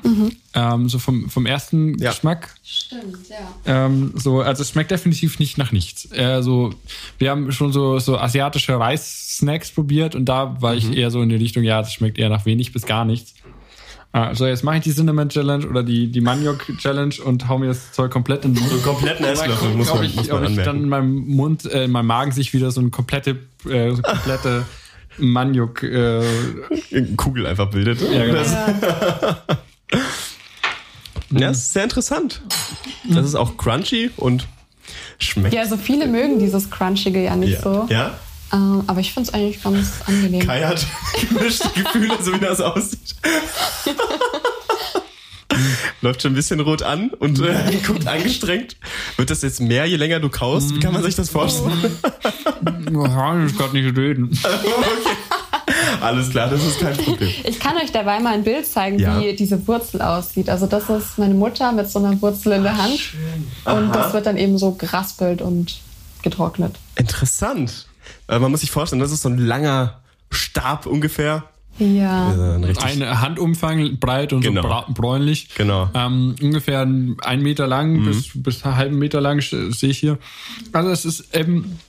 Mhm. 0.04 0.32
Ähm, 0.54 0.90
so 0.90 1.00
vom, 1.00 1.30
vom 1.30 1.46
ersten 1.46 1.98
ja. 1.98 2.12
Geschmack. 2.12 2.56
Stimmt, 2.64 3.30
ja. 3.30 3.86
Ähm, 3.86 4.14
so, 4.16 4.42
also 4.42 4.62
es 4.62 4.70
schmeckt 4.70 4.92
definitiv 4.92 5.40
nicht 5.40 5.58
nach 5.58 5.72
nichts. 5.72 6.10
Äh, 6.12 6.42
so, 6.42 6.74
wir 7.18 7.32
haben 7.32 7.52
schon 7.52 7.74
so, 7.74 8.00
so 8.00 8.18
asiatische 8.18 8.80
Reissnacks 8.80 9.72
probiert 9.72 10.16
und 10.16 10.26
da 10.26 10.62
war 10.62 10.74
mhm. 10.74 10.78
ich 10.78 10.98
eher 10.98 11.12
so 11.12 11.22
in 11.22 11.30
die 11.30 11.36
Richtung, 11.36 11.64
ja, 11.64 11.82
das 11.82 11.94
schmeckt 11.94 12.18
eher 12.18 12.30
nach 12.30 12.46
wenig 12.46 12.72
bis 12.72 12.86
gar 12.86 13.06
nichts. 13.06 13.34
Ah, 14.12 14.34
so, 14.34 14.48
jetzt 14.48 14.64
mache 14.64 14.78
ich 14.78 14.84
die 14.84 14.94
Cinnamon 14.94 15.30
Challenge 15.30 15.68
oder 15.68 15.84
die, 15.84 16.08
die 16.08 16.22
Maniok 16.22 16.66
Challenge 16.80 17.14
und 17.24 17.48
hau 17.48 17.60
mir 17.60 17.68
das 17.68 17.92
Zeug 17.92 18.10
komplett 18.10 18.44
in 18.44 18.56
den 18.56 18.64
Mund. 18.64 18.74
So 18.74 18.80
kompletten 18.80 19.24
Esslöffel 19.24 19.70
muss 19.76 19.94
man, 19.94 20.04
ich, 20.04 20.16
muss 20.16 20.28
man 20.30 20.44
ob 20.46 20.50
ich 20.50 20.58
dann 20.58 20.78
in 20.78 20.90
meinem 20.90 21.28
Mund, 21.28 21.66
äh, 21.66 21.84
in 21.84 21.92
meinem 21.92 22.08
Magen 22.08 22.32
sich 22.32 22.52
wieder 22.54 22.72
so 22.72 22.82
eine 22.82 22.90
komplette, 22.90 23.38
äh, 23.70 23.92
so 23.94 24.02
komplette 24.02 24.66
Maniok 25.20 25.84
äh, 25.84 26.24
Kugel 27.18 27.46
einfach 27.46 27.70
bildet. 27.70 28.02
Ja, 28.02 28.26
genau. 28.26 28.42
Ja. 28.42 29.44
Ja, 31.32 31.50
das 31.50 31.58
ist 31.60 31.74
sehr 31.74 31.84
interessant. 31.84 32.42
Das 33.08 33.26
ist 33.26 33.36
auch 33.36 33.58
crunchy 33.58 34.10
und 34.18 34.48
schmeckt. 35.20 35.54
Ja, 35.54 35.68
so 35.68 35.78
viele 35.78 36.08
mögen 36.08 36.40
dieses 36.40 36.72
Crunchige 36.72 37.24
ja 37.24 37.36
nicht 37.36 37.54
ja. 37.54 37.62
so. 37.62 37.88
Ja? 37.90 38.18
Ähm, 38.52 38.84
aber 38.88 39.00
ich 39.00 39.14
finde 39.14 39.30
es 39.30 39.34
eigentlich 39.34 39.62
ganz 39.62 39.92
angenehm. 40.06 40.46
Kai 40.46 40.64
hat 40.64 40.86
gemischte 41.30 41.70
Gefühle, 41.70 42.18
so 42.22 42.34
wie 42.34 42.40
das 42.40 42.62
aussieht. 42.62 43.16
Läuft 46.02 46.22
schon 46.22 46.32
ein 46.32 46.36
bisschen 46.36 46.62
rot 46.62 46.82
an 46.82 47.12
und 47.20 47.40
äh, 47.42 47.78
guckt 47.88 48.08
angestrengt. 48.08 48.78
Wird 49.18 49.30
das 49.30 49.42
jetzt 49.42 49.60
mehr, 49.60 49.86
je 49.86 49.98
länger 49.98 50.20
du 50.20 50.30
kaust? 50.30 50.74
Wie 50.74 50.80
kann 50.80 50.94
man 50.94 51.04
sich 51.04 51.16
das 51.16 51.30
vorstellen? 51.30 51.98
Ich 52.66 53.58
kann 53.58 53.74
nicht 53.74 53.98
reden. 53.98 54.30
okay. 54.44 55.18
Alles 56.02 56.30
klar, 56.30 56.50
das 56.50 56.66
ist 56.66 56.80
kein 56.80 56.96
Problem. 56.96 57.30
Ich 57.44 57.60
kann 57.60 57.76
euch 57.78 57.92
dabei 57.92 58.20
mal 58.20 58.34
ein 58.34 58.44
Bild 58.44 58.66
zeigen, 58.66 59.00
ja. 59.00 59.20
wie 59.20 59.36
diese 59.36 59.68
Wurzel 59.68 60.02
aussieht. 60.02 60.50
Also 60.50 60.66
das 60.66 60.90
ist 60.90 61.18
meine 61.18 61.34
Mutter 61.34 61.72
mit 61.72 61.90
so 61.90 62.00
einer 62.00 62.22
Wurzel 62.22 62.54
in 62.54 62.64
der 62.64 62.78
Hand. 62.78 63.14
Ach, 63.66 63.76
und 63.76 63.94
das 63.94 64.14
wird 64.14 64.26
dann 64.26 64.38
eben 64.38 64.58
so 64.58 64.72
geraspelt 64.72 65.42
und 65.42 65.80
getrocknet. 66.22 66.76
Interessant. 66.96 67.88
Äh, 68.30 68.40
man 68.40 68.52
muss 68.52 68.62
sich 68.62 68.72
vorstellen, 68.72 69.02
das 69.02 69.12
ist 69.12 69.24
so 69.24 69.30
ein 69.30 69.38
langer 69.38 70.00
Stab 70.32 70.86
ungefähr. 70.86 71.44
Ja. 71.80 72.58
Ein 72.82 73.22
Handumfang, 73.22 73.98
breit 74.00 74.34
und 74.34 74.42
genau. 74.42 74.84
so 74.88 74.94
bräunlich. 74.94 75.50
Genau. 75.56 75.90
Ähm, 75.94 76.36
ungefähr 76.42 76.82
ein 76.82 77.42
Meter 77.42 77.68
lang 77.68 77.94
mhm. 77.94 78.06
bis, 78.06 78.32
bis 78.34 78.66
einen 78.66 78.76
halben 78.76 79.00
Meter 79.00 79.22
lang 79.22 79.42
sehe 79.42 79.90
ich 79.90 79.98
hier. 79.98 80.18
Also 80.74 80.90
es 80.90 81.06
ist 81.06 81.34
eben 81.36 81.80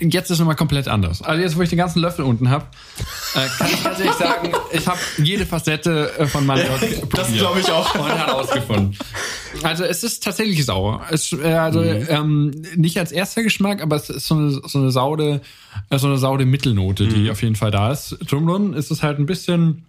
Jetzt 0.00 0.26
ist 0.26 0.30
es 0.30 0.38
nochmal 0.38 0.56
komplett 0.56 0.88
anders. 0.88 1.20
Also 1.20 1.42
jetzt, 1.42 1.56
wo 1.58 1.62
ich 1.62 1.68
den 1.68 1.76
ganzen 1.76 2.00
Löffel 2.00 2.24
unten 2.24 2.48
habe, 2.48 2.66
äh, 3.34 3.48
kann 3.58 3.70
ich 3.70 3.82
tatsächlich 3.82 4.16
sagen, 4.16 4.52
ich 4.72 4.86
habe 4.86 4.98
jede 5.18 5.46
Facette 5.46 6.12
äh, 6.18 6.26
von 6.26 6.46
meinem 6.46 6.66
ja, 6.66 6.88
Das 7.14 7.32
glaube 7.32 7.60
ich 7.60 7.70
auch. 7.70 7.94
Und 7.94 8.08
herausgefunden. 8.08 8.96
Also 9.62 9.84
es 9.84 10.02
ist 10.04 10.22
tatsächlich 10.22 10.64
sauer. 10.64 11.02
Es, 11.10 11.32
äh, 11.32 11.52
also 11.52 11.80
mhm. 11.80 12.06
ähm, 12.08 12.50
nicht 12.76 12.98
als 12.98 13.12
erster 13.12 13.42
Geschmack, 13.42 13.82
aber 13.82 13.96
es 13.96 14.08
ist 14.10 14.26
so 14.26 14.34
eine, 14.34 14.50
so 14.50 14.78
eine 14.78 14.90
saude, 14.90 15.40
so 15.90 16.06
eine 16.06 16.18
saude 16.18 16.46
Mittelnote, 16.46 17.08
die 17.08 17.24
mhm. 17.24 17.30
auf 17.30 17.42
jeden 17.42 17.56
Fall 17.56 17.70
da 17.70 17.92
ist. 17.92 18.16
Drumrun 18.26 18.74
ist 18.74 18.90
es 18.90 19.02
halt 19.02 19.18
ein 19.18 19.26
bisschen 19.26 19.84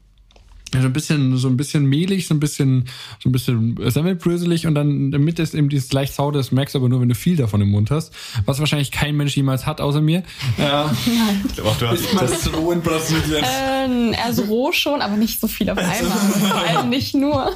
so 0.72 0.80
ein 0.80 0.94
bisschen, 0.94 1.38
so 1.38 1.48
ein 1.48 1.58
bisschen 1.58 1.86
mehlig, 1.86 2.28
so 2.28 2.34
ein 2.34 2.40
bisschen, 2.40 2.86
so 3.22 3.30
ein 3.30 3.32
bisschen 3.32 3.80
semmelbröselig 3.90 4.68
und 4.68 4.76
dann 4.76 4.90
in 4.90 5.12
der 5.12 5.20
Mitte 5.20 5.42
ist 5.42 5.56
eben 5.56 5.70
dieses 5.70 5.92
leicht 5.92 6.14
saure, 6.14 6.34
das 6.34 6.52
merkst 6.52 6.76
du 6.76 6.80
aber 6.80 6.90
nur, 6.90 7.02
wenn 7.02 7.10
du 7.10 7.16
viel 7.16 7.36
davon 7.36 7.62
im 7.62 7.70
Mund 7.70 7.92
hast, 7.92 8.14
was 8.46 8.60
wahrscheinlich 8.60 8.92
kein 8.92 9.18
Mensch 9.18 9.36
jemals 9.36 9.66
hat, 9.66 9.82
außer 9.82 10.02
mir. 10.02 10.24
Ja. 10.58 10.94
Nein. 11.06 11.46
Ich 11.48 11.54
glaube 11.54 11.70
auch, 11.70 11.78
du 11.78 11.88
hast 11.88 12.14
das 12.22 12.54
roh 12.54 12.72
in 12.72 12.82
Brasilien. 12.82 13.46
Ähm, 13.46 14.16
also 14.24 14.44
roh 14.44 14.72
schon, 14.72 15.02
aber 15.02 15.16
nicht 15.16 15.40
so 15.40 15.48
viel 15.48 15.70
auf 15.70 15.78
einmal. 15.78 16.18
Vor 16.50 16.58
allem 16.58 16.90
nicht 16.90 17.16
nur. 17.16 17.56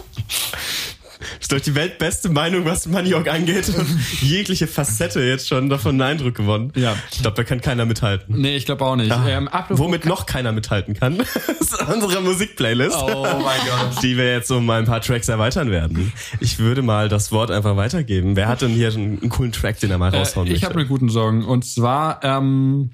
Ist 1.40 1.52
doch 1.52 1.60
die 1.60 1.76
weltbeste 1.76 2.30
Meinung, 2.30 2.66
was 2.66 2.88
Maniok 2.88 3.28
angeht. 3.28 3.70
Und 3.70 3.88
jegliche 4.22 4.68
Facette 4.68 5.22
jetzt 5.22 5.48
schon 5.48 5.70
davon 5.70 5.92
einen 5.92 6.02
Eindruck 6.02 6.36
gewonnen. 6.36 6.72
Ja. 6.76 6.96
Ich 7.12 7.22
glaube, 7.22 7.36
da 7.38 7.44
kann 7.44 7.62
keiner 7.62 7.86
mithalten. 7.86 8.40
Nee, 8.40 8.56
ich 8.56 8.66
glaube 8.66 8.86
auch 8.86 8.96
nicht. 8.96 9.12
Ah, 9.12 9.28
ähm, 9.28 9.50
womit 9.70 10.06
noch 10.06 10.26
keiner 10.26 10.52
mithalten 10.52 10.94
kann, 10.94 11.20
ist 11.60 11.82
unsere 11.88 12.22
Musikplaylist. 12.22 12.98
Oh 12.98 13.24
mein 13.24 13.60
Gott. 13.68 14.04
Die 14.04 14.18
wir 14.18 14.32
jetzt 14.32 14.52
um 14.52 14.70
ein 14.70 14.86
paar 14.86 15.02
Tracks 15.02 15.30
erweitern 15.30 15.72
werden. 15.72 16.12
Ich 16.40 16.60
würde 16.60 16.82
mal 16.82 17.10
das 17.10 17.32
Wort 17.32 17.52
einfach 17.52 17.76
weitergeben. 17.76 18.36
Wer 18.36 18.48
hat 18.48 18.62
denn 18.62 18.72
hier 18.72 18.94
einen, 18.94 19.30
coolen 19.30 19.52
Track, 19.52 19.80
den 19.80 19.92
er 19.92 19.98
mal 19.98 20.14
äh, 20.14 20.18
raushauen 20.18 20.48
äh, 20.48 20.54
Ich 20.54 20.64
habe 20.64 20.76
einen 20.76 20.88
guten 20.88 21.10
Song. 21.10 21.44
Und 21.44 21.66
zwar, 21.66 22.24
ähm, 22.24 22.92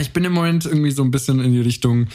ich 0.00 0.12
bin 0.12 0.24
im 0.24 0.32
Moment 0.32 0.66
irgendwie 0.66 0.90
so 0.90 1.02
ein 1.02 1.10
bisschen 1.10 1.40
in 1.40 1.52
die 1.52 1.60
Richtung 1.60 2.08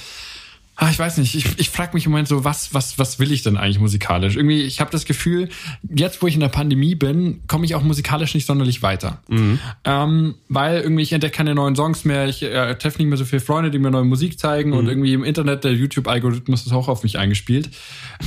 Ah, 0.82 0.90
ich 0.90 0.98
weiß 0.98 1.18
nicht, 1.18 1.36
ich, 1.36 1.60
ich 1.60 1.70
frage 1.70 1.94
mich 1.94 2.06
im 2.06 2.14
Moment 2.14 2.30
so, 2.30 2.46
was, 2.46 2.74
was, 2.74 2.98
was 2.98 3.20
will 3.20 3.34
ich 3.34 3.44
denn 3.44 3.58
eigentlich 3.58 3.82
musikalisch? 3.82 4.38
Irgendwie, 4.38 4.62
ich 4.62 4.80
habe 4.80 4.90
das 4.92 5.04
Gefühl, 5.04 5.50
jetzt 5.94 6.22
wo 6.22 6.28
ich 6.28 6.36
in 6.36 6.40
der 6.40 6.48
Pandemie 6.48 6.96
bin, 6.96 7.42
komme 7.48 7.66
ich 7.66 7.76
auch 7.76 7.84
musikalisch 7.84 8.34
nicht 8.34 8.46
sonderlich 8.46 8.82
weiter. 8.82 9.22
Mhm. 9.28 9.60
Ähm, 9.84 10.36
weil 10.48 10.80
irgendwie 10.80 11.04
ich 11.04 11.12
entdecke 11.12 11.36
keine 11.36 11.54
neuen 11.54 11.76
Songs 11.76 12.06
mehr, 12.06 12.30
ich 12.30 12.44
äh, 12.44 12.76
treffe 12.76 13.00
nicht 13.00 13.10
mehr 13.10 13.18
so 13.18 13.26
viele 13.26 13.42
Freunde, 13.42 13.72
die 13.72 13.80
mir 13.80 13.92
neue 13.92 14.06
Musik 14.06 14.40
zeigen 14.40 14.70
mhm. 14.70 14.78
und 14.78 14.88
irgendwie 14.88 15.12
im 15.12 15.26
Internet, 15.26 15.66
der 15.66 15.74
YouTube-Algorithmus 15.74 16.66
ist 16.66 16.72
auch 16.72 16.88
auf 16.88 17.04
mich 17.04 17.18
eingespielt. 17.18 17.72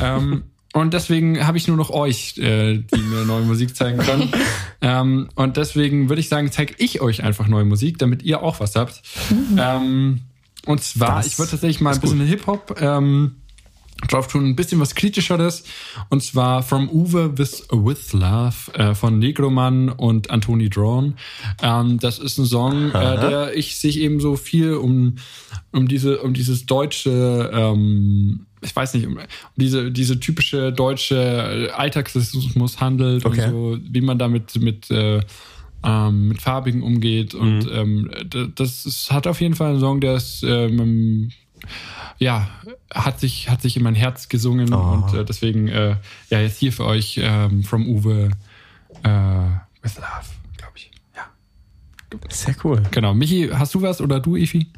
ähm, 0.02 0.42
und 0.74 0.92
deswegen 0.92 1.46
habe 1.46 1.56
ich 1.56 1.68
nur 1.68 1.78
noch 1.78 1.88
euch, 1.88 2.36
äh, 2.36 2.80
die 2.80 3.00
mir 3.00 3.24
neue 3.24 3.44
Musik 3.44 3.74
zeigen 3.74 3.96
können. 3.96 4.30
ähm, 4.82 5.30
und 5.36 5.56
deswegen 5.56 6.10
würde 6.10 6.20
ich 6.20 6.28
sagen, 6.28 6.52
zeige 6.52 6.74
ich 6.76 7.00
euch 7.00 7.24
einfach 7.24 7.48
neue 7.48 7.64
Musik, 7.64 7.96
damit 7.96 8.22
ihr 8.22 8.42
auch 8.42 8.60
was 8.60 8.76
habt. 8.76 9.00
Mhm. 9.30 9.58
Ähm, 9.58 10.20
und 10.66 10.82
zwar, 10.82 11.16
das 11.16 11.26
ich 11.26 11.38
würde 11.38 11.50
tatsächlich 11.50 11.80
mal 11.80 11.94
ein 11.94 12.00
bisschen 12.00 12.20
Hip-Hop 12.20 12.76
ähm, 12.80 13.36
drauf 14.08 14.28
tun, 14.28 14.46
ein 14.46 14.56
bisschen 14.56 14.80
was 14.80 14.94
Kritischeres. 14.94 15.64
Und 16.08 16.22
zwar 16.22 16.62
From 16.62 16.88
Uwe 16.88 17.38
with, 17.38 17.66
with 17.70 18.12
Love 18.12 18.74
äh, 18.74 18.94
von 18.94 19.18
Negroman 19.18 19.88
und 19.88 20.30
Anthony 20.30 20.68
Drawn. 20.68 21.14
Ähm, 21.62 21.98
das 21.98 22.18
ist 22.18 22.38
ein 22.38 22.46
Song, 22.46 22.90
äh, 22.90 22.92
der 22.92 23.56
ich 23.56 23.78
sich 23.78 23.98
eben 24.00 24.20
so 24.20 24.36
viel 24.36 24.74
um, 24.74 25.16
um 25.72 25.88
diese, 25.88 26.20
um 26.22 26.34
dieses 26.34 26.66
deutsche, 26.66 27.50
ähm, 27.52 28.46
ich 28.60 28.74
weiß 28.74 28.94
nicht, 28.94 29.06
um 29.06 29.18
diese, 29.56 29.90
diese 29.90 30.20
typische 30.20 30.72
deutsche 30.72 31.72
Alltagsrassismus 31.74 32.80
handelt 32.80 33.24
okay. 33.24 33.46
und 33.46 33.50
so, 33.50 33.78
wie 33.82 34.00
man 34.00 34.18
damit 34.18 34.56
mit, 34.56 34.90
äh, 34.90 35.20
ähm, 35.84 36.28
mit 36.28 36.42
Farbigen 36.42 36.82
umgeht. 36.82 37.34
Und 37.34 37.64
mhm. 37.64 38.10
ähm, 38.30 38.52
das 38.54 38.86
ist, 38.86 39.10
hat 39.10 39.26
auf 39.26 39.40
jeden 39.40 39.54
Fall 39.54 39.70
einen 39.70 39.80
Song, 39.80 40.00
der 40.00 40.16
ist 40.16 40.42
ähm, 40.42 41.30
ja, 42.18 42.48
hat 42.92 43.20
sich, 43.20 43.50
hat 43.50 43.62
sich 43.62 43.76
in 43.76 43.82
mein 43.82 43.94
Herz 43.94 44.28
gesungen 44.28 44.72
oh. 44.72 44.78
und 44.78 45.14
äh, 45.14 45.24
deswegen, 45.24 45.68
äh, 45.68 45.96
ja, 46.30 46.40
jetzt 46.40 46.58
hier 46.58 46.72
für 46.72 46.84
euch 46.84 47.20
ähm, 47.22 47.62
From 47.64 47.86
Uwe 47.88 48.30
äh, 49.02 49.08
with 49.82 49.96
Love, 49.96 50.28
glaube 50.56 50.72
ich. 50.76 50.90
Ja. 51.16 51.26
Sehr 52.28 52.54
cool. 52.64 52.82
Genau. 52.90 53.14
Michi, 53.14 53.50
hast 53.52 53.74
du 53.74 53.82
was 53.82 54.00
oder 54.00 54.20
du, 54.20 54.36
Ifi? 54.36 54.68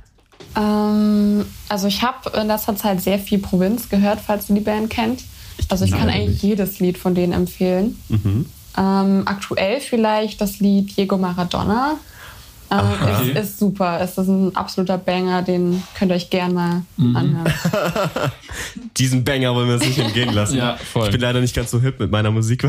Ähm, 0.57 1.45
also 1.69 1.89
ich 1.89 2.03
habe 2.03 2.31
in 2.39 2.47
letzter 2.47 2.77
Zeit 2.77 3.03
sehr 3.03 3.19
viel 3.19 3.39
Provinz 3.39 3.89
gehört, 3.89 4.21
falls 4.21 4.47
du 4.47 4.55
die 4.55 4.61
Band 4.61 4.91
kennt. 4.91 5.23
Also 5.69 5.85
ich 5.85 5.91
Nein, 5.93 6.01
kann 6.01 6.09
eigentlich 6.11 6.43
jedes 6.43 6.81
Lied 6.81 6.99
von 6.99 7.15
denen 7.15 7.33
empfehlen. 7.33 7.99
Mhm. 8.09 8.47
Ähm, 8.77 9.23
aktuell 9.27 9.81
vielleicht 9.81 10.41
das 10.41 10.61
Lied 10.61 10.97
Diego 10.97 11.17
Maradona. 11.17 11.99
Ähm, 12.71 13.29
ist, 13.29 13.37
ist, 13.37 13.59
super. 13.59 14.01
Es 14.01 14.19
ist 14.19 14.29
ein 14.29 14.55
absoluter 14.57 14.99
Banger, 14.99 15.43
den 15.43 15.83
könnt 15.97 16.11
ihr 16.11 16.17
euch 16.17 16.31
gerne 16.31 16.55
mal 16.55 16.83
mhm. 16.97 17.17
anhören. 17.17 17.53
Diesen 18.97 19.23
Banger 19.25 19.55
wollen 19.55 19.69
wir 19.69 19.75
uns 19.75 19.87
nicht 19.87 19.99
entgehen 19.99 20.33
lassen. 20.33 20.57
ja, 20.57 20.77
voll. 20.77 21.07
Ich 21.07 21.13
bin 21.13 21.21
leider 21.21 21.41
nicht 21.41 21.55
ganz 21.55 21.71
so 21.71 21.81
hip 21.81 22.01
mit 22.01 22.11
meiner 22.11 22.31
Musik. 22.31 22.67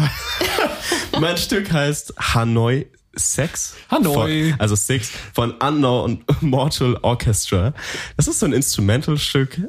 mein 1.20 1.38
Stück 1.38 1.72
heißt 1.72 2.14
Hanoi 2.18 2.88
Sex. 3.16 3.76
Hanoi. 3.90 4.52
Von, 4.52 4.60
also 4.60 4.76
Six 4.76 5.12
von 5.34 5.52
Unknown 5.52 6.24
Mortal 6.42 6.98
Orchestra. 7.02 7.74
Das 8.18 8.28
ist 8.28 8.40
so 8.40 8.46
ein 8.46 8.54
Instrumental-Stück. 8.54 9.62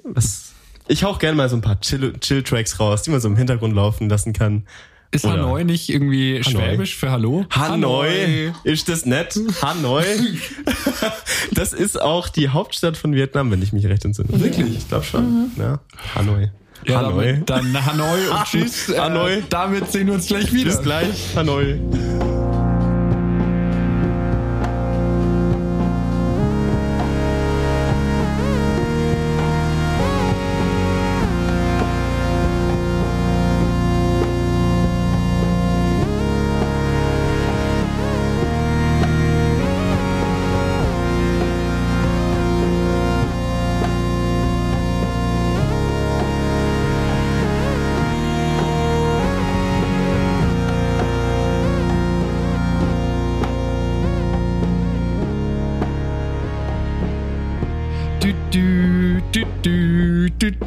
ich 0.89 1.05
hauch 1.05 1.19
gerne 1.19 1.37
mal 1.37 1.49
so 1.49 1.57
ein 1.57 1.63
paar 1.63 1.81
Chill-Tracks 1.81 2.81
raus, 2.81 3.03
die 3.03 3.11
man 3.11 3.21
so 3.21 3.29
im 3.29 3.37
Hintergrund 3.37 3.75
laufen 3.75 4.09
lassen 4.09 4.33
kann. 4.33 4.67
Ist 5.17 5.25
Oder- 5.25 5.45
Hanoi 5.45 5.65
nicht 5.65 5.89
irgendwie 5.89 6.45
schwäbisch 6.45 6.95
für 6.95 7.11
Hallo? 7.11 7.47
Hanoi. 7.51 8.53
Ist 8.65 8.91
das 8.91 9.07
nett? 9.07 9.35
Hanoi. 9.63 10.05
das 11.53 11.73
ist 11.73 11.99
auch 11.99 12.29
die 12.29 12.51
Hauptstadt 12.51 12.99
von 12.99 13.15
Vietnam, 13.15 13.51
wenn 13.51 13.63
ich 13.63 13.73
mich 13.73 13.87
recht 13.87 14.05
entsinne. 14.05 14.29
Wirklich? 14.31 14.77
Ich 14.77 14.89
glaube 14.89 15.05
schon. 15.05 15.53
Ja. 15.59 15.81
Hanoi. 16.15 16.51
Ja, 16.85 16.99
Hanoi. 16.99 17.43
Dann, 17.47 17.73
dann 17.73 17.87
Hanoi 17.87 18.29
und 18.31 18.45
tschüss. 18.45 18.91
Äh, 18.91 18.99
Hanoi. 18.99 19.43
damit 19.49 19.91
sehen 19.91 20.09
wir 20.09 20.15
uns 20.15 20.27
gleich 20.27 20.53
wieder. 20.53 20.71
Bis 20.71 20.83
gleich. 20.83 21.35
Hanoi. 21.35 21.81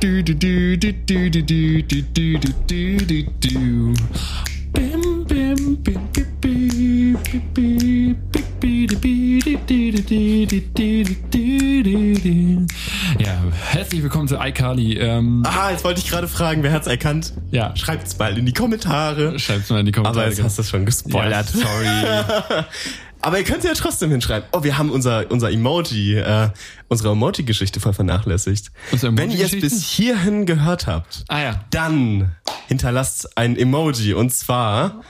Du, 0.10 0.24
du, 0.24 0.34
du, 0.34 0.78
du, 0.78 0.92
du, 1.06 1.30
du, 1.30 1.42
du, 1.42 1.82
du, 1.84 2.02
du, 2.02 2.02
du, 2.02 2.40
du, 2.40 2.58
du, 2.68 2.98
du, 2.98 3.06
du, 3.06 3.24
du. 3.40 3.94
Bim, 4.74 5.26
bim, 5.28 5.78
bim, 5.84 6.02
bim, 6.14 6.26
bim, 6.42 7.18
bim, 7.22 7.54
bim, 7.54 8.16
bim, 8.34 8.48
bim, 8.60 8.88
bim, 8.88 9.40
du, 9.40 9.58
du, 9.68 9.92
du, 9.92 10.02
du, 10.02 10.46
du, 10.48 10.66
du, 10.74 11.04
du, 11.30 11.84
du, 11.84 12.14
du. 12.14 12.68
Ja, 13.20 13.44
herzlich 13.70 14.02
willkommen 14.02 14.28
zu 14.28 14.38
iCarly. 14.38 14.98
Ähm, 14.98 15.44
Ah, 15.46 15.70
jetzt 15.72 15.84
wollte 15.84 16.00
ich 16.00 16.10
gerade 16.10 16.28
fragen, 16.28 16.64
wer 16.64 16.72
hat's 16.72 16.88
erkannt? 16.88 17.34
Ja. 17.52 17.76
Schreibt's 17.76 18.18
mal 18.18 18.36
in 18.38 18.46
die 18.48 18.54
Kommentare. 18.54 19.38
Schreibt's 19.38 19.70
mal 19.70 19.80
in 19.82 19.86
die 19.86 19.92
Kommentare. 19.92 20.26
Aber 20.26 20.30
jetzt 20.30 20.44
hast 20.44 20.58
du 20.58 20.62
es 20.64 20.70
schon 20.70 20.82
ja, 20.82 20.86
gespoilert. 20.86 21.48
sorry. 21.50 22.66
Aber 23.22 23.38
ihr 23.38 23.44
könnt 23.44 23.64
ja 23.64 23.74
trotzdem 23.74 24.12
hinschreiben. 24.12 24.48
Oh, 24.54 24.64
wir 24.64 24.78
haben 24.78 24.90
unser, 24.92 25.30
unser 25.30 25.52
Emoji, 25.52 26.16
äh, 26.16 26.50
unsere 26.88 27.12
Emoji-Geschichte 27.12 27.80
voll 27.80 27.94
vernachlässigt. 27.94 28.72
Unsere 28.92 29.16
Wenn 29.18 29.32
ihr 29.32 29.46
es 29.46 29.52
bis 29.60 29.84
hierhin 29.84 30.46
gehört 30.46 30.88
habt, 30.88 31.26
Ah 31.28 31.40
ja. 31.42 31.66
dann 31.72 32.36
hinterlasst 32.68 33.38
ein 33.38 33.58
Emoji. 33.58 34.14
Und 34.14 34.34
zwar, 34.34 35.02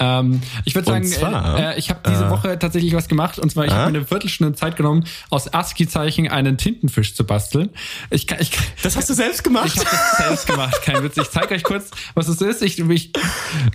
Ähm, 0.00 0.40
ich 0.64 0.74
würde 0.74 0.86
sagen, 0.86 1.04
zwar, 1.04 1.58
äh, 1.58 1.74
äh, 1.74 1.78
ich 1.78 1.90
habe 1.90 2.00
diese 2.08 2.26
äh, 2.26 2.30
Woche 2.30 2.58
tatsächlich 2.58 2.94
was 2.94 3.08
gemacht 3.08 3.38
und 3.38 3.50
zwar 3.50 3.64
ich 3.64 3.72
habe 3.72 3.90
mir 3.90 3.98
eine 3.98 4.06
Viertelstunde 4.06 4.54
Zeit 4.54 4.76
genommen, 4.76 5.04
aus 5.30 5.52
ASCII-Zeichen 5.52 6.28
einen 6.28 6.56
Tintenfisch 6.56 7.14
zu 7.14 7.24
basteln. 7.24 7.70
Ich 8.10 8.26
kann, 8.26 8.38
ich, 8.40 8.52
das 8.82 8.96
hast 8.96 9.10
du 9.10 9.14
selbst 9.14 9.42
gemacht? 9.42 9.66
ich 9.66 9.78
habe 9.78 9.90
das 9.90 10.26
selbst 10.26 10.46
gemacht, 10.46 10.82
kein 10.82 11.02
Witz. 11.02 11.16
Ich 11.16 11.30
zeige 11.30 11.54
euch 11.54 11.64
kurz, 11.64 11.90
was 12.14 12.28
es 12.28 12.40
ist. 12.40 12.62
Ich, 12.62 12.78
ich, 12.78 13.12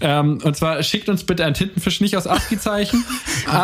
ähm, 0.02 0.40
und 0.44 0.56
zwar 0.56 0.82
schickt 0.84 1.10
uns 1.10 1.26
bitte 1.26 1.44
einen 1.44 1.56
Tintenfisch 1.56 2.00
nicht 2.00 2.16
aus 2.16 2.26
ASCII-Zeichen. 2.26 3.04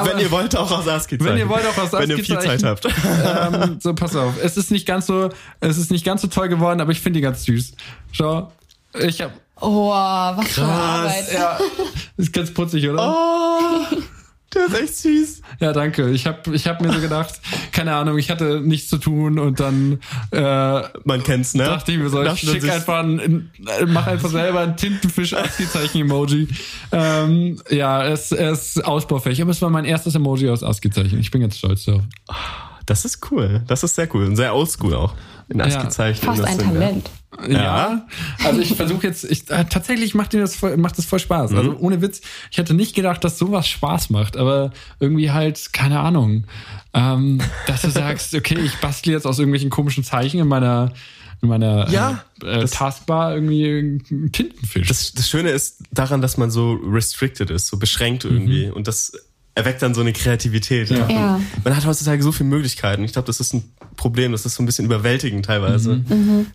wenn 0.04 0.20
ihr 0.20 0.32
wollt, 0.32 0.56
auch 0.58 0.72
aus 0.72 0.88
ASCII 0.88 1.18
Wenn 1.20 1.38
ihr 1.38 1.48
wollt, 1.48 1.66
auch 1.66 1.78
aus 1.78 1.94
Wenn 1.94 2.10
ihr 2.10 2.18
viel 2.24 2.36
ASCII-Zeichen. 2.36 2.60
Zeit 2.60 2.84
habt. 2.84 3.56
ähm, 3.56 3.80
so, 3.80 3.94
pass 3.94 4.16
auf. 4.16 4.34
Es 4.44 4.58
ist 4.58 4.70
nicht 4.72 4.86
ganz 4.86 5.06
so, 5.06 5.30
es 5.62 5.78
ist 5.78 5.92
nicht 5.92 6.04
ganz 6.04 6.22
so 6.22 6.28
toll 6.28 6.50
geworden, 6.50 6.82
aber 6.82 6.92
ich 6.92 7.00
finde 7.00 7.20
die 7.20 7.22
ganz 7.22 7.46
süß. 7.46 7.74
Schau. 8.12 8.52
Ich 9.00 9.22
hab, 9.22 9.32
Oh, 9.62 9.90
was 9.92 10.48
für 10.48 10.62
eine 10.64 10.72
Krass. 10.72 10.80
Arbeit. 10.80 11.34
ja, 11.34 11.58
ist 12.18 12.34
ganz 12.34 12.54
putzig, 12.54 12.88
oder? 12.90 13.16
Oh, 13.16 13.96
der 14.54 14.66
ist 14.66 14.80
echt 14.82 14.96
süß. 14.98 15.42
Ja, 15.60 15.74
danke. 15.74 16.10
Ich 16.10 16.26
habe 16.26 16.56
ich 16.56 16.66
hab 16.68 16.82
mir 16.82 16.92
so 16.92 17.00
gedacht, 17.00 17.40
keine 17.72 17.94
Ahnung, 17.96 18.18
ich 18.18 18.32
hatte 18.32 18.62
nichts 18.62 18.90
zu 18.90 18.98
tun 18.98 19.38
und 19.38 19.60
dann 19.60 20.00
äh, 20.32 20.82
Man 21.04 21.22
kennt's, 21.24 21.54
ne? 21.54 21.66
dachte 21.66 21.92
ich 21.92 22.00
mir 22.00 22.10
so, 22.10 22.24
ich 22.24 22.40
schick 22.40 22.68
einfach 22.70 23.00
ein, 23.04 23.52
äh, 23.80 23.86
mach 23.86 24.08
einfach 24.08 24.30
selber 24.30 24.62
ein 24.62 24.76
Tintenfisch 24.76 25.34
ASCII-Zeichen-Emoji. 25.36 26.48
Ähm, 26.92 27.62
ja, 27.70 28.06
es, 28.08 28.32
es 28.32 28.78
ist 28.78 28.86
ausbaufähig, 28.86 29.42
aber 29.42 29.52
es 29.52 29.62
war 29.62 29.70
mein 29.70 29.86
erstes 29.86 30.16
Emoji 30.16 30.50
aus 30.50 30.64
ASCII-Zeichen. 30.64 31.20
Ich 31.20 31.30
bin 31.30 31.42
ganz 31.42 31.58
stolz 31.58 31.86
drauf. 31.86 32.02
Das 32.88 33.06
ist 33.06 33.30
cool. 33.32 33.62
Das 33.68 33.84
ist 33.84 33.94
sehr 33.96 34.08
cool. 34.16 34.26
Und 34.26 34.36
sehr 34.36 34.56
oldschool 34.56 34.96
auch. 34.96 35.14
In 35.50 35.62
ASCII-Zeichen. 35.62 36.24
Fast 36.26 36.40
Das 36.40 36.48
ein 36.48 36.60
sind, 36.60 36.74
ja. 36.74 36.80
Talent. 36.80 37.10
Ja, 37.48 38.08
also 38.44 38.60
ich 38.60 38.76
versuche 38.76 39.08
jetzt, 39.08 39.24
ich, 39.24 39.50
äh, 39.50 39.64
tatsächlich 39.66 40.14
macht 40.16 40.34
dir 40.34 40.42
das 40.42 40.56
voll, 40.56 40.76
macht 40.78 40.98
das 40.98 41.06
voll 41.06 41.20
Spaß. 41.20 41.54
Also 41.54 41.78
ohne 41.80 42.02
Witz, 42.02 42.22
ich 42.52 42.58
hätte 42.58 42.74
nicht 42.74 42.96
gedacht, 42.96 43.24
dass 43.24 43.38
sowas 43.38 43.68
Spaß 43.68 44.10
macht, 44.10 44.36
aber 44.36 44.72
irgendwie 45.00 45.32
halt, 45.32 45.72
keine 45.72 46.00
Ahnung, 46.00 46.46
ähm, 46.94 47.40
dass 47.68 47.84
du 47.84 47.90
sagst, 47.92 48.34
okay, 48.36 48.58
ich 48.60 48.76
bastle 48.78 49.14
jetzt 49.14 49.26
aus 49.26 49.40
irgendwelchen 49.40 49.70
komischen 49.70 50.04
Zeichen 50.04 50.40
in 50.40 50.48
meiner, 50.48 50.92
in 51.42 51.50
meiner 51.50 51.90
Ja, 51.90 52.24
äh, 52.44 52.48
äh, 52.48 52.62
das- 52.62 52.72
Taskbar 52.72 53.36
irgendwie 53.36 53.70
einen 54.10 54.32
Tintenfisch. 54.32 54.88
Das, 54.88 55.14
das 55.14 55.30
Schöne 55.30 55.50
ist 55.52 55.84
daran, 55.92 56.22
dass 56.22 56.38
man 56.38 56.52
so 56.52 56.74
restricted 56.84 57.50
ist, 57.52 57.68
so 57.68 57.78
beschränkt 57.78 58.26
irgendwie. 58.26 58.70
Und 58.70 58.88
das 58.88 59.14
erweckt 59.60 59.82
dann 59.82 59.94
so 59.94 60.02
eine 60.02 60.14
Kreativität. 60.14 60.90
Ja. 60.90 61.10
Ja. 61.10 61.42
Man 61.64 61.76
hat 61.76 61.86
heutzutage 61.86 62.24
so 62.24 62.32
viele 62.32 62.50
Möglichkeiten. 62.50 63.04
Ich 63.04 63.14
glaube, 63.14 63.26
das 63.26 63.40
ist 63.40 63.54
ein 63.54 63.64
Problem. 63.98 64.32
Das 64.32 64.46
ist 64.46 64.56
so 64.56 64.64
ein 64.64 64.66
bisschen 64.66 64.86
überwältigend 64.86 65.46
teilweise. 65.46 66.02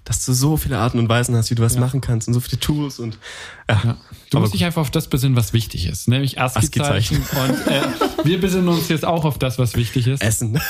Dass 0.04 0.24
du 0.24 0.32
so 0.32 0.56
viele 0.56 0.78
Arten 0.78 0.98
und 0.98 1.08
Weisen 1.08 1.36
hast, 1.36 1.50
wie 1.50 1.54
du 1.54 1.62
was 1.62 1.76
machen 1.76 2.00
kannst 2.00 2.28
und 2.28 2.34
so 2.34 2.40
viele 2.40 2.58
Tools 2.58 2.98
und 2.98 3.18
ja. 3.68 3.96
Du 4.30 4.38
Aber 4.38 4.40
musst 4.40 4.54
dich 4.54 4.64
einfach 4.64 4.80
auf 4.82 4.90
das 4.90 5.08
besinnen, 5.08 5.36
was 5.36 5.52
wichtig 5.52 5.86
ist, 5.86 6.08
nämlich 6.08 6.40
ASCII-Zeichen. 6.40 7.18
Und 7.18 7.66
äh, 7.72 7.82
wir 8.24 8.40
besinnen 8.40 8.68
uns 8.68 8.88
jetzt 8.88 9.04
auch 9.04 9.24
auf 9.24 9.38
das, 9.38 9.58
was 9.58 9.76
wichtig 9.76 10.06
ist. 10.06 10.22
Essen. 10.22 10.60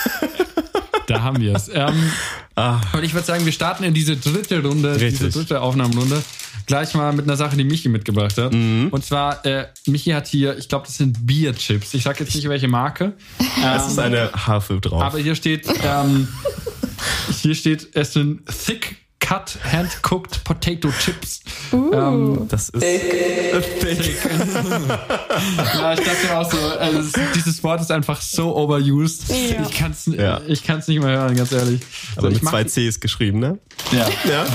Da 1.14 1.22
haben 1.22 1.40
wir 1.40 1.54
es. 1.54 1.70
Ähm, 1.72 2.10
Ah. 2.56 2.80
Und 2.92 3.02
ich 3.02 3.12
würde 3.12 3.26
sagen, 3.26 3.44
wir 3.44 3.50
starten 3.52 3.82
in 3.82 3.94
diese 3.94 4.16
dritte 4.16 4.62
Runde, 4.62 4.92
diese 4.92 5.06
Richtig. 5.06 5.32
dritte 5.34 5.60
Aufnahmerunde, 5.60 6.22
gleich 6.66 6.94
mal 6.94 7.12
mit 7.12 7.24
einer 7.24 7.36
Sache, 7.36 7.56
die 7.56 7.64
Michi 7.64 7.88
mitgebracht 7.88 8.38
hat. 8.38 8.52
Mhm. 8.52 8.90
Und 8.92 9.04
zwar, 9.04 9.44
äh, 9.44 9.66
Michi 9.86 10.10
hat 10.10 10.28
hier, 10.28 10.56
ich 10.56 10.68
glaube, 10.68 10.86
das 10.86 10.96
sind 10.96 11.26
Bierchips. 11.26 11.94
Ich 11.94 12.04
sag 12.04 12.20
jetzt 12.20 12.32
nicht, 12.32 12.48
welche 12.48 12.68
Marke. 12.68 13.14
Es 13.76 13.88
ist 13.88 13.98
eine 13.98 14.30
Harfe 14.32 14.80
drauf. 14.80 15.02
Aber 15.02 15.18
hier 15.18 15.34
steht, 15.34 15.66
ähm, 15.82 16.28
hier 17.42 17.56
steht, 17.56 17.88
es 17.96 18.12
sind 18.12 18.42
Thick 18.46 19.03
Cut 19.24 19.56
Hand 19.72 19.90
Cooked 20.02 20.44
Potato 20.44 20.90
Chips. 21.00 21.40
Ähm, 21.72 22.46
das 22.50 22.68
ist 22.68 22.80
thick. 22.82 24.18
ja, 25.56 25.94
ich 25.94 26.00
dachte 26.00 26.26
mir 26.28 26.38
auch 26.38 26.50
so, 26.52 26.58
also 26.78 26.98
es, 26.98 27.12
dieses 27.34 27.62
Wort 27.64 27.80
ist 27.80 27.90
einfach 27.90 28.20
so 28.20 28.54
overused. 28.54 29.30
Ja. 29.30 29.62
Ich 29.66 29.74
kann 29.78 29.92
es 29.92 30.04
Ja. 30.14 30.42
ich 30.46 30.62
kann's 30.62 30.88
nicht 30.88 31.00
mehr 31.00 31.16
hören, 31.16 31.34
ganz 31.36 31.52
ehrlich. 31.52 31.80
Aber 32.16 32.28
So, 32.28 32.36
ich 32.36 32.42
mit 32.42 32.50
zwei 32.50 32.64
Cs 32.64 33.00
geschrieben, 33.00 33.38
ne? 33.38 33.58
Ja. 33.92 34.10
Ja. 34.28 34.46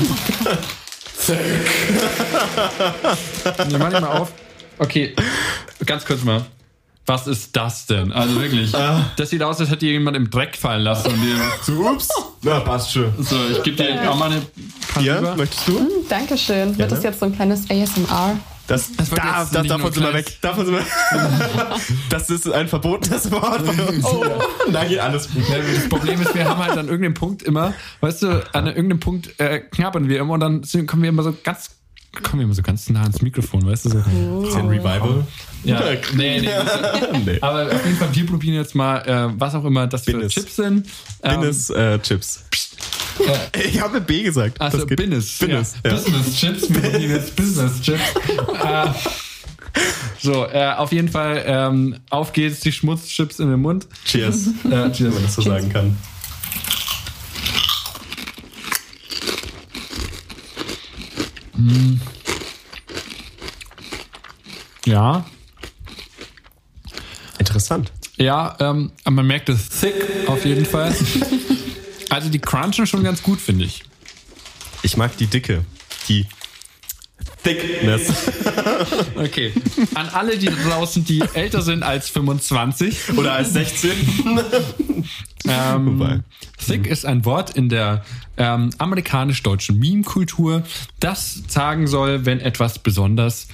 Nee, 3.67 3.78
mach 3.80 3.91
ich 3.91 3.99
mal 4.01 4.03
auf. 4.20 4.32
Okay, 4.78 5.15
ganz 5.84 6.05
kurz 6.05 6.24
mal. 6.24 6.45
Was 7.10 7.26
ist 7.26 7.55
das 7.55 7.88
denn? 7.88 8.12
Also 8.12 8.39
wirklich. 8.39 8.72
Das 9.18 9.32
sieht 9.32 9.41
aus, 9.41 9.60
als 9.60 9.72
hätte 9.72 9.88
jemand 9.88 10.16
im 10.16 10.30
Dreck 10.30 10.55
fallen 10.55 10.84
lassen. 10.84 11.12
Und 11.12 11.20
dir, 11.24 11.36
So, 11.64 11.89
ups. 11.89 12.07
Na, 12.43 12.60
passt 12.60 12.93
schon. 12.93 13.12
so, 13.18 13.36
ich 13.51 13.64
gebe 13.64 13.78
dir 13.78 14.12
auch 14.12 14.16
mal 14.16 14.32
eine 14.32 14.41
Hier, 14.99 15.18
rüber. 15.18 15.36
möchtest 15.36 15.68
du? 15.68 15.88
Dankeschön. 16.07 16.78
Wird 16.78 16.91
das 16.91 17.01
jetzt 17.01 17.20
so 17.20 17.26
ein 17.26 17.36
kleines 17.36 17.68
ASMR? 17.68 18.38
Das, 18.68 18.91
Das 18.95 19.10
wird 19.10 19.20
da, 19.20 19.41
jetzt 19.41 19.55
da, 19.55 19.62
nicht 19.64 19.72
davon 19.74 19.91
sind 19.91 20.03
wir 20.03 20.14
weg. 20.14 20.38
Davon 20.41 20.66
sind 20.68 20.76
wir 20.76 20.86
Das 22.12 22.30
ist 22.30 22.47
ein 22.51 22.68
verbotenes 22.68 23.32
Wort. 23.32 23.62
Oh. 24.03 24.24
Nein, 24.72 24.89
geht 24.89 24.99
alles 24.99 25.32
gut. 25.34 25.49
Ja, 25.49 25.55
das 25.57 25.89
Problem 25.89 26.22
ist, 26.22 26.36
wir 26.36 26.47
haben 26.47 26.60
halt 26.60 26.78
an 26.78 26.86
irgendeinem 26.89 27.16
Punkt 27.16 27.41
immer, 27.41 27.74
weißt 28.01 28.22
du, 28.22 28.47
an 28.53 28.68
irgendeinem 28.68 28.99
Punkt 28.99 29.39
äh, 29.39 29.62
knabbern 29.62 30.07
wir 30.07 30.20
immer 30.20 30.34
und 30.36 30.39
dann 30.41 30.62
kommen 30.86 31.01
wir 31.01 31.10
immer 31.10 31.24
so 31.24 31.36
ganz, 31.43 31.72
kommen 32.24 32.39
wir 32.39 32.45
immer 32.45 32.53
so 32.53 32.62
ganz 32.62 32.89
nah 32.89 33.01
ans 33.03 33.22
Mikrofon, 33.22 33.66
weißt 33.66 33.86
du? 33.86 33.89
So. 33.89 34.47
Ist 34.47 34.55
ein 34.55 34.68
Revival? 34.68 35.26
Ja, 35.64 35.82
nee, 36.16 36.39
nee. 36.41 36.49
nee. 37.26 37.38
Aber 37.41 37.66
auf 37.68 37.86
jeden 37.86 37.97
Fall, 37.97 38.10
wir 38.14 38.26
probieren 38.26 38.55
jetzt 38.55 38.76
mal, 38.76 38.97
äh, 39.07 39.34
was 39.39 39.53
auch 39.55 39.66
immer 39.66 39.88
das 39.88 40.05
für 40.05 40.14
Binnes. 40.14 40.34
Chips 40.34 40.55
sind. 40.55 40.88
Ähm, 41.24 41.39
Binnes 41.41 41.70
äh, 41.70 41.99
Chips. 41.99 42.43
Ich 43.68 43.82
habe 43.82 43.99
B 43.99 44.24
gesagt. 44.24 44.60
Also 44.62 44.78
Das 44.78 44.88
geht. 44.88 44.97
Binnes. 44.97 45.38
Binnes. 45.39 45.76
Ja. 45.84 45.91
Ja. 45.91 45.97
Business 45.97 46.36
Chips. 46.38 46.70
Wir 46.74 46.82
probieren 46.82 47.12
jetzt 47.12 47.36
Business 47.36 47.82
Chips. 47.82 48.01
äh, 48.64 48.86
so, 50.22 50.45
äh, 50.47 50.74
auf 50.78 50.91
jeden 50.91 51.10
Fall, 51.10 51.43
ähm, 51.45 51.95
auf 52.10 52.34
geht's, 52.34 52.62
die 52.62 52.72
Schmutzchips 52.72 53.39
in 53.39 53.49
den 53.51 53.62
Mund. 53.62 53.88
Cheers, 54.05 54.47
Äh, 54.66 54.91
cheers. 54.91 54.99
wenn 55.01 55.14
man 55.14 55.24
das 55.24 55.36
so 55.36 55.41
sagen 55.41 55.70
kann. 55.70 55.95
Ja. 64.86 65.26
Interessant. 67.38 67.91
Ja, 68.18 68.57
ähm, 68.60 68.91
man 69.10 69.26
merkt 69.26 69.49
es 69.49 69.70
thick 69.70 69.95
auf 70.28 70.45
jeden 70.45 70.66
Fall. 70.66 70.95
Also 72.12 72.30
die 72.30 72.39
crunchen 72.39 72.88
schon 72.88 73.03
ganz 73.03 73.22
gut, 73.22 73.39
finde 73.39 73.66
ich. 73.66 73.84
Ich 74.82 74.97
mag 74.97 75.16
die 75.18 75.28
Dicke. 75.28 75.64
Die 76.07 76.26
Thickness. 77.44 78.32
Okay. 79.16 79.52
An 79.96 80.08
alle, 80.10 80.38
die 80.38 80.48
draußen, 80.48 81.04
die 81.04 81.22
älter 81.34 81.62
sind 81.62 81.84
als 81.84 82.10
25. 82.10 83.18
Oder 83.18 83.34
als 83.34 83.54
16. 83.54 83.92
Ähm, 85.48 86.24
thick 86.64 86.86
ist 86.86 87.06
ein 87.06 87.26
Wort 87.26 87.56
in 87.56 87.70
der 87.70 88.04
ähm, 88.38 88.70
amerikanisch-deutschen 88.78 89.80
Meme-Kultur, 89.80 90.64
das 91.00 91.44
sagen 91.48 91.88
soll, 91.88 92.26
wenn 92.26 92.40
etwas 92.40 92.78
besonders 92.78 93.48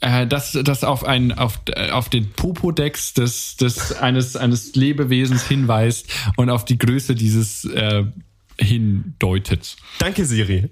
äh, 0.00 0.26
das, 0.26 0.58
das 0.64 0.84
auf, 0.84 1.04
ein, 1.04 1.32
auf, 1.32 1.60
äh, 1.66 1.90
auf 1.90 2.08
den 2.08 2.32
Popodex 2.32 3.14
des, 3.14 3.56
des, 3.56 3.92
eines, 3.92 4.36
eines 4.36 4.74
Lebewesens 4.74 5.46
hinweist 5.46 6.06
und 6.36 6.50
auf 6.50 6.64
die 6.64 6.78
Größe 6.78 7.14
dieses 7.14 7.64
äh, 7.66 8.04
hindeutet. 8.62 9.76
Danke, 9.98 10.24
Siri. 10.24 10.68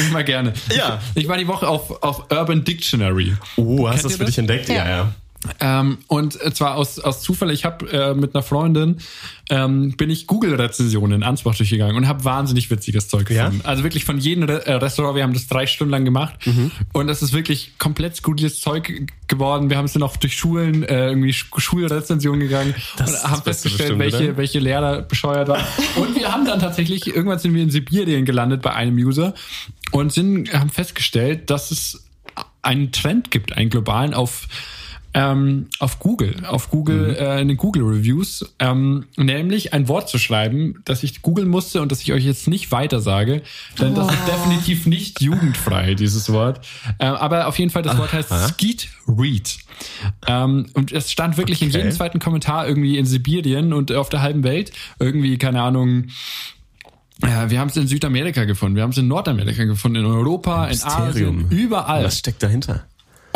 Ich 0.00 0.12
mal 0.12 0.24
gerne. 0.24 0.52
Ja. 0.74 1.00
Ich, 1.14 1.24
ich 1.24 1.28
war 1.28 1.36
die 1.36 1.48
Woche 1.48 1.66
auf, 1.66 2.02
auf 2.02 2.30
Urban 2.30 2.64
Dictionary. 2.64 3.34
Oh, 3.56 3.88
hast 3.88 4.04
du 4.04 4.08
das 4.08 4.16
für 4.16 4.24
dich 4.24 4.38
entdeckt? 4.38 4.68
Ja. 4.68 4.88
ja. 4.88 5.12
Ähm, 5.60 5.98
und 6.08 6.34
zwar 6.54 6.74
aus, 6.74 6.98
aus 6.98 7.22
Zufall, 7.22 7.50
ich 7.52 7.64
habe 7.64 7.88
äh, 7.90 8.14
mit 8.14 8.34
einer 8.34 8.42
Freundin, 8.42 8.98
ähm, 9.50 9.96
bin 9.96 10.10
ich 10.10 10.26
Google-Rezensionen 10.26 11.18
in 11.18 11.22
Ansbach 11.22 11.54
durchgegangen 11.54 11.96
und 11.96 12.08
habe 12.08 12.24
wahnsinnig 12.24 12.70
witziges 12.70 13.08
Zeug 13.08 13.30
Ja? 13.30 13.44
gefunden. 13.44 13.64
Also 13.64 13.84
wirklich 13.84 14.04
von 14.04 14.18
jedem 14.18 14.44
Re 14.44 14.66
äh, 14.66 14.72
Restaurant, 14.74 15.14
wir 15.14 15.22
haben 15.22 15.34
das 15.34 15.46
drei 15.46 15.66
Stunden 15.66 15.92
lang 15.92 16.04
gemacht 16.04 16.34
und 16.92 17.06
das 17.06 17.22
ist 17.22 17.32
wirklich 17.32 17.78
komplett 17.78 18.16
skurriles 18.16 18.60
Zeug 18.60 19.06
geworden. 19.28 19.70
Wir 19.70 19.76
haben 19.76 19.84
es 19.84 19.92
dann 19.92 20.02
auch 20.02 20.16
durch 20.16 20.36
Schulen, 20.36 20.82
äh, 20.82 21.08
irgendwie 21.08 21.32
Sch 21.32 21.46
Schulrezensionen 21.56 22.40
gegangen 22.40 22.74
Das 22.96 23.22
und 23.22 23.30
haben 23.30 23.42
festgestellt, 23.42 23.96
bestimmt, 23.96 24.00
welche, 24.00 24.28
oder? 24.30 24.36
welche 24.38 24.58
Lehrer 24.58 25.02
bescheuert 25.02 25.48
waren. 25.48 25.64
und 25.96 26.16
wir 26.16 26.32
haben 26.32 26.46
dann 26.46 26.58
tatsächlich, 26.58 27.06
irgendwann 27.06 27.38
sind 27.38 27.54
wir 27.54 27.62
in 27.62 27.70
Sibirien 27.70 28.24
gelandet 28.24 28.60
bei 28.62 28.72
einem 28.74 28.96
User 28.96 29.34
und 29.92 30.12
sind, 30.12 30.52
haben 30.52 30.70
festgestellt, 30.70 31.48
dass 31.48 31.70
es 31.70 32.04
einen 32.62 32.92
Trend 32.92 33.30
gibt, 33.30 33.52
einen 33.52 33.70
globalen 33.70 34.14
auf 34.14 34.48
ähm, 35.18 35.66
auf 35.80 35.98
Google, 35.98 36.44
auf 36.46 36.70
Google, 36.70 37.16
äh, 37.18 37.40
in 37.40 37.48
den 37.48 37.56
Google 37.56 37.82
Reviews, 37.82 38.54
ähm, 38.60 39.06
nämlich 39.16 39.72
ein 39.72 39.88
Wort 39.88 40.08
zu 40.08 40.16
schreiben, 40.16 40.80
das 40.84 41.02
ich 41.02 41.22
googeln 41.22 41.48
musste 41.48 41.82
und 41.82 41.90
das 41.90 42.02
ich 42.02 42.12
euch 42.12 42.24
jetzt 42.24 42.46
nicht 42.46 42.70
weiter 42.70 43.00
sage, 43.00 43.42
denn 43.80 43.96
das 43.96 44.06
ist 44.12 44.28
definitiv 44.28 44.86
nicht 44.86 45.20
jugendfrei, 45.20 45.94
dieses 45.94 46.32
Wort. 46.32 46.64
Ähm, 47.00 47.14
aber 47.14 47.48
auf 47.48 47.58
jeden 47.58 47.70
Fall, 47.70 47.82
das 47.82 47.98
Wort 47.98 48.12
heißt 48.12 48.30
Skeet 48.48 48.88
Read. 49.08 49.58
Ähm, 50.28 50.66
und 50.74 50.92
es 50.92 51.10
stand 51.10 51.36
wirklich 51.36 51.62
in 51.62 51.68
Okay. 51.68 51.78
jedem 51.78 51.92
zweiten 51.92 52.18
Kommentar 52.20 52.68
irgendwie 52.68 52.96
in 52.96 53.04
Sibirien 53.04 53.72
und 53.72 53.90
auf 53.92 54.08
der 54.10 54.22
halben 54.22 54.44
Welt 54.44 54.70
irgendwie, 55.00 55.36
keine 55.36 55.62
Ahnung, 55.62 56.06
ja, 57.22 57.50
wir 57.50 57.58
haben 57.58 57.68
es 57.68 57.76
in 57.76 57.88
Südamerika 57.88 58.44
gefunden, 58.44 58.76
wir 58.76 58.84
haben 58.84 58.90
es 58.90 58.98
in 58.98 59.08
Nordamerika 59.08 59.64
gefunden, 59.64 59.96
in 59.96 60.06
Europa, 60.06 60.66
in. 60.68 60.80
Asien, 60.82 61.46
überall. 61.50 62.04
Was 62.04 62.18
steckt 62.18 62.42
dahinter? 62.42 62.84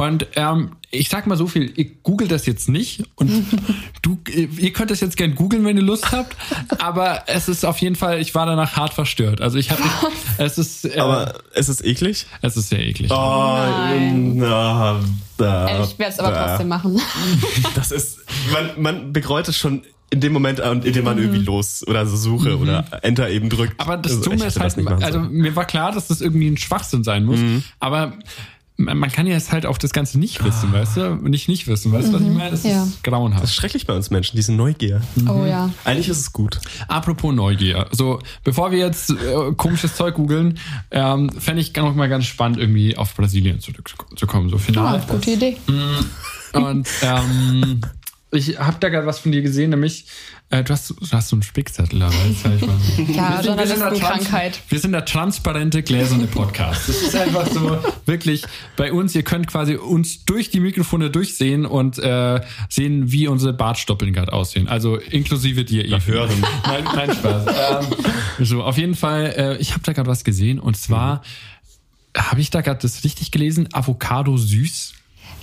Und 0.09 0.27
ähm, 0.37 0.73
ich 0.91 1.09
sag 1.09 1.27
mal 1.27 1.37
so 1.37 1.47
viel, 1.47 1.73
ihr 1.77 1.87
googelt 2.03 2.31
das 2.31 2.45
jetzt 2.47 2.69
nicht 2.69 3.05
und 3.15 3.31
du, 4.03 4.19
ihr 4.29 4.73
könnt 4.73 4.91
das 4.91 5.01
jetzt 5.01 5.17
gern 5.17 5.35
googeln, 5.35 5.65
wenn 5.65 5.77
ihr 5.77 5.83
Lust 5.83 6.13
habt, 6.13 6.37
aber 6.81 7.23
es 7.27 7.49
ist 7.49 7.65
auf 7.65 7.79
jeden 7.79 7.97
Fall, 7.97 8.21
ich 8.21 8.35
war 8.35 8.45
danach 8.47 8.77
hart 8.77 8.93
verstört. 8.95 9.41
Also 9.41 9.59
ich 9.59 9.71
hatte, 9.71 9.83
es 10.39 10.59
ist, 10.59 10.85
äh, 10.85 10.99
Aber 10.99 11.35
ist 11.55 11.69
es 11.69 11.81
eklig? 11.83 12.27
es 12.43 12.57
ist 12.57 12.69
sehr 12.69 12.81
eklig. 12.87 13.11
Oh, 13.11 13.17
Nein. 13.17 14.37
na, 14.37 15.01
da, 15.37 15.67
Äh, 15.69 15.85
Ich 15.85 15.99
werde 15.99 16.13
es 16.13 16.19
aber 16.19 16.31
da. 16.31 16.47
trotzdem 16.49 16.69
machen. 16.69 17.01
Das 17.75 17.91
ist, 17.91 18.19
man, 18.53 18.71
man 18.83 19.13
bereut 19.13 19.49
es 19.49 19.57
schon 19.57 19.83
in 20.11 20.21
dem 20.21 20.35
Moment, 20.35 20.61
an- 20.61 20.83
in 20.83 20.93
dem 20.93 21.05
man 21.07 21.17
irgendwie 21.17 21.39
los 21.43 21.87
oder 21.87 22.05
so 22.07 22.17
suche 22.17 22.59
oder 22.59 22.85
Enter 23.03 23.31
eben 23.31 23.49
drückt. 23.49 23.73
Mhm. 23.79 23.81
Aber 23.81 23.97
das 23.97 24.13
Also, 24.13 24.25
ich 24.25 24.29
Dumme 24.39 24.47
ist 24.49 24.61
halt, 24.61 25.03
also 25.03 25.21
mir 25.21 25.57
war 25.57 25.65
klar, 25.65 25.91
dass 25.93 26.09
das 26.09 26.21
irgendwie 26.21 26.49
ein 26.49 26.59
Schwachsinn 26.59 27.03
sein 27.03 27.25
muss, 27.25 27.39
aber 27.81 28.13
man 28.85 29.11
kann 29.13 29.27
ja 29.27 29.35
jetzt 29.35 29.53
halt 29.53 29.67
auch 29.67 29.79
das 29.79 29.93
Ganze 29.93 30.19
nicht 30.19 30.45
wissen, 30.45 30.73
weißt 30.73 30.97
du? 30.97 31.15
Nicht 31.17 31.49
nicht 31.49 31.67
wissen, 31.69 31.93
weißt 31.93 32.09
du, 32.09 32.13
was 32.15 32.21
ich 32.23 32.29
meine? 32.29 32.51
Das 32.51 32.63
Ja. 32.65 32.85
ist 32.85 33.03
grauenhaft. 33.05 33.43
Das 33.43 33.51
ist 33.51 33.57
schrecklich 33.57 33.87
bei 33.87 33.95
uns 33.95 34.11
Menschen, 34.11 34.37
diese 34.37 34.53
Neugier. 34.53 35.01
Oh 35.29 35.45
ja. 35.45 35.71
Eigentlich 35.85 36.09
ist 36.09 36.19
es 36.21 36.33
gut. 36.33 36.59
Apropos 36.89 37.35
Neugier. 37.35 37.87
So, 37.93 38.19
bevor 38.45 38.71
wir 38.71 38.79
jetzt 38.79 39.11
äh, 39.11 39.53
komisches 39.57 39.95
Zeug 39.97 40.15
googeln, 40.15 40.59
ähm, 40.91 41.31
fände 41.39 41.61
ich 41.63 41.75
noch 41.77 41.95
mal 41.95 42.09
ganz 42.09 42.27
spannend, 42.27 42.59
irgendwie 42.59 42.97
auf 42.97 43.15
Brasilien 43.15 43.61
zurückzukommen. 43.61 44.49
So 44.49 44.57
Ah, 44.57 44.59
final. 44.59 45.01
gute 45.09 45.31
Idee. 45.33 45.57
Und 46.53 46.89
ähm, 47.03 47.81
ich 48.31 48.59
habe 48.59 48.77
da 48.81 48.89
gerade 48.89 49.07
was 49.07 49.19
von 49.21 49.33
dir 49.33 49.43
gesehen, 49.43 49.71
nämlich 49.71 50.07
äh, 50.53 50.63
du, 50.63 50.73
hast, 50.73 50.91
du 50.91 50.97
hast 51.13 51.29
so 51.29 51.37
einen 51.37 51.43
Spickzettel 51.43 52.01
weißt 52.01 52.15
du? 52.45 52.49
Ich 52.55 52.63
weiß. 52.63 53.17
Ja, 53.17 53.37
Wir 53.39 53.43
sind- 53.43 53.59
wir 53.59 53.67
sind. 53.67 53.79
Trans- 54.01 54.29
Wir 54.69 54.79
sind 54.79 54.93
der 54.93 55.05
transparente, 55.05 55.83
gläserne 55.83 56.27
Podcast. 56.27 56.89
Das 56.89 57.03
ist 57.03 57.17
einfach 57.17 57.47
so 57.49 57.79
wirklich 58.07 58.45
bei 58.77 58.93
uns. 58.93 59.15
Ihr 59.15 59.23
könnt 59.25 59.47
quasi 59.49 59.75
uns 59.77 60.25
durch 60.25 60.51
die 60.51 60.61
Mikrofone 60.61 61.11
durchsehen 61.11 61.67
und 61.67 61.99
äh, 61.99 62.41
sehen, 62.69 63.11
wie 63.11 63.27
unsere 63.29 63.53
Bartstoppeln 63.53 64.13
gerade 64.13 64.33
aussehen. 64.33 64.69
Also 64.69 64.97
inklusive 64.97 65.65
dir, 65.65 65.85
Eve. 65.85 66.07
hören. 66.07 66.31
Nein, 66.67 66.85
nein 66.95 67.13
Spaß. 67.15 67.47
ähm, 67.49 67.87
so, 68.47 68.63
auf 68.63 68.79
jeden 68.79 68.95
Fall, 68.95 69.35
äh, 69.37 69.57
ich 69.59 69.73
habe 69.73 69.83
da 69.85 69.93
gerade 69.93 70.09
was 70.09 70.23
gesehen 70.25 70.59
und 70.61 70.77
zwar 70.77 71.23
habe 72.17 72.41
ich 72.43 72.51
da 72.51 72.61
gerade 72.61 72.79
das 72.83 73.05
richtig 73.05 73.31
gelesen? 73.31 73.69
Avocado 73.73 74.37
süß. 74.37 74.93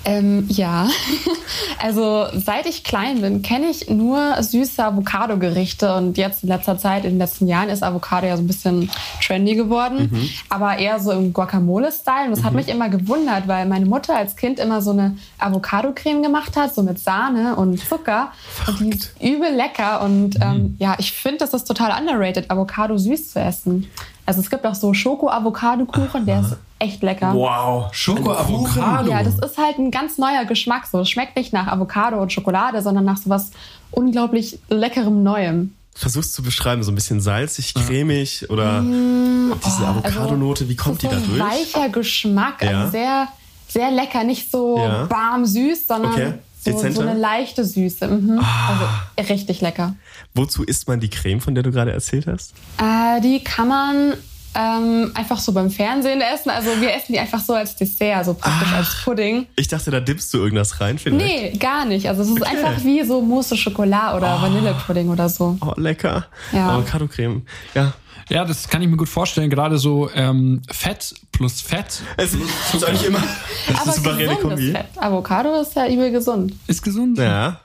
Ähm, 0.06 0.46
ja, 0.50 0.88
also 1.82 2.28
seit 2.34 2.66
ich 2.66 2.84
klein 2.84 3.22
bin, 3.22 3.42
kenne 3.42 3.68
ich 3.70 3.90
nur 3.90 4.42
süße 4.42 4.84
Avocado-Gerichte 4.84 5.96
und 5.96 6.18
jetzt 6.18 6.44
in 6.44 6.50
letzter 6.50 6.78
Zeit, 6.78 7.04
in 7.04 7.12
den 7.12 7.20
letzten 7.20 7.48
Jahren, 7.48 7.70
ist 7.70 7.84
Avocado 7.84 8.28
ja 8.28 8.38
so 8.38 8.44
ein 8.44 8.48
bisschen 8.48 8.90
trendy 9.26 9.56
geworden, 9.56 10.32
aber 10.50 10.78
eher 10.78 11.00
so 11.00 11.12
im 11.12 11.34
Guacamole-Style. 11.34 12.26
Und 12.26 12.32
das 12.32 12.44
hat 12.44 12.54
mich 12.54 12.68
immer 12.70 12.90
gewundert, 12.90 13.48
weil 13.48 13.66
meine 13.66 13.86
Mutter 13.86 14.16
als 14.16 14.36
Kind 14.36 14.60
immer 14.60 14.82
so 14.82 14.92
eine 14.92 15.18
Avocado-Creme 15.38 16.24
gemacht 16.24 16.56
hat, 16.56 16.74
so 16.74 16.82
mit 16.82 17.00
Sahne 17.00 17.56
und 17.56 17.80
Zucker. 17.80 18.32
Und 18.68 18.80
die 18.80 18.90
ist 18.90 19.12
übel 19.22 19.54
lecker 19.54 20.02
und 20.02 20.38
ähm, 20.42 20.76
ja, 20.80 20.96
ich 20.98 21.12
finde, 21.12 21.40
das 21.40 21.54
ist 21.54 21.66
total 21.66 22.00
underrated, 22.00 22.50
Avocado 22.50 22.98
süß 22.98 23.34
zu 23.34 23.40
essen. 23.40 23.88
Also 24.30 24.42
es 24.42 24.50
gibt 24.52 24.64
auch 24.64 24.76
so 24.76 24.94
Schoko-Avocado-Kuchen, 24.94 26.28
der 26.28 26.42
ist 26.42 26.56
echt 26.78 27.02
lecker. 27.02 27.34
Wow. 27.34 27.92
Schoko-Avocado. 27.92 29.10
Ja, 29.10 29.24
das 29.24 29.40
ist 29.40 29.58
halt 29.58 29.80
ein 29.80 29.90
ganz 29.90 30.20
neuer 30.20 30.46
Geschmack. 30.46 30.86
So, 30.86 31.00
es 31.00 31.10
schmeckt 31.10 31.36
nicht 31.36 31.52
nach 31.52 31.66
Avocado 31.66 32.22
und 32.22 32.32
Schokolade, 32.32 32.84
sondern 32.84 33.06
nach 33.06 33.18
so 33.18 33.32
was 33.32 33.50
unglaublich 33.90 34.60
leckerem 34.70 35.24
Neuem. 35.24 35.74
Versuch's 35.96 36.32
zu 36.32 36.44
beschreiben, 36.44 36.84
so 36.84 36.92
ein 36.92 36.96
bisschen 36.96 37.22
salzig, 37.22 37.74
cremig 37.74 38.48
oder 38.52 38.82
diese 38.84 39.88
Avocado-Note, 39.88 40.70
wie 40.70 40.76
kommt 40.76 41.02
die 41.02 41.08
da 41.08 41.16
durch? 41.16 41.40
weicher 41.40 41.90
Geschmack, 41.90 42.62
Ja. 42.62 42.82
also 42.82 42.92
sehr, 42.92 43.28
sehr 43.68 43.90
lecker, 43.90 44.24
nicht 44.24 44.52
so 44.52 44.78
Ja. 44.78 45.10
warm 45.10 45.44
süß, 45.48 45.88
sondern 45.88 46.14
Okay. 46.14 46.34
So, 46.60 46.78
so 46.78 47.02
eine 47.02 47.14
leichte 47.18 47.64
Süße. 47.64 48.08
Mhm. 48.08 48.40
Also 48.40 49.34
richtig 49.34 49.62
lecker. 49.62 49.96
Wozu 50.36 50.64
isst 50.64 50.88
man 50.88 51.00
die 51.00 51.10
Creme, 51.10 51.42
von 51.42 51.56
der 51.56 51.64
du 51.64 51.72
gerade 51.72 51.92
erzählt 51.92 52.28
hast? 52.28 52.54
Äh, 52.78 53.22
die 53.22 53.44
kann 53.44 53.68
man 53.68 54.14
ähm, 54.56 55.12
einfach 55.14 55.38
so 55.40 55.52
beim 55.52 55.70
Fernsehen 55.70 56.22
essen. 56.22 56.50
Also 56.50 56.70
wir 56.82 56.94
essen 56.94 57.14
die 57.14 57.20
einfach 57.20 57.40
so 57.40 57.54
als 57.54 57.76
Dessert, 57.76 58.26
so 58.26 58.34
praktisch 58.34 58.74
als 58.74 59.04
Pudding. 59.04 59.46
Ich 59.56 59.68
dachte, 59.68 59.92
da 59.92 60.00
dippst 60.00 60.34
du 60.34 60.40
irgendwas 60.40 60.82
rein, 60.82 60.98
vielleicht. 60.98 61.26
Nee, 61.26 61.58
gar 61.58 61.86
nicht. 61.86 62.08
Also 62.08 62.24
es 62.24 62.30
ist 62.30 62.42
Okay. 62.42 62.58
einfach 62.58 62.84
wie 62.84 63.04
so 63.04 63.22
Mousse 63.22 63.56
Schokolade 63.58 64.18
oder 64.18 64.42
Vanillepudding 64.42 65.10
oder 65.10 65.30
so. 65.30 65.58
Oh, 65.62 65.74
lecker. 65.78 66.26
Ja. 66.52 66.70
Avocado-Creme. 66.72 67.44
Ja. 67.76 67.94
Ja, 68.32 68.46
das 68.46 68.68
kann 68.68 68.82
ich 68.84 68.88
mir 68.88 68.96
gut 68.98 69.10
vorstellen. 69.10 69.50
Gerade 69.50 69.80
so 69.80 70.08
ähm, 70.14 70.62
Fett 70.70 71.16
plus 71.32 71.62
Fett 71.62 72.02
Es 72.18 72.36
ist 72.36 72.84
eigentlich 72.84 73.06
immer 73.08 73.18
eine 73.18 73.80
Aber 73.82 73.92
gesundes 73.92 74.40
Kombi. 74.40 74.72
Fett. 74.72 74.86
Avocado 74.98 75.60
ist 75.62 75.76
ja 75.76 75.88
übel 75.88 76.12
gesund. 76.12 76.54
ist 76.68 76.84
gesund. 76.84 77.18
Ja. 77.18 77.62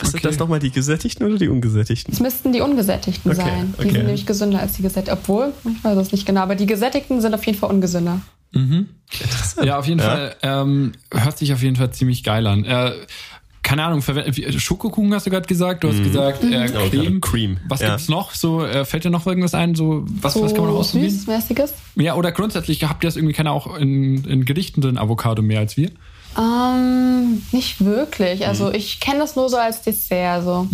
Was 0.00 0.10
sind 0.12 0.20
Okay. 0.20 0.28
das 0.28 0.38
nochmal, 0.38 0.58
die 0.60 0.70
gesättigten 0.70 1.26
oder 1.26 1.38
die 1.38 1.48
ungesättigten? 1.48 2.12
Es 2.14 2.20
müssten 2.20 2.52
die 2.52 2.60
ungesättigten 2.60 3.32
Okay, 3.32 3.40
sein. 3.40 3.74
Die 3.76 3.80
okay. 3.82 3.90
sind 3.92 4.04
nämlich 4.04 4.26
gesünder 4.26 4.60
als 4.60 4.74
die 4.74 4.82
gesättigten. 4.82 5.18
Obwohl, 5.20 5.52
ich 5.64 5.82
weiß 5.84 5.96
es 5.98 6.12
nicht 6.12 6.24
genau, 6.26 6.40
aber 6.42 6.54
die 6.54 6.66
gesättigten 6.66 7.20
sind 7.20 7.34
auf 7.34 7.44
jeden 7.44 7.58
Fall 7.58 7.70
ungesünder. 7.70 8.20
Ja, 9.62 9.78
auf 9.78 9.86
jeden 9.86 10.00
Ja. 10.00 10.06
Fall. 10.06 10.36
Ähm, 10.42 10.92
hört 11.12 11.38
sich 11.38 11.52
auf 11.52 11.62
jeden 11.62 11.76
Fall 11.76 11.90
ziemlich 11.92 12.22
geil 12.24 12.46
an. 12.46 12.64
Äh, 12.64 12.92
keine 13.62 13.84
Ahnung, 13.84 14.00
Schokokuchen 14.00 15.12
hast 15.12 15.26
du 15.26 15.30
gerade 15.30 15.46
gesagt. 15.46 15.84
Du 15.84 15.88
hast 15.88 16.02
gesagt 16.02 16.42
äh, 16.42 16.56
Avocado 16.56 16.88
Creme. 16.90 17.20
Cream, 17.20 17.56
Was 17.68 17.80
ja. 17.80 17.88
gibt's 17.90 18.08
noch? 18.08 18.32
So 18.34 18.64
äh, 18.64 18.86
fällt 18.86 19.04
dir 19.04 19.10
noch 19.10 19.26
irgendwas 19.26 19.52
ein? 19.52 19.74
So 19.74 20.04
was, 20.22 20.40
was 20.40 20.54
kann 20.54 20.62
man 20.62 20.68
noch 20.70 20.76
So 20.76 20.78
ausprobieren? 20.80 21.10
süßmäßiges. 21.10 21.74
Ja, 21.96 22.14
oder 22.14 22.32
grundsätzlich 22.32 22.82
habt 22.84 23.04
ihr 23.04 23.08
das 23.08 23.16
irgendwie 23.16 23.34
keine 23.34 23.50
auch 23.50 23.76
in, 23.76 24.24
in 24.24 24.44
Gerichten 24.46 24.80
drin 24.80 24.96
Avocado 24.96 25.42
mehr 25.42 25.58
als 25.60 25.76
wir? 25.76 25.90
Ähm, 26.36 27.42
nicht 27.52 27.84
wirklich. 27.84 28.40
Mhm. 28.40 28.46
Also 28.46 28.72
ich 28.72 29.00
kenne 29.00 29.20
das 29.20 29.36
nur 29.36 29.48
so 29.48 29.56
als 29.56 29.82
Dessert. 29.82 30.44
So. 30.44 30.68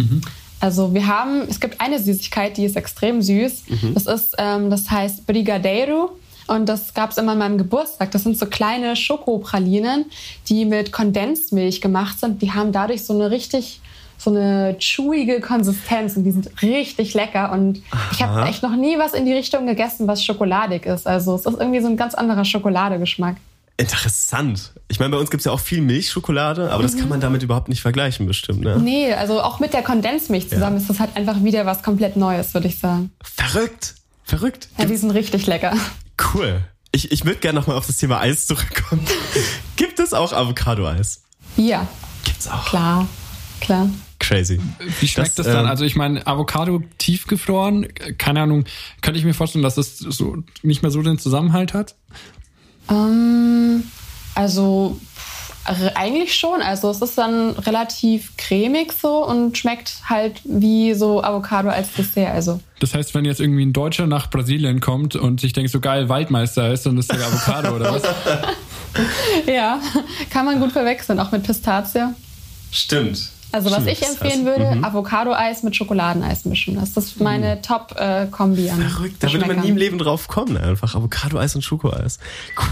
Also 0.61 0.94
wir 0.94 1.07
haben, 1.07 1.42
es 1.48 1.61
gibt 1.61 1.80
eine 1.80 1.98
Süßigkeit, 1.98 2.57
die 2.57 2.64
ist 2.64 2.76
extrem 2.76 3.22
süß. 3.22 3.64
Mhm. 3.68 3.94
Das 3.94 4.07
ist, 4.07 4.34
ähm, 4.38 4.70
das 4.70 4.90
heißt 4.90 5.26
Brigadeiro. 5.26 6.16
Und 6.46 6.68
das 6.68 6.92
gab 6.92 7.11
es 7.11 7.16
immer 7.16 7.32
an 7.32 7.38
meinem 7.38 7.59
Geburtstag. 7.59 8.11
Das 8.11 8.22
sind 8.22 8.38
so 8.38 8.46
kleine 8.46 8.96
Schokopralinen, 8.96 10.07
die 10.48 10.66
mit 10.66 10.92
Kondensmilch 10.92 11.80
gemacht 11.80 12.20
sind. 12.20 12.42
Die 12.42 12.52
haben 12.52 12.72
dadurch 12.72 13.05
so 13.05 13.14
eine 13.14 13.30
richtig 13.30 13.80
so 14.16 14.30
eine 14.30 14.76
chewige 14.78 15.40
Konsistenz 15.40 16.16
und 16.16 16.24
die 16.24 16.30
sind 16.30 16.62
richtig 16.62 17.14
lecker. 17.14 17.52
Und 17.52 17.82
ich 18.12 18.22
habe 18.22 18.48
echt 18.48 18.62
noch 18.62 18.74
nie 18.76 18.98
was 18.98 19.12
in 19.12 19.26
die 19.26 19.32
Richtung 19.32 19.66
gegessen, 19.66 20.07
was 20.07 20.24
schokoladig 20.24 20.86
ist. 20.86 21.07
Also 21.07 21.34
es 21.34 21.44
ist 21.44 21.59
irgendwie 21.59 21.80
so 21.80 21.88
ein 21.88 21.96
ganz 21.96 22.14
anderer 22.14 22.44
Schokoladegeschmack. 22.44 23.36
Interessant. 23.77 24.72
Ich 24.89 25.01
meine, 25.01 25.11
bei 25.11 25.18
uns 25.18 25.31
gibt 25.31 25.41
es 25.41 25.47
ja 25.47 25.53
auch 25.53 25.61
viel 25.61 25.81
Milchschokolade, 25.81 26.70
aber 26.70 26.79
mhm. 26.79 26.87
das 26.87 26.97
kann 26.97 27.09
man 27.09 27.20
damit 27.20 27.43
überhaupt 27.43 27.68
nicht 27.68 27.83
vergleichen, 27.83 28.27
bestimmt. 28.27 28.61
Ne? 28.61 28.79
Nee, 28.79 29.12
also 29.12 29.43
auch 29.43 29.59
mit 29.59 29.72
der 29.72 29.83
Kondensmilch 29.83 30.49
zusammen 30.49 30.77
ja. 30.77 30.83
ist 30.83 30.91
das 30.91 31.01
halt 31.01 31.16
einfach 31.16 31.43
wieder 31.43 31.66
was 31.66 31.83
komplett 31.83 32.16
Neues, 32.16 32.55
würde 32.55 32.68
ich 32.68 32.79
sagen. 32.79 33.11
Verrückt. 33.20 33.95
Verrückt. 34.22 34.68
Ja, 34.79 34.85
die 34.85 34.97
sind 34.97 35.11
richtig 35.11 35.47
lecker. 35.47 35.77
Cool. 36.33 36.62
Ich, 36.93 37.11
ich 37.11 37.25
würde 37.25 37.41
gerne 37.41 37.59
nochmal 37.59 37.77
auf 37.77 37.87
das 37.87 37.97
Thema 37.97 38.20
Eis 38.20 38.47
zurückkommen. 38.47 39.05
gibt 39.77 39.99
es 39.99 40.14
auch 40.14 40.33
Avocado-Eis? 40.33 41.25
Ja. 41.57 41.89
Gibt's 42.25 42.47
auch. 42.47 42.64
Klar, 42.66 43.09
klar. 43.61 43.91
Crazy. 44.20 44.59
Wie 45.01 45.09
schmeckt 45.09 45.31
das, 45.31 45.47
das 45.47 45.47
dann? 45.47 45.64
Ähm, 45.64 45.70
also 45.70 45.85
ich 45.85 45.97
meine, 45.97 46.27
Avocado 46.27 46.83
tiefgefroren, 46.99 47.89
keine 48.16 48.43
Ahnung, 48.43 48.64
könnte 49.03 49.18
ich 49.18 49.25
mir 49.25 49.35
vorstellen, 49.35 49.62
dass 49.62 49.75
das 49.75 49.99
so 49.99 50.37
nicht 50.62 50.83
mehr 50.83 50.91
so 50.91 51.03
den 51.03 51.18
Zusammenhalt 51.18 51.75
hat? 51.75 51.97
Ähm, 52.91 53.85
also 54.35 54.99
eigentlich 55.95 56.35
schon. 56.35 56.61
Also 56.61 56.91
es 56.91 57.01
ist 57.01 57.16
dann 57.16 57.51
relativ 57.51 58.37
cremig 58.37 58.93
so 58.93 59.26
und 59.26 59.57
schmeckt 59.57 59.95
halt 60.09 60.41
wie 60.45 60.95
so 60.95 61.22
Avocado 61.22 61.70
als 61.70 61.93
Dessert. 61.95 62.35
Also. 62.35 62.61
Das 62.80 62.95
heißt, 62.95 63.14
wenn 63.14 63.24
jetzt 63.24 63.41
irgendwie 63.41 63.64
ein 63.64 63.72
Deutscher 63.72 64.07
nach 64.07 64.28
Brasilien 64.30 64.80
kommt 64.80 65.16
und 65.16 65.41
sich 65.41 65.53
denkt, 65.53 65.70
so 65.70 65.80
geil, 65.80 66.09
Waldmeister 66.09 66.72
ist, 66.72 66.87
dann 66.87 66.99
ist 66.99 67.11
der 67.11 67.26
Avocado 67.26 67.74
oder 67.76 67.95
was? 67.95 68.03
ja, 69.47 69.80
kann 70.30 70.45
man 70.45 70.61
gut 70.61 70.72
verwechseln, 70.72 71.18
auch 71.18 71.32
mit 71.32 71.45
Pistazie. 71.45 72.14
Stimmt. 72.70 73.30
Also 73.55 73.70
was 73.70 73.86
ich 73.86 74.02
empfehlen 74.02 74.44
würde, 74.44 74.74
mhm. 74.74 74.84
Avocado-Eis 74.84 75.62
mit 75.62 75.76
Schokoladeneis 75.76 76.44
mischen. 76.44 76.74
Das 76.74 76.96
ist 76.96 77.20
meine 77.20 77.55
mhm. 77.55 77.62
Top-Kombi 77.62 78.68
an. 78.68 78.82
Verrückt, 78.82 79.22
da 79.22 79.32
würde 79.32 79.46
man 79.46 79.61
nie 79.61 79.68
im 79.68 79.76
Leben 79.76 79.96
drauf 79.98 80.26
kommen, 80.26 80.57
einfach. 80.57 80.96
Avocado-Eis 80.96 81.55
und 81.55 81.62
Schokoeis. 81.62 82.18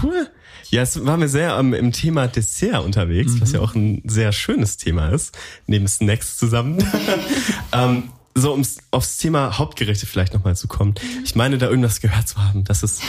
Cool. 0.03 0.27
Ja, 0.71 0.81
es 0.81 1.05
war 1.05 1.15
mir 1.15 1.29
sehr 1.29 1.57
um, 1.57 1.73
im 1.73 1.93
Thema 1.93 2.27
Dessert 2.27 2.83
unterwegs, 2.83 3.31
mhm. 3.31 3.41
was 3.41 3.53
ja 3.53 3.61
auch 3.61 3.75
ein 3.75 4.01
sehr 4.05 4.33
schönes 4.33 4.75
Thema 4.75 5.07
ist, 5.07 5.37
neben 5.67 5.87
Snacks 5.87 6.35
zusammen. 6.35 6.83
ähm, 7.71 8.09
so 8.35 8.51
ums 8.51 8.77
aufs 8.91 9.17
Thema 9.17 9.57
Hauptgerichte 9.57 10.05
vielleicht 10.05 10.33
nochmal 10.33 10.55
zu 10.55 10.67
kommen. 10.67 10.95
Ich 11.23 11.35
meine, 11.35 11.57
da 11.57 11.69
irgendwas 11.69 12.01
gehört 12.01 12.27
zu 12.27 12.43
haben. 12.43 12.63
Das 12.63 12.83
ist, 12.83 13.01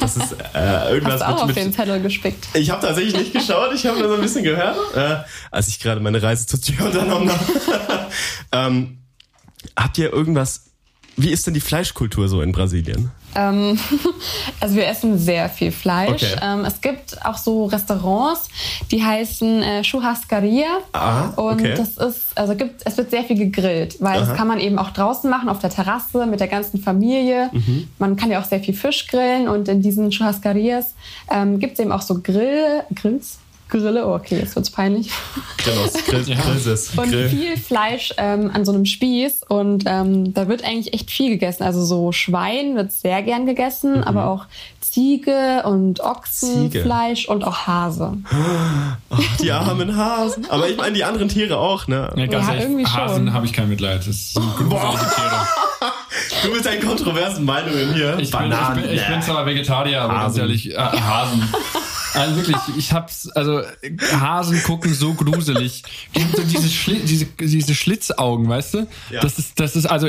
das 0.00 0.16
ist 0.16 0.32
äh, 0.54 0.92
irgendwas 0.92 1.20
Hast 1.20 1.20
du 1.20 1.42
auch 1.42 1.46
mit, 1.46 1.56
auf 1.56 1.62
den 1.62 1.72
Zettel 1.72 2.00
gespickt. 2.00 2.48
Ich 2.54 2.70
habe 2.70 2.84
tatsächlich 2.84 3.14
nicht 3.14 3.32
geschaut. 3.32 3.72
Ich 3.74 3.86
habe 3.86 3.98
nur 3.98 4.08
so 4.08 4.14
ein 4.14 4.20
bisschen 4.20 4.44
gehört, 4.44 4.76
äh, 4.96 5.18
als 5.50 5.68
ich 5.68 5.78
gerade 5.80 6.00
meine 6.00 6.22
Reise 6.22 6.46
zur 6.46 6.60
Tür 6.60 6.86
unternommen 6.86 7.30
habe. 7.30 7.44
ähm, 8.52 8.98
habt 9.76 9.98
ihr 9.98 10.12
irgendwas? 10.12 10.64
Wie 11.16 11.30
ist 11.30 11.46
denn 11.46 11.54
die 11.54 11.60
Fleischkultur 11.60 12.28
so 12.28 12.42
in 12.42 12.52
Brasilien? 12.52 13.10
Ähm, 13.34 13.78
also 14.60 14.76
wir 14.76 14.86
essen 14.86 15.18
sehr 15.18 15.48
viel 15.48 15.72
Fleisch. 15.72 16.34
Okay. 16.34 16.40
Ähm, 16.42 16.64
es 16.64 16.80
gibt 16.80 17.24
auch 17.24 17.36
so 17.36 17.66
Restaurants, 17.66 18.48
die 18.90 19.04
heißen 19.04 19.62
äh, 19.62 19.82
Churrascaria. 19.82 20.78
Ah, 20.92 21.30
okay. 21.36 21.72
Und 21.72 21.78
das 21.78 21.96
ist, 21.96 22.36
also 22.36 22.54
gibt, 22.54 22.82
es 22.84 22.96
wird 22.96 23.10
sehr 23.10 23.24
viel 23.24 23.38
gegrillt, 23.38 23.96
weil 24.00 24.18
Aha. 24.18 24.26
das 24.26 24.36
kann 24.36 24.48
man 24.48 24.60
eben 24.60 24.78
auch 24.78 24.90
draußen 24.90 25.28
machen, 25.28 25.48
auf 25.48 25.58
der 25.58 25.70
Terrasse 25.70 26.26
mit 26.26 26.40
der 26.40 26.48
ganzen 26.48 26.80
Familie. 26.80 27.50
Mhm. 27.52 27.88
Man 27.98 28.16
kann 28.16 28.30
ja 28.30 28.40
auch 28.40 28.44
sehr 28.44 28.60
viel 28.60 28.74
Fisch 28.74 29.06
grillen 29.06 29.48
und 29.48 29.68
in 29.68 29.82
diesen 29.82 30.10
Churrascarias 30.10 30.94
ähm, 31.30 31.58
gibt 31.58 31.74
es 31.74 31.78
eben 31.80 31.92
auch 31.92 32.02
so 32.02 32.20
Grill, 32.22 32.82
Grills, 32.94 33.38
Grille, 33.72 34.06
oh, 34.06 34.14
okay, 34.14 34.38
jetzt 34.38 34.54
wird's 34.54 34.70
peinlich. 34.70 35.10
Genau, 35.64 35.88
Grill, 36.06 36.28
ja. 36.28 36.36
Und 37.02 37.10
Grill. 37.10 37.28
viel 37.30 37.56
Fleisch 37.56 38.12
ähm, 38.18 38.50
an 38.52 38.66
so 38.66 38.72
einem 38.72 38.84
Spieß 38.84 39.44
und 39.48 39.84
ähm, 39.86 40.34
da 40.34 40.46
wird 40.46 40.62
eigentlich 40.62 40.92
echt 40.92 41.10
viel 41.10 41.30
gegessen. 41.30 41.62
Also 41.62 41.82
so 41.82 42.12
Schwein 42.12 42.76
wird 42.76 42.92
sehr 42.92 43.22
gern 43.22 43.46
gegessen, 43.46 43.98
mhm. 43.98 44.02
aber 44.02 44.26
auch 44.26 44.44
Ziege 44.80 45.62
und 45.64 46.00
Ochsenfleisch 46.00 47.26
und 47.28 47.44
auch 47.44 47.66
Hase. 47.66 48.18
Oh, 49.10 49.16
die 49.40 49.50
armen 49.50 49.96
Hasen. 49.96 50.50
Aber 50.50 50.68
ich 50.68 50.76
meine 50.76 50.92
die 50.92 51.04
anderen 51.04 51.28
Tiere 51.28 51.56
auch, 51.56 51.88
ne? 51.88 52.12
Ja, 52.16 52.26
ganz 52.26 52.48
ja, 52.48 52.54
ehrlich, 52.54 52.68
irgendwie 52.68 52.86
Hasen 52.86 53.32
habe 53.32 53.46
ich 53.46 53.54
kein 53.54 53.70
Mitleid. 53.70 54.00
Das 54.00 54.08
ist 54.08 54.34
so 54.34 54.40
Tiere. 54.40 55.46
Du 56.42 56.52
bist 56.52 56.66
ein 56.66 56.80
kontroversen 56.80 57.44
Meinungen 57.44 57.94
hier. 57.94 58.18
Ich 58.18 58.30
bin, 58.30 58.52
ich, 58.52 58.82
bin, 58.82 58.90
ich 58.90 59.06
bin, 59.06 59.22
zwar 59.22 59.46
Vegetarier, 59.46 60.02
aber 60.02 60.14
Hasen. 60.14 60.22
ganz 60.26 60.38
ehrlich, 60.38 60.70
äh, 60.72 60.76
Hasen. 60.76 61.48
Also 62.14 62.36
wirklich, 62.36 62.56
ich 62.76 62.92
hab's, 62.92 63.28
also 63.30 63.62
Hasen 64.20 64.62
gucken 64.64 64.92
so 64.92 65.14
gruselig. 65.14 65.82
Die 66.14 66.20
so 66.20 66.42
diese, 66.42 66.68
Schli 66.68 67.00
diese, 67.00 67.24
diese 67.24 67.74
Schlitzaugen, 67.74 68.48
weißt 68.48 68.74
du? 68.74 68.86
Ja. 69.10 69.20
Das 69.20 69.38
ist, 69.38 69.58
das 69.58 69.76
ist 69.76 69.86
also 69.86 70.08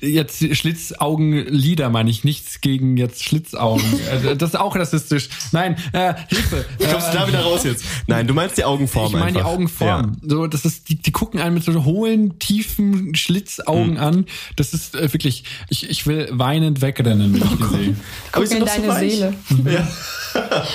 jetzt 0.00 0.56
Schlitzaugenlider 0.56 1.88
meine 1.90 2.10
ich, 2.10 2.24
nichts 2.24 2.60
gegen 2.60 2.96
jetzt 2.96 3.24
Schlitzaugen. 3.24 3.84
Äh, 4.04 4.36
das 4.36 4.50
ist 4.50 4.56
auch 4.56 4.76
rassistisch. 4.76 5.28
Nein, 5.52 5.76
äh, 5.92 6.14
Hilfe. 6.28 6.64
Wie 6.78 6.84
kommst 6.84 7.08
du 7.08 7.16
da 7.16 7.26
wieder 7.26 7.40
raus 7.40 7.64
jetzt? 7.64 7.84
Nein, 8.06 8.26
du 8.26 8.34
meinst 8.34 8.58
die 8.58 8.64
Augenform. 8.64 9.06
Ich 9.06 9.18
meine 9.18 9.32
die 9.32 9.42
Augenform. 9.42 10.12
Ja. 10.22 10.28
So, 10.28 10.46
das 10.46 10.64
ist, 10.64 10.88
die, 10.88 10.96
die 10.96 11.10
gucken 11.10 11.40
einen 11.40 11.54
mit 11.54 11.64
so 11.64 11.84
hohlen, 11.84 12.38
tiefen 12.38 13.14
Schlitzaugen 13.14 13.92
mhm. 13.92 13.98
an. 13.98 14.26
Das 14.56 14.74
ist 14.74 14.94
äh, 14.94 15.12
wirklich, 15.12 15.44
ich, 15.70 15.88
ich 15.88 16.06
will 16.06 16.28
weinend 16.32 16.82
wegrennen, 16.82 17.32
wenn 17.32 17.42
ich 17.42 17.56
die 17.56 17.76
sehe. 17.76 17.96
Guck 18.32 18.50
in 18.50 18.64
deine 18.64 18.92
so 18.92 18.98
Seele. 18.98 19.34
Ja. 19.64 19.88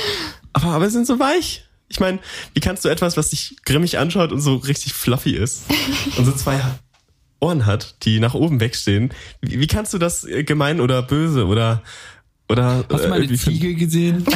aber, 0.54 0.68
aber 0.68 0.90
sind 0.90 1.06
so 1.06 1.20
weich. 1.20 1.66
Ich 1.90 2.00
meine, 2.00 2.20
wie 2.54 2.60
kannst 2.60 2.86
du 2.86 2.90
etwas, 2.90 3.18
was 3.18 3.30
dich 3.30 3.58
grimmig 3.66 3.98
anschaut 3.98 4.32
und 4.32 4.42
so 4.42 4.56
richtig 4.56 4.94
fluffy 4.94 5.36
ist 5.36 5.64
und 6.18 6.26
so 6.26 6.32
zwei 6.32 6.62
Ohren 7.40 7.66
hat, 7.66 7.96
die 8.04 8.20
nach 8.20 8.34
oben 8.34 8.60
wegstehen, 8.60 9.12
wie, 9.42 9.60
wie 9.60 9.68
kannst 9.68 9.94
du 9.94 9.98
das 9.98 10.26
äh, 10.26 10.44
gemein 10.44 10.82
oder 10.82 11.02
böse 11.02 11.46
oder 11.46 11.82
oder 12.48 12.84
Hast 12.92 13.06
du 13.06 13.10
mal 13.10 13.22
eine 13.22 13.34
Ziege 13.34 13.76
gesehen? 13.76 14.26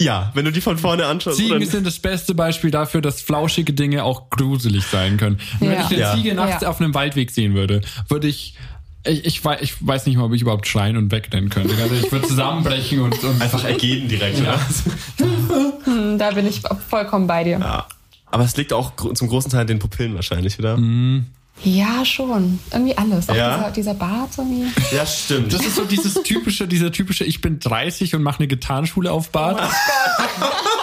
Ja, 0.00 0.30
wenn 0.34 0.44
du 0.44 0.52
die 0.52 0.60
von 0.60 0.78
vorne 0.78 1.06
anschaust. 1.06 1.38
Ziegen 1.38 1.64
sind 1.66 1.84
das 1.84 1.98
beste 1.98 2.34
Beispiel 2.34 2.70
dafür, 2.70 3.00
dass 3.00 3.20
flauschige 3.20 3.72
Dinge 3.72 4.04
auch 4.04 4.30
gruselig 4.30 4.84
sein 4.86 5.16
können. 5.16 5.40
Ja. 5.60 5.70
Wenn 5.70 5.80
ich 5.80 5.86
eine 5.86 5.98
ja. 5.98 6.14
Ziege 6.14 6.34
nachts 6.34 6.62
ja. 6.62 6.68
auf 6.68 6.80
einem 6.80 6.94
Waldweg 6.94 7.32
sehen 7.32 7.54
würde, 7.54 7.80
würde 8.08 8.28
ich 8.28 8.54
ich, 9.04 9.24
ich, 9.24 9.44
weiß, 9.44 9.60
ich 9.62 9.86
weiß 9.86 10.06
nicht 10.06 10.16
mal, 10.16 10.24
ob 10.24 10.34
ich 10.34 10.42
überhaupt 10.42 10.66
schreien 10.66 10.96
und 10.96 11.10
wegrennen 11.10 11.50
könnte. 11.50 11.74
Also 11.82 11.94
ich 11.94 12.12
würde 12.12 12.26
zusammenbrechen 12.26 13.00
und, 13.00 13.24
und 13.24 13.40
einfach 13.40 13.64
ergeben 13.64 14.08
direkt. 14.08 14.40
Ja. 14.40 14.60
Hm, 15.84 16.18
da 16.18 16.30
bin 16.32 16.46
ich 16.46 16.62
vollkommen 16.88 17.26
bei 17.26 17.44
dir. 17.44 17.58
Ja. 17.58 17.86
Aber 18.26 18.44
es 18.44 18.56
liegt 18.56 18.72
auch 18.72 18.92
zum 18.96 19.28
großen 19.28 19.50
Teil 19.50 19.62
an 19.62 19.66
den 19.66 19.78
Pupillen 19.78 20.14
wahrscheinlich, 20.14 20.58
oder? 20.58 20.76
Mhm. 20.76 21.26
Ja, 21.64 22.04
schon. 22.04 22.60
Irgendwie 22.72 22.96
alles. 22.96 23.28
Auch 23.28 23.34
ja? 23.34 23.56
dieser, 23.56 23.70
dieser 23.70 23.94
Bart 23.94 24.30
irgendwie. 24.36 24.66
Ja, 24.94 25.04
stimmt. 25.04 25.52
Das 25.52 25.64
ist 25.64 25.74
so 25.76 25.84
dieses 25.84 26.14
typische, 26.22 26.68
dieser 26.68 26.92
typische, 26.92 27.24
ich 27.24 27.40
bin 27.40 27.58
30 27.58 28.14
und 28.14 28.22
mache 28.22 28.38
eine 28.38 28.48
Gitarrenschule 28.48 29.10
auf 29.10 29.30
Bart. 29.30 29.60
Oh. 29.60 30.44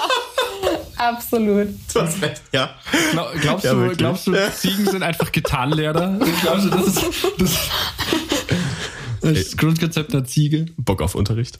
Absolut. 0.97 1.69
Du 1.93 2.01
hast 2.01 2.21
recht, 2.21 2.41
ja. 2.51 2.71
Glaub, 3.11 3.33
glaubst, 3.41 3.65
ja, 3.65 3.73
du, 3.73 3.95
glaubst 3.95 4.27
du, 4.27 4.33
Ziegen 4.53 4.85
sind 4.85 5.03
einfach 5.03 5.31
Gitarrenlehrer? 5.31 6.17
Glaubst 6.41 6.65
du, 6.65 6.69
das 6.69 6.87
ist, 6.87 7.03
das, 7.37 7.59
das 9.33 9.57
Grundkonzept 9.57 10.13
einer 10.13 10.25
Ziege. 10.25 10.65
Bock 10.77 11.01
auf 11.01 11.15
Unterricht. 11.15 11.59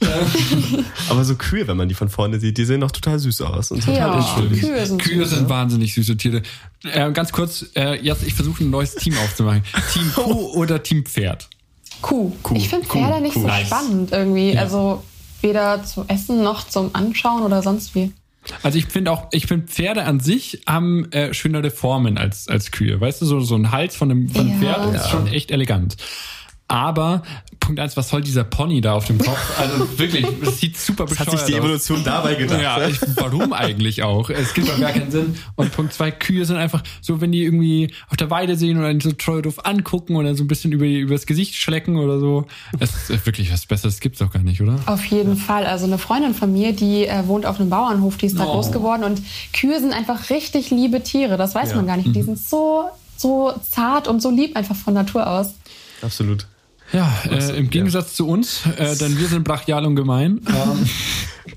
Aber 1.09 1.24
so 1.26 1.36
Kühe, 1.36 1.68
wenn 1.68 1.78
man 1.78 1.89
die 1.89 1.95
von 1.95 2.09
vorne 2.09 2.39
sieht, 2.39 2.57
die 2.57 2.66
sehen 2.66 2.82
doch 2.82 2.91
total 2.91 3.20
süß 3.20 3.41
aus. 3.41 3.72
Und 3.72 3.84
total 3.84 4.20
ja, 4.20 4.47
Kühe 4.59 4.86
sind, 4.86 5.01
Kühe 5.01 5.26
sind 5.26 5.49
wahnsinnig 5.49 5.93
süße 5.93 6.18
Tiere. 6.18 6.41
Äh, 6.84 7.11
ganz 7.11 7.32
kurz, 7.32 7.66
äh, 7.76 7.99
jetzt, 8.01 8.24
ich 8.26 8.34
versuche 8.34 8.63
ein 8.63 8.70
neues 8.70 8.95
Team 8.95 9.16
aufzumachen. 9.18 9.63
Team 9.93 10.11
Kuh 10.16 10.53
oder 10.53 10.82
Team 10.84 11.05
Pferd? 11.05 11.49
Kuh. 12.01 12.32
Kuh. 12.43 12.55
Ich 12.55 12.70
finde 12.70 12.88
Pferde 12.88 13.13
Kuh. 13.13 13.22
nicht 13.22 13.34
Kuh. 13.34 13.41
so 13.41 13.47
nice. 13.47 13.68
spannend 13.68 14.11
irgendwie. 14.11 14.53
Ja. 14.53 14.61
Also 14.61 15.03
weder 15.41 15.84
zum 15.84 16.07
Essen 16.07 16.43
noch 16.43 16.68
zum 16.68 16.91
Anschauen 16.93 17.43
oder 17.43 17.61
sonst 17.61 17.95
wie. 17.95 18.11
Also 18.61 18.78
ich 18.78 18.86
finde 18.86 19.11
auch, 19.11 19.28
ich 19.32 19.47
finde 19.47 19.68
Pferde 19.68 20.03
an 20.03 20.20
sich 20.20 20.61
haben 20.68 21.11
äh, 21.11 21.34
schönere 21.34 21.72
Formen 21.72 22.18
als 22.18 22.47
als 22.47 22.72
Kühe. 22.72 22.99
Weißt 23.01 23.22
du, 23.22 23.26
so 23.26 23.39
so 23.39 23.55
ein 23.55 23.72
Hals 23.72 23.95
von 23.95 24.11
einem, 24.11 24.30
von 24.30 24.41
einem 24.41 24.61
ja. 24.61 24.74
Pferd 24.76 24.95
ist 24.95 25.09
schon 25.09 25.28
echt 25.28 25.51
elegant. 25.51 25.97
Aber 26.68 27.24
Punkt 27.66 27.80
eins, 27.80 27.97
was 27.97 28.09
soll 28.09 28.22
dieser 28.22 28.43
Pony 28.43 28.80
da 28.80 28.93
auf 28.93 29.05
dem 29.05 29.18
Kopf? 29.18 29.39
Also 29.57 29.97
wirklich, 29.97 30.26
es 30.41 30.59
sieht 30.59 30.78
super 30.78 31.05
bescheuert 31.05 31.30
aus. 31.30 31.34
Hat 31.34 31.39
sich 31.39 31.55
die 31.55 31.59
Evolution 31.59 31.97
aus. 31.99 32.03
dabei 32.03 32.36
gedacht? 32.36 32.61
Ja, 32.61 32.88
ich, 32.88 32.99
warum 33.16 33.53
eigentlich 33.53 34.03
auch? 34.03 34.30
Es 34.30 34.53
gibt 34.53 34.70
doch 34.70 34.80
gar 34.80 34.91
keinen 34.91 35.09
Sinn. 35.09 35.36
Und 35.55 35.72
Punkt 35.72 35.93
zwei, 35.93 36.11
Kühe 36.11 36.45
sind 36.45 36.57
einfach 36.57 36.84
so, 37.01 37.22
wenn 37.22 37.32
die 37.32 37.43
irgendwie 37.43 37.91
auf 38.09 38.18
der 38.18 38.30
Weide 38.30 38.55
sehen 38.55 38.78
oder 38.78 38.93
so 39.01 39.11
treu 39.13 39.41
doof 39.41 39.66
angucken 39.66 40.16
oder 40.16 40.36
so 40.36 40.43
ein 40.43 40.47
bisschen 40.47 40.74
über, 40.74 40.86
über 40.86 41.16
das 41.16 41.26
Gesicht 41.26 41.55
schlecken 41.55 41.97
oder 41.97 42.20
so. 42.20 42.45
Es 42.80 43.09
ist 43.09 43.26
wirklich 43.26 43.51
was 43.51 43.66
Besseres 43.66 43.99
gibt's 43.99 44.20
doch 44.20 44.32
gar 44.32 44.43
nicht, 44.43 44.61
oder? 44.61 44.78
Auf 44.86 45.05
jeden 45.05 45.36
Fall. 45.36 45.66
Also 45.66 45.86
eine 45.86 45.97
Freundin 45.97 46.36
von 46.36 46.51
mir, 46.53 46.74
die 46.74 47.07
äh, 47.07 47.26
wohnt 47.28 47.45
auf 47.45 47.59
einem 47.59 47.70
Bauernhof, 47.70 48.18
die 48.18 48.28
ist 48.28 48.38
da 48.38 48.45
oh. 48.45 48.53
groß 48.53 48.72
geworden 48.72 49.03
und 49.03 49.22
Kühe 49.53 49.80
sind 49.80 49.93
einfach 49.93 50.30
richtig 50.30 50.70
liebe 50.70 51.01
Tiere. 51.01 51.38
Das 51.38 51.55
weiß 51.55 51.72
ja. 51.72 51.78
man 51.78 51.88
gar 51.88 51.97
nicht. 51.97 52.13
Die 52.13 52.22
mhm. 52.22 52.26
sind 52.26 52.39
so, 52.39 52.89
so 53.18 53.53
zart 53.72 54.07
und 54.07 54.22
so 54.22 54.30
lieb 54.30 54.55
einfach 54.55 54.76
von 54.76 54.93
Natur 54.93 55.26
aus. 55.26 55.55
Absolut. 56.01 56.45
Ja, 56.92 57.12
äh, 57.30 57.58
im 57.58 57.70
Gegensatz 57.70 58.12
ja. 58.12 58.16
zu 58.16 58.28
uns, 58.28 58.66
äh, 58.78 58.96
denn 58.96 59.18
wir 59.18 59.28
sind 59.28 59.44
brachial 59.44 59.86
und 59.86 59.96
gemein. 59.96 60.42
Ähm. 60.48 60.90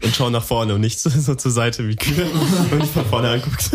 und 0.02 0.16
schauen 0.16 0.32
nach 0.32 0.42
vorne 0.42 0.74
und 0.74 0.80
nicht 0.80 1.00
so, 1.00 1.10
so 1.16 1.34
zur 1.34 1.50
Seite 1.50 1.86
wie 1.88 1.96
Kühe, 1.96 2.26
wenn 2.70 2.80
ich 2.80 2.90
von 2.90 3.04
vorne 3.04 3.30
anguckt. 3.30 3.62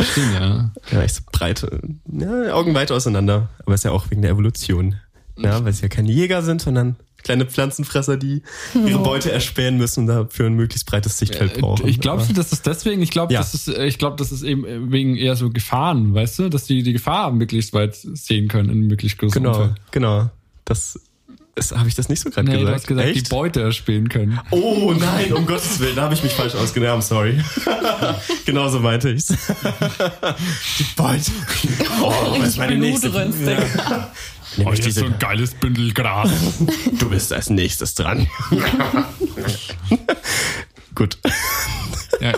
stimmt, 0.00 0.34
ja. 0.34 0.70
Ja, 0.90 1.02
echt 1.02 1.16
so 1.16 1.22
breit, 1.30 1.66
ja, 2.12 2.54
Augen 2.54 2.74
weit 2.74 2.92
auseinander. 2.92 3.48
Aber 3.64 3.74
ist 3.74 3.84
ja 3.84 3.90
auch 3.90 4.10
wegen 4.10 4.22
der 4.22 4.30
Evolution. 4.30 4.96
Ja, 5.36 5.64
weil 5.64 5.72
sie 5.72 5.82
ja 5.82 5.88
keine 5.88 6.10
Jäger 6.10 6.42
sind, 6.42 6.60
sondern 6.60 6.96
kleine 7.22 7.46
Pflanzenfresser, 7.46 8.16
die 8.16 8.42
ihre 8.74 8.98
Beute 9.00 9.30
erspähen 9.32 9.76
müssen 9.76 10.00
und 10.00 10.06
dafür 10.06 10.46
ein 10.46 10.54
möglichst 10.54 10.86
breites 10.86 11.18
Sichtfeld 11.18 11.56
Äh, 11.56 11.60
brauchen. 11.60 11.86
Ich 11.88 12.00
glaube, 12.00 12.24
das 12.34 12.52
ist 12.52 12.66
deswegen, 12.66 13.02
ich 13.02 13.10
glaube, 13.10 13.32
Ja. 13.32 13.40
das 13.40 13.54
ist, 13.54 13.68
äh, 13.68 13.86
ich 13.86 13.98
glaube, 13.98 14.16
das 14.16 14.32
ist 14.32 14.42
eben 14.42 14.90
wegen 14.92 15.16
eher 15.16 15.36
so 15.36 15.50
Gefahren, 15.50 16.14
weißt 16.14 16.38
du, 16.38 16.48
dass 16.48 16.64
die 16.64 16.82
die 16.82 16.92
Gefahr 16.92 17.30
möglichst 17.32 17.72
weit 17.74 17.96
sehen 17.96 18.48
können 18.48 18.70
in 18.70 18.86
möglichst 18.86 19.18
großem 19.18 19.42
Genau, 19.42 19.56
Umfeld. 19.56 19.76
genau. 19.90 20.30
Das 20.64 20.98
ist, 21.54 21.76
habe 21.76 21.88
ich 21.88 21.96
das 21.96 22.08
nicht 22.08 22.20
so 22.20 22.30
gerade 22.30 22.46
Nee, 22.46 22.52
gesagt? 22.58 22.68
du 22.70 22.74
hast 22.74 22.86
gesagt, 22.86 23.08
die 23.08 23.12
Echt? 23.18 23.28
Beute 23.30 23.62
erspielen 23.62 24.08
können. 24.08 24.38
Oh 24.52 24.94
nein, 24.96 25.32
um 25.32 25.44
Gottes 25.44 25.80
Willen, 25.80 25.96
da 25.96 26.02
habe 26.02 26.14
ich 26.14 26.22
mich 26.22 26.32
falsch 26.32 26.54
ausgedrückt. 26.54 26.92
I'm 26.92 27.02
sorry. 27.02 27.40
genau 28.46 28.68
so 28.68 28.78
meinte 28.78 29.08
ich's. 29.10 29.26
die 30.78 30.84
Beute. 30.96 31.30
Oh, 32.00 32.12
was 32.38 32.48
ist 32.50 32.58
meine 32.58 32.76
nächste? 32.76 33.10
Blutrünstig. 33.10 33.58
Nehme 34.56 34.70
Oh, 34.70 34.74
diese, 34.74 35.00
so 35.00 35.06
ein 35.06 35.18
geiles 35.18 35.54
Bündel 35.54 35.92
Gras. 35.92 36.30
du 36.98 37.10
bist 37.10 37.32
als 37.32 37.50
nächstes 37.50 37.94
dran. 37.94 38.26
Gut. 40.94 41.18
ja. 42.20 42.32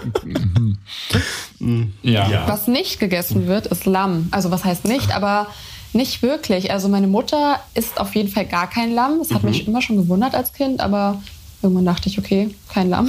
mhm. 1.58 1.94
ja. 2.02 2.28
Ja. 2.28 2.48
Was 2.48 2.66
nicht 2.66 3.00
gegessen 3.00 3.46
wird, 3.46 3.66
ist 3.66 3.86
Lamm. 3.86 4.28
Also 4.30 4.50
was 4.50 4.64
heißt 4.64 4.84
nicht, 4.84 5.12
aber 5.14 5.46
nicht 5.92 6.22
wirklich. 6.22 6.70
Also 6.70 6.88
meine 6.88 7.06
Mutter 7.06 7.60
isst 7.74 7.98
auf 7.98 8.14
jeden 8.14 8.28
Fall 8.28 8.46
gar 8.46 8.68
kein 8.68 8.92
Lamm. 8.92 9.18
Das 9.18 9.32
hat 9.32 9.42
mich 9.42 9.66
immer 9.66 9.82
schon 9.82 9.96
gewundert 9.96 10.34
als 10.34 10.52
Kind, 10.52 10.80
aber 10.80 11.22
irgendwann 11.62 11.86
dachte 11.86 12.08
ich, 12.08 12.18
okay, 12.18 12.54
kein 12.68 12.90
Lamm. 12.90 13.08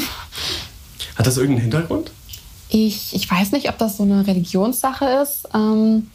Hat 1.16 1.28
das 1.28 1.38
irgendeinen 1.38 1.64
Hintergrund? 1.64 2.12
Ich, 2.70 3.14
ich 3.14 3.30
weiß 3.30 3.52
nicht, 3.52 3.68
ob 3.70 3.78
das 3.78 3.97
so 3.97 4.04
eine 4.04 4.26
Religionssache 4.26 5.06
ist. 5.22 5.47
Ähm, 5.54 6.08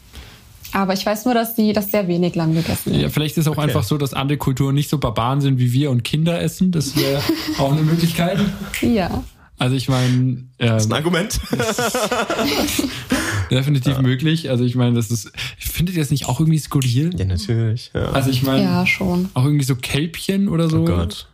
aber 0.77 0.93
ich 0.93 1.05
weiß 1.05 1.25
nur, 1.25 1.33
dass 1.33 1.55
die 1.55 1.73
dass 1.73 1.91
sehr 1.91 2.07
wenig 2.07 2.35
Lamm 2.35 2.53
gegessen 2.53 2.91
wird. 2.91 3.01
Ja, 3.01 3.09
vielleicht 3.09 3.37
ist 3.37 3.47
es 3.47 3.51
auch 3.51 3.57
einfach 3.57 3.83
so, 3.83 3.97
dass 3.97 4.13
andere 4.13 4.37
Kulturen 4.37 4.75
nicht 4.75 4.89
so 4.89 4.97
Barbaren 4.97 5.41
sind 5.41 5.59
wie 5.59 5.73
wir 5.73 5.89
und 5.91 6.03
Kinder 6.03 6.39
essen. 6.41 6.71
Das 6.71 6.95
wäre 6.95 7.21
auch 7.57 7.71
eine 7.71 7.81
Möglichkeit. 7.83 8.39
Ja. 8.81 9.23
Also 9.59 9.75
ich 9.75 9.89
meine, 9.89 10.43
Das 10.59 10.83
ist 10.83 10.91
ein 10.91 10.91
ähm, 10.91 10.97
Argument. 10.97 11.39
definitiv 13.51 13.99
möglich. 13.99 14.49
Also 14.49 14.63
ich 14.63 14.75
meine, 14.75 14.95
das 14.95 15.09
ist, 15.11 15.31
findet 15.57 15.95
ihr 15.95 16.01
das 16.01 16.11
nicht 16.11 16.25
auch 16.27 16.39
irgendwie 16.39 16.59
skurril? 16.59 17.11
ja, 17.17 17.25
natürlich. 17.25 17.91
Ja. 17.93 18.09
Also 18.11 18.29
ich 18.29 18.43
meine, 18.43 18.63
Ja, 18.63 18.85
schon. 18.85 19.29
auch 19.33 19.45
irgendwie 19.45 19.65
so 19.65 19.75
Kälbchen 19.75 20.47
oder 20.47 20.69
so. 20.69 20.81
oh 20.81 20.85
Gott. 20.85 21.27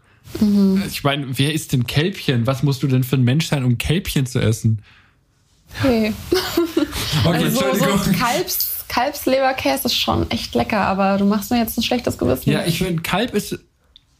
Ich 0.87 1.03
meine, 1.03 1.27
wer 1.37 1.53
isst 1.53 1.73
denn 1.73 1.85
Kälbchen? 1.85 2.47
Was 2.47 2.63
musst 2.63 2.81
du 2.81 2.87
denn 2.87 3.03
für 3.03 3.17
ein 3.17 3.23
Mensch 3.23 3.47
sein, 3.47 3.63
um 3.63 3.77
Kälbchen 3.77 4.25
zu 4.25 4.39
essen? 4.39 4.81
Okay. 5.83 6.13
Okay, 7.25 7.43
Also 7.45 7.59
so, 7.59 7.65
Entschuldigung. 7.65 8.03
so 8.03 8.11
Kalbs, 8.13 8.82
Kalbsleberkäse 8.93 9.85
ist 9.85 9.95
schon 9.95 10.29
echt 10.29 10.53
lecker, 10.53 10.81
aber 10.81 11.17
du 11.17 11.25
machst 11.25 11.49
mir 11.49 11.57
jetzt 11.57 11.77
ein 11.79 11.83
schlechtes 11.83 12.17
Gewissen. 12.19 12.51
Ja, 12.51 12.63
ich 12.63 12.77
finde, 12.77 13.01
Kalb 13.01 13.33
ist. 13.33 13.57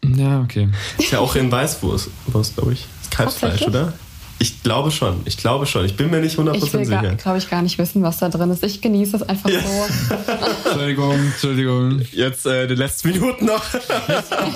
Ja, 0.04 0.42
okay. 0.42 0.70
Ist 0.98 1.12
ja 1.12 1.20
auch 1.20 1.36
in 1.36 1.52
Weißwurst, 1.52 2.10
glaube 2.56 2.74
ich. 2.74 2.88
Ist 3.04 3.12
Kalbsfleisch, 3.12 3.62
oder? 3.62 3.94
Ich 4.40 4.64
glaube 4.64 4.90
schon. 4.90 5.22
Ich 5.26 5.38
glaube 5.38 5.68
schon. 5.68 5.86
Ich 5.86 5.96
bin 5.96 6.10
mir 6.10 6.20
nicht 6.20 6.38
100% 6.38 6.56
ich 6.56 6.74
will, 6.74 6.86
sicher. 6.86 7.16
glaube 7.16 7.38
ich, 7.38 7.50
gar 7.50 7.62
nicht 7.62 7.78
wissen, 7.78 8.02
was 8.02 8.18
da 8.18 8.30
drin 8.30 8.50
ist. 8.50 8.64
Ich 8.64 8.82
genieße 8.82 9.18
es 9.18 9.24
einfach 9.24 9.50
so. 9.50 10.66
Entschuldigung, 10.66 11.14
Entschuldigung. 11.14 12.02
Jetzt 12.12 12.46
äh, 12.48 12.68
die 12.68 12.76
letzten 12.76 13.12
Minuten 13.12 13.46
noch. 13.46 13.64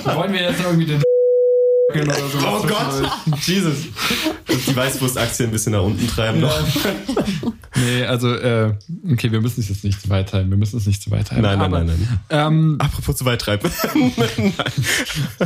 Wollen 0.04 0.32
wir 0.32 0.42
jetzt 0.42 0.60
irgendwie 0.60 0.86
den 0.86 1.02
oder 1.90 2.14
so 2.14 2.38
Oh 2.38 2.66
Gott. 2.66 3.10
Jesus. 3.46 3.86
Und 4.48 4.66
die 4.66 4.76
Weißwurstaktie 4.76 5.44
ein 5.44 5.50
bisschen 5.50 5.72
nach 5.72 5.82
unten 5.82 6.06
treiben 6.06 6.40
noch. 6.40 6.58
Nee, 7.76 8.02
also, 8.06 8.34
äh, 8.34 8.74
okay, 9.08 9.30
wir 9.30 9.40
müssen 9.40 9.60
es 9.60 9.68
jetzt 9.68 9.84
nicht 9.84 10.00
zu 10.00 10.08
weit 10.08 10.30
treiben. 10.30 10.50
Wir 10.50 10.56
müssen 10.56 10.78
es 10.78 10.86
nicht 10.86 11.00
zu 11.00 11.12
weit 11.12 11.28
treiben. 11.28 11.42
Nein, 11.42 11.60
nein, 11.60 11.72
Aber, 11.72 11.84
nein, 11.84 12.08
nein. 12.08 12.20
Ähm, 12.28 12.76
Apropos 12.80 13.16
zu 13.18 13.24
weit 13.24 13.40
treiben. 13.40 13.70
Nein. 13.94 14.52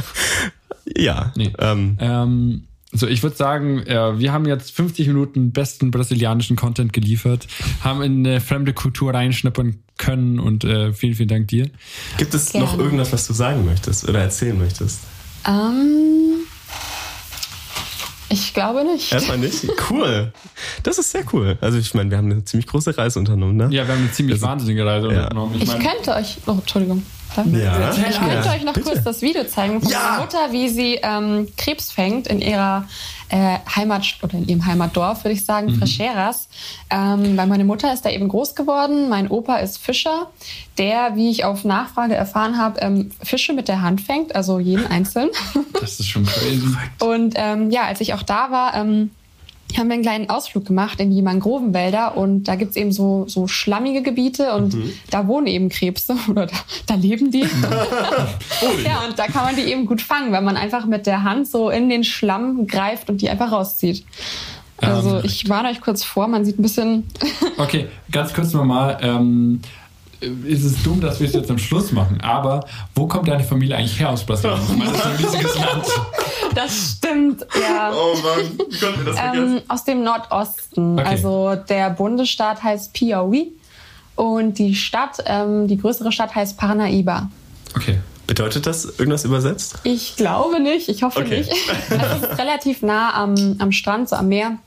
ja. 0.97 1.30
Nee. 1.36 1.53
Ähm, 1.59 1.99
ähm, 2.01 2.64
so, 2.90 3.07
ich 3.07 3.22
würde 3.22 3.36
sagen, 3.36 3.80
äh, 3.80 4.18
wir 4.18 4.32
haben 4.32 4.47
jetzt 4.47 4.74
50 4.74 5.09
Minuten 5.09 5.53
besten 5.53 5.90
brasilianischen 5.90 6.57
Content 6.57 6.95
geliefert, 6.95 7.49
haben 7.82 8.01
in 8.01 8.26
eine 8.26 8.40
fremde 8.40 8.72
Kultur 8.72 9.12
reinschnuppern 9.12 9.80
können 9.99 10.38
und 10.38 10.64
äh, 10.64 10.95
vielen, 10.95 11.14
vielen 11.14 11.28
Dank 11.28 11.49
dir. 11.49 11.68
gibt 12.16 12.32
es 12.32 12.53
Gerne. 12.53 12.66
noch 12.66 12.78
irgendwas, 12.78 13.12
was 13.12 13.26
du 13.26 13.34
sagen 13.34 13.66
möchtest 13.66 14.09
oder 14.09 14.20
erzählen 14.20 14.57
möchtest? 14.57 15.01
ähm, 15.47 16.32
ich 18.33 18.55
glaube 18.55 18.85
nicht. 18.85 19.12
Erstmal 19.12 19.39
nicht? 19.39 19.64
Cool. 19.91 20.33
Das 20.83 20.99
ist 20.99 21.11
sehr 21.11 21.24
cool. 21.33 21.57
Also 21.61 21.78
ich 21.78 21.95
meine, 21.95 22.11
wir 22.11 22.18
haben 22.18 22.30
eine 22.30 22.45
ziemlich 22.45 22.66
große 22.66 22.97
Reise 22.97 23.18
unternommen, 23.18 23.57
ne? 23.57 23.68
Ja, 23.70 23.87
wir 23.87 23.95
haben 23.95 24.03
eine 24.03 24.12
ziemlich 24.12 24.35
Also, 24.37 24.47
wahnsinnige 24.47 24.85
Reise 24.87 25.09
ja. 25.12 25.22
unternommen. 25.24 25.57
Ich 25.61 25.66
meine- 25.68 25.85
könnte 25.85 26.14
euch. 26.14 26.39
Oh, 26.47 26.53
Entschuldigung. 26.53 27.03
Ich? 27.35 27.62
Ja. 27.62 27.91
Ich 27.93 28.18
könnte 28.18 28.49
euch 28.51 28.62
noch 28.62 28.74
bitte. 28.74 28.91
kurz 28.91 29.05
das 29.05 29.22
Video 29.22 29.45
zeigen 29.45 29.80
von 29.80 29.91
Ja. 29.91 29.99
meiner 30.01 30.20
Mutter, 30.22 30.53
wie 30.53 30.68
sie 30.68 30.99
ähm, 31.03 31.49
Krebs 31.57 31.91
fängt 31.91 32.26
in 32.26 32.41
ihrer 32.43 32.87
äh, 33.33 33.59
Heimat 33.74 34.05
oder 34.22 34.35
in 34.35 34.47
ihrem 34.47 34.64
Heimatdorf, 34.66 35.24
würde 35.24 35.33
ich 35.33 35.45
sagen, 35.45 35.68
Mhm. 35.72 35.78
Frecheras. 35.78 36.49
Ähm, 36.91 37.37
weil 37.37 37.47
meine 37.47 37.64
Mutter 37.64 37.93
ist 37.93 38.05
da 38.05 38.11
eben 38.11 38.28
groß 38.28 38.55
geworden. 38.55 39.09
Mein 39.09 39.28
Opa 39.30 39.57
ist 39.57 39.78
Fischer, 39.78 40.28
der, 40.78 41.16
wie 41.16 41.30
ich 41.30 41.45
auf 41.45 41.64
Nachfrage 41.64 42.14
erfahren 42.14 42.59
habe, 42.59 42.80
ähm, 42.80 43.11
Fische 43.22 43.55
mit 43.55 43.68
der 43.68 43.80
Hand 43.80 44.03
fängt, 44.03 44.37
also 44.37 44.59
jeden 44.59 44.87
einzeln. 44.87 45.30
Das 45.80 45.99
ist 45.99 46.09
schon 46.09 46.26
crazy. 46.26 46.76
Und 47.01 47.35
ähm, 47.37 47.70
ja, 47.70 47.85
als 47.85 48.01
ich 48.03 48.12
auch 48.14 48.22
da 48.22 48.51
war, 48.51 48.74
ähm, 48.74 49.11
haben 49.79 49.89
wir 49.89 49.95
einen 49.95 50.03
kleinen 50.03 50.31
Ausflug 50.31 50.64
gemacht 50.64 51.01
in 51.01 51.11
die 51.11 51.23
Mangrovenwälder 51.23 52.16
und 52.16 52.45
da 52.45 52.55
gibt's 52.57 52.77
eben 52.77 52.93
so, 52.93 53.25
so 53.29 53.47
schlammige 53.47 54.03
Gebiete 54.03 54.53
und 54.55 54.77
da 55.11 55.27
wohnen 55.27 55.47
eben 55.47 55.68
Krebse 55.68 56.16
oder 56.29 56.47
da, 56.47 56.57
da 56.87 56.95
leben 56.95 57.31
die. 57.31 57.41
ja, 58.85 59.05
und 59.09 59.18
da 59.18 59.27
kann 59.27 59.45
man 59.45 59.57
die 59.57 59.62
eben 59.62 59.87
gut 59.87 60.03
fangen, 60.03 60.33
wenn 60.33 60.45
man 60.45 60.57
einfach 60.57 60.87
mit 60.87 61.07
der 61.07 61.23
Hand 61.25 61.49
so 61.49 61.70
in 61.70 61.89
den 61.89 62.05
Schlamm 62.05 62.66
greift 62.66 63.09
und 63.11 63.20
die 63.20 63.31
einfach 63.31 63.53
rauszieht. 63.53 64.05
Also 64.79 65.16
Ähm. 65.18 65.23
ich 65.25 65.49
warne 65.49 65.68
euch 65.70 65.81
kurz 65.81 66.03
vor, 66.05 66.27
man 66.29 66.45
sieht 66.45 66.59
ein 66.59 66.62
bisschen. 66.62 67.05
Okay, 67.59 67.87
ganz 68.11 68.33
kurz 68.33 68.53
nochmal. 68.53 68.99
Ähm, 69.03 69.61
ist 70.45 70.64
es 70.64 70.83
dumm, 70.83 71.01
dass 71.01 71.20
wir 71.20 71.27
es 71.27 71.35
jetzt 71.35 71.51
am 71.51 71.59
Schluss 71.59 71.93
machen, 71.93 72.20
aber 72.20 72.64
wo 72.95 73.07
kommt 73.07 73.29
deine 73.29 73.43
Familie 73.45 73.77
eigentlich 73.77 73.99
her 73.99 74.11
aus 74.11 74.25
Brasilien? 74.25 74.59
Das 74.79 74.97
ist 74.97 75.07
ein 75.07 75.16
riesiges 75.16 75.59
Land. 75.59 75.85
Das 76.55 76.96
stimmt, 76.98 77.46
ja. 77.61 77.92
Oh 77.94 78.14
Mann, 78.16 78.59
wie 78.70 78.78
konnten 78.78 79.05
wir 79.07 79.12
das 79.12 79.16
Ähm, 79.34 79.61
aus 79.68 79.84
dem 79.84 80.03
Nordosten. 80.03 80.98
Okay. 80.98 81.09
Also 81.09 81.55
der 81.68 81.90
Bundesstaat 81.90 82.62
heißt 82.62 82.94
Piauí 82.94 83.48
und 84.16 84.59
die 84.59 84.74
Stadt, 84.74 85.22
ähm, 85.26 85.66
die 85.68 85.78
größere 85.78 86.12
Stadt 86.12 86.34
heißt 86.34 86.59
Paranaíba. 86.61 87.28
Okay. 87.76 87.98
Bedeutet 88.26 88.66
das 88.66 88.84
irgendwas 88.84 89.24
übersetzt? 89.24 89.74
Ich 89.82 90.16
glaube 90.16 90.61
nicht, 90.61 90.88
ich 90.88 91.03
hoffe 91.03 91.20
Okay. 91.20 91.38
nicht. 91.38 91.50
Es 91.90 92.22
ist 92.22 92.38
relativ 92.38 92.80
nah 92.82 93.12
am, 93.14 93.57
am 93.59 93.72
Strand, 93.72 94.09
so 94.09 94.16
am 94.16 94.28
Meer. 94.28 94.59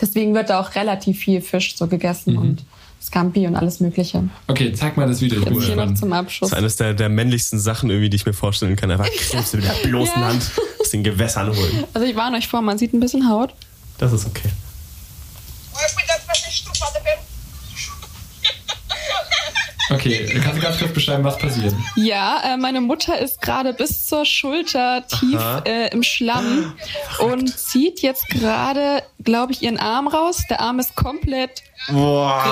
Deswegen 0.00 0.34
wird 0.34 0.50
da 0.50 0.60
auch 0.60 0.74
relativ 0.74 1.18
viel 1.18 1.40
Fisch 1.40 1.76
so 1.76 1.86
gegessen 1.86 2.36
und 2.36 2.64
Scampi 3.02 3.46
und 3.46 3.56
alles 3.56 3.80
Mögliche. 3.80 4.28
Okay, 4.46 4.72
zeig 4.72 4.96
mal 4.96 5.08
das 5.08 5.20
Video. 5.20 5.38
Ich 5.38 5.44
bin 5.46 5.54
Jetzt 5.54 5.66
hier 5.66 5.76
noch 5.76 5.94
zum 5.94 6.10
Das 6.10 6.18
Abschluss. 6.18 6.50
ist 6.50 6.56
eines 6.56 6.76
der, 6.76 6.92
der 6.94 7.08
männlichsten 7.08 7.58
Sachen 7.58 7.88
irgendwie, 7.90 8.10
die 8.10 8.16
ich 8.16 8.26
mir 8.26 8.32
vorstellen 8.34 8.76
kann. 8.76 8.90
Einfach 8.90 9.06
Krebs 9.18 9.52
mit 9.54 9.64
der 9.64 9.72
bloßen 9.88 10.20
Ja. 10.20 10.28
Hand 10.28 10.50
aus 10.78 10.90
den 10.90 11.02
Gewässern 11.02 11.48
holen. 11.48 11.84
Also 11.94 12.06
ich 12.06 12.14
warne 12.16 12.36
euch 12.36 12.48
vor, 12.48 12.60
man 12.60 12.76
sieht 12.78 12.92
ein 12.92 13.00
bisschen 13.00 13.28
Haut. 13.28 13.54
Das 13.98 14.12
ist 14.12 14.26
okay. 14.26 14.48
Olha, 15.72 15.86
cuidado 15.94 16.20
pra 16.26 16.34
ser 16.34 16.48
estuprada 16.48 16.68
pelo. 16.68 16.69
Okay, 19.92 20.26
kannst 20.42 20.58
du 20.58 20.62
ganz 20.62 20.78
kurz 20.78 20.92
beschreiben, 20.92 21.24
was 21.24 21.36
passiert? 21.38 21.74
Ja, 21.96 22.40
äh, 22.44 22.56
meine 22.56 22.80
Mutter 22.80 23.18
ist 23.18 23.42
gerade 23.42 23.72
bis 23.74 24.06
zur 24.06 24.24
Schulter 24.24 25.04
tief 25.08 25.40
äh, 25.64 25.88
im 25.92 26.02
Schlamm 26.02 26.72
und 27.20 27.58
zieht 27.58 28.00
jetzt 28.00 28.28
gerade, 28.28 29.02
glaube 29.24 29.52
ich, 29.52 29.62
ihren 29.62 29.78
Arm 29.78 30.06
raus. 30.06 30.44
Der 30.48 30.60
Arm 30.60 30.78
ist 30.78 30.94
komplett 30.94 31.62
Boah. 31.88 32.44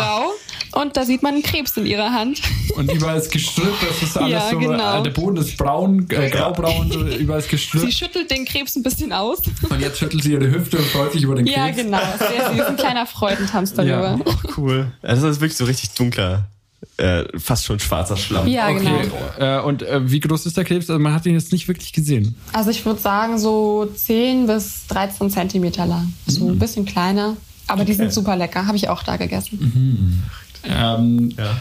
grau 0.73 0.81
und 0.83 0.97
da 0.97 1.05
sieht 1.05 1.23
man 1.23 1.35
einen 1.35 1.43
Krebs 1.43 1.77
in 1.77 1.87
ihrer 1.87 2.13
Hand. 2.13 2.41
Und 2.77 2.91
überall 2.93 3.17
ist 3.19 3.31
Gestrüpp, 3.31 3.75
das 3.89 4.03
ist 4.03 4.17
alles 4.17 4.31
Ja, 4.33 4.51
so, 4.51 4.59
genau. 4.59 5.01
äh, 5.01 5.03
der 5.05 5.11
Boden 5.11 5.37
ist 5.37 5.57
braun, 5.57 6.07
äh, 6.11 6.31
graubraun, 6.31 6.91
so, 6.91 7.01
überall 7.07 7.39
ist 7.41 7.47
Sie 7.47 7.51
Gestrüpp. 7.57 7.93
schüttelt 7.93 8.31
den 8.31 8.45
Krebs 8.45 8.75
ein 8.77 8.83
bisschen 8.83 9.13
aus. 9.13 9.39
Und 9.69 9.81
jetzt 9.81 9.99
schüttelt 9.99 10.23
sie 10.25 10.33
ihre 10.33 10.51
Hüfte 10.51 10.79
und 10.79 10.87
freut 10.87 11.13
sich 11.13 11.23
über 11.23 11.35
den 11.37 11.45
Krebs. 11.47 11.57
Ja, 11.57 11.71
genau. 11.71 11.99
Sehr 12.19 12.51
süß. 12.53 12.67
Ein 12.67 12.77
kleiner 12.77 13.07
Freudentanz 13.07 13.75
Ja. 13.77 13.85
darüber. 13.85 14.25
Cool. 14.57 14.93
Also 15.03 15.27
das 15.27 15.37
ist 15.37 15.41
wirklich 15.41 15.57
so 15.57 15.65
richtig 15.65 15.91
dunkler, 15.95 16.45
äh, 16.97 17.25
fast 17.39 17.65
schon 17.65 17.79
schwarzer 17.81 18.17
Schlamm. 18.17 18.47
Ja, 18.47 18.71
genau. 18.71 18.91
Okay, 18.97 19.11
äh, 19.59 19.61
und 19.63 19.83
äh, 19.83 20.11
wie 20.11 20.21
groß 20.21 20.47
ist 20.47 20.57
der 20.57 20.65
Krebs? 20.65 20.89
Also 20.91 21.01
man 21.01 21.13
hat 21.15 21.27
ihn 21.27 21.35
jetzt 21.35 21.53
nicht 21.53 21.67
wirklich 21.69 21.93
gesehen. 21.93 22.35
Also 22.53 22.71
ich 22.71 22.85
würde 22.87 23.01
sagen 23.01 23.39
so 23.39 23.87
10 23.87 24.47
bis 24.47 24.87
13 24.89 25.31
Zentimeter 25.31 25.87
lang. 25.87 26.13
So 26.27 26.45
Mhm. 26.45 26.53
ein 26.53 26.59
bisschen 26.59 26.85
kleiner. 26.85 27.37
Aber 27.67 27.85
die 27.85 27.93
sind 27.95 28.13
super 28.13 28.35
lecker. 28.37 28.67
Habe 28.67 28.77
ich 28.77 28.89
auch 28.89 29.03
da 29.03 29.17
gegessen. 29.17 30.23
Ähm, 30.65 31.33
Ja. 31.37 31.59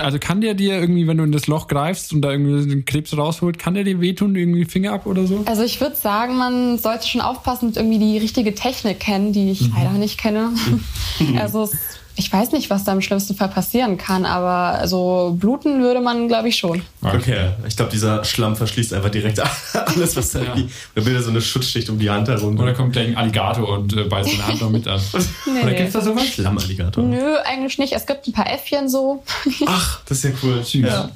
Also 0.00 0.18
kann 0.18 0.40
der 0.40 0.54
dir 0.54 0.80
irgendwie, 0.80 1.06
wenn 1.06 1.18
du 1.18 1.24
in 1.24 1.32
das 1.32 1.46
Loch 1.46 1.68
greifst 1.68 2.14
und 2.14 2.22
da 2.22 2.30
irgendwie 2.30 2.66
den 2.66 2.86
Krebs 2.86 3.14
rausholt, 3.14 3.58
kann 3.58 3.74
der 3.74 3.84
dir 3.84 4.00
wehtun, 4.00 4.34
irgendwie 4.34 4.64
Finger 4.64 4.92
ab 4.94 5.04
oder 5.04 5.26
so? 5.26 5.42
Also 5.44 5.62
ich 5.62 5.78
würde 5.82 5.94
sagen, 5.96 6.38
man 6.38 6.78
sollte 6.78 7.06
schon 7.06 7.20
aufpassen 7.20 7.66
und 7.68 7.76
irgendwie 7.76 7.98
die 7.98 8.16
richtige 8.16 8.54
Technik 8.54 9.00
kennen, 9.00 9.34
die 9.34 9.50
ich 9.50 9.68
leider 9.76 9.90
nicht 9.92 10.18
kenne. 10.18 10.48
also 11.38 11.64
es 11.64 11.72
ich 12.16 12.32
weiß 12.32 12.52
nicht, 12.52 12.68
was 12.70 12.84
da 12.84 12.92
im 12.92 13.00
schlimmsten 13.00 13.34
Fall 13.34 13.48
passieren 13.48 13.96
kann, 13.96 14.24
aber 14.26 14.86
so 14.86 15.34
bluten 15.38 15.80
würde 15.82 16.00
man, 16.00 16.28
glaube 16.28 16.48
ich, 16.48 16.56
schon. 16.56 16.82
Okay, 17.02 17.50
ich 17.66 17.76
glaube, 17.76 17.90
dieser 17.90 18.22
Schlamm 18.24 18.54
verschließt 18.54 18.92
einfach 18.94 19.08
direkt 19.10 19.40
alles, 19.74 20.14
was 20.16 20.30
da 20.32 20.40
Ja. 20.40 20.44
irgendwie. 20.54 20.68
Da 20.94 21.00
bildet 21.00 21.24
so 21.24 21.30
eine 21.30 21.40
Schutzschicht 21.40 21.88
um 21.90 21.98
die 21.98 22.10
Hand 22.10 22.28
herum. 22.28 22.58
Oder 22.58 22.74
kommt 22.74 22.92
gleich 22.92 23.08
ein 23.08 23.16
Alligator 23.16 23.68
und 23.68 23.96
äh, 23.96 24.04
beißt 24.04 24.30
seine 24.30 24.46
Hand 24.46 24.60
noch 24.60 24.70
mit 24.70 24.86
an. 24.86 25.00
Nee, 25.46 25.50
Oder 25.62 25.70
nee. 25.70 25.76
gibt's 25.76 25.92
da 25.94 26.00
sowas? 26.02 26.26
Schlammalligator. 26.26 27.02
Nö, 27.04 27.36
eigentlich 27.44 27.78
nicht. 27.78 27.92
Es 27.94 28.06
gibt 28.06 28.26
ein 28.28 28.32
paar 28.32 28.50
Äffchen 28.52 28.88
so. 28.88 29.22
Ach, 29.66 30.00
das 30.06 30.18
ist 30.18 30.24
ja 30.24 30.30
cool. 30.42 30.62
Süß. 30.62 30.82
Ja. 30.86 31.10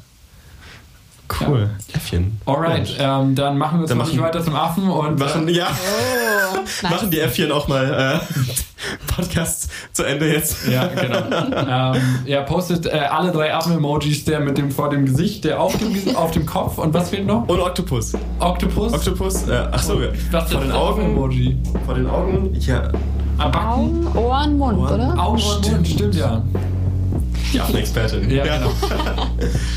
Cool. 1.40 1.68
Äffchen. 1.92 2.40
Alright, 2.46 2.96
ähm, 3.00 3.34
dann 3.34 3.58
machen 3.58 3.86
wir 3.86 3.94
machen- 3.96 4.20
weiter 4.20 4.44
zum 4.44 4.54
Affen 4.54 4.88
und 4.88 5.18
Machen, 5.18 5.48
ja, 5.48 5.66
Oh, 5.70 6.56
nice. 6.60 6.82
machen 6.90 7.10
die 7.10 7.18
Äffchen 7.18 7.50
auch 7.50 7.66
mal 7.66 8.20
äh, 8.24 8.42
Podcast 9.12 9.68
zu 9.92 10.04
Ende 10.04 10.32
jetzt. 10.32 10.68
Ja, 10.68 10.86
genau. 10.86 11.94
ähm, 11.96 12.02
er 12.26 12.42
postet 12.42 12.86
äh, 12.86 12.90
alle 13.10 13.32
drei 13.32 13.52
Affen-Emojis, 13.54 14.24
der 14.24 14.38
mit 14.40 14.56
dem 14.56 14.70
vor 14.70 14.88
dem 14.90 15.04
Gesicht, 15.06 15.44
der 15.44 15.60
auf 15.60 15.76
dem, 15.76 15.92
Gesicht- 15.94 16.16
auf 16.16 16.30
dem 16.30 16.46
Kopf 16.46 16.78
und 16.78 16.94
was 16.94 17.10
fehlt 17.10 17.26
noch? 17.26 17.48
Und 17.48 17.60
Oktopus. 17.60 18.12
Oktopus. 18.38 18.92
Oktopus, 18.92 19.48
äh, 19.48 19.66
ach 19.72 19.82
so, 19.82 20.00
ja. 20.00 20.10
Was 20.30 20.44
ist 20.44 20.52
vor 20.52 20.60
den 20.60 20.68
das 20.70 20.78
Augen. 20.78 21.02
Emoji? 21.02 21.58
Vor 21.86 21.94
den 21.94 22.06
Augen, 22.08 22.54
ja. 22.60 22.88
Am 23.38 23.50
Backen. 23.50 23.66
Augen, 23.66 24.16
Ohren, 24.16 24.58
Mund, 24.58 24.78
Ohren. 24.78 24.94
oder? 24.94 25.18
Augen 25.22 25.42
und 25.42 25.70
Mund, 25.72 25.88
stimmt 25.88 26.14
ja. 26.14 26.42
Die 27.52 27.60
Affenexpertin. 27.60 28.30
Ja, 28.30 28.44
genau. 28.44 28.72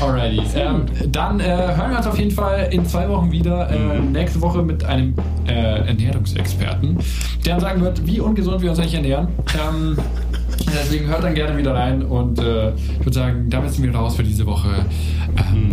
Alrighty. 0.00 0.42
Ähm, 0.54 0.86
dann 1.08 1.40
äh, 1.40 1.44
hören 1.44 1.90
wir 1.90 1.98
uns 1.98 2.06
auf 2.06 2.18
jeden 2.18 2.30
Fall 2.30 2.68
in 2.70 2.84
zwei 2.86 3.08
Wochen 3.08 3.30
wieder. 3.30 3.70
Äh, 3.70 4.00
nächste 4.00 4.40
Woche 4.40 4.62
mit 4.62 4.84
einem 4.84 5.14
äh, 5.46 5.86
Ernährungsexperten, 5.88 6.98
der 7.44 7.54
dann 7.54 7.60
sagen 7.60 7.80
wird, 7.82 8.06
wie 8.06 8.20
ungesund 8.20 8.62
wir 8.62 8.70
uns 8.70 8.78
eigentlich 8.78 8.94
ernähren. 8.94 9.28
Ähm, 9.68 9.98
deswegen 10.66 11.08
hört 11.08 11.22
dann 11.22 11.34
gerne 11.34 11.56
wieder 11.56 11.74
rein 11.74 12.02
und 12.02 12.38
äh, 12.38 12.70
ich 12.74 13.00
würde 13.00 13.12
sagen, 13.12 13.50
damit 13.50 13.72
sind 13.72 13.84
wir 13.84 13.94
raus 13.94 14.16
für 14.16 14.24
diese 14.24 14.46
Woche. 14.46 14.86
Ähm, 15.36 15.72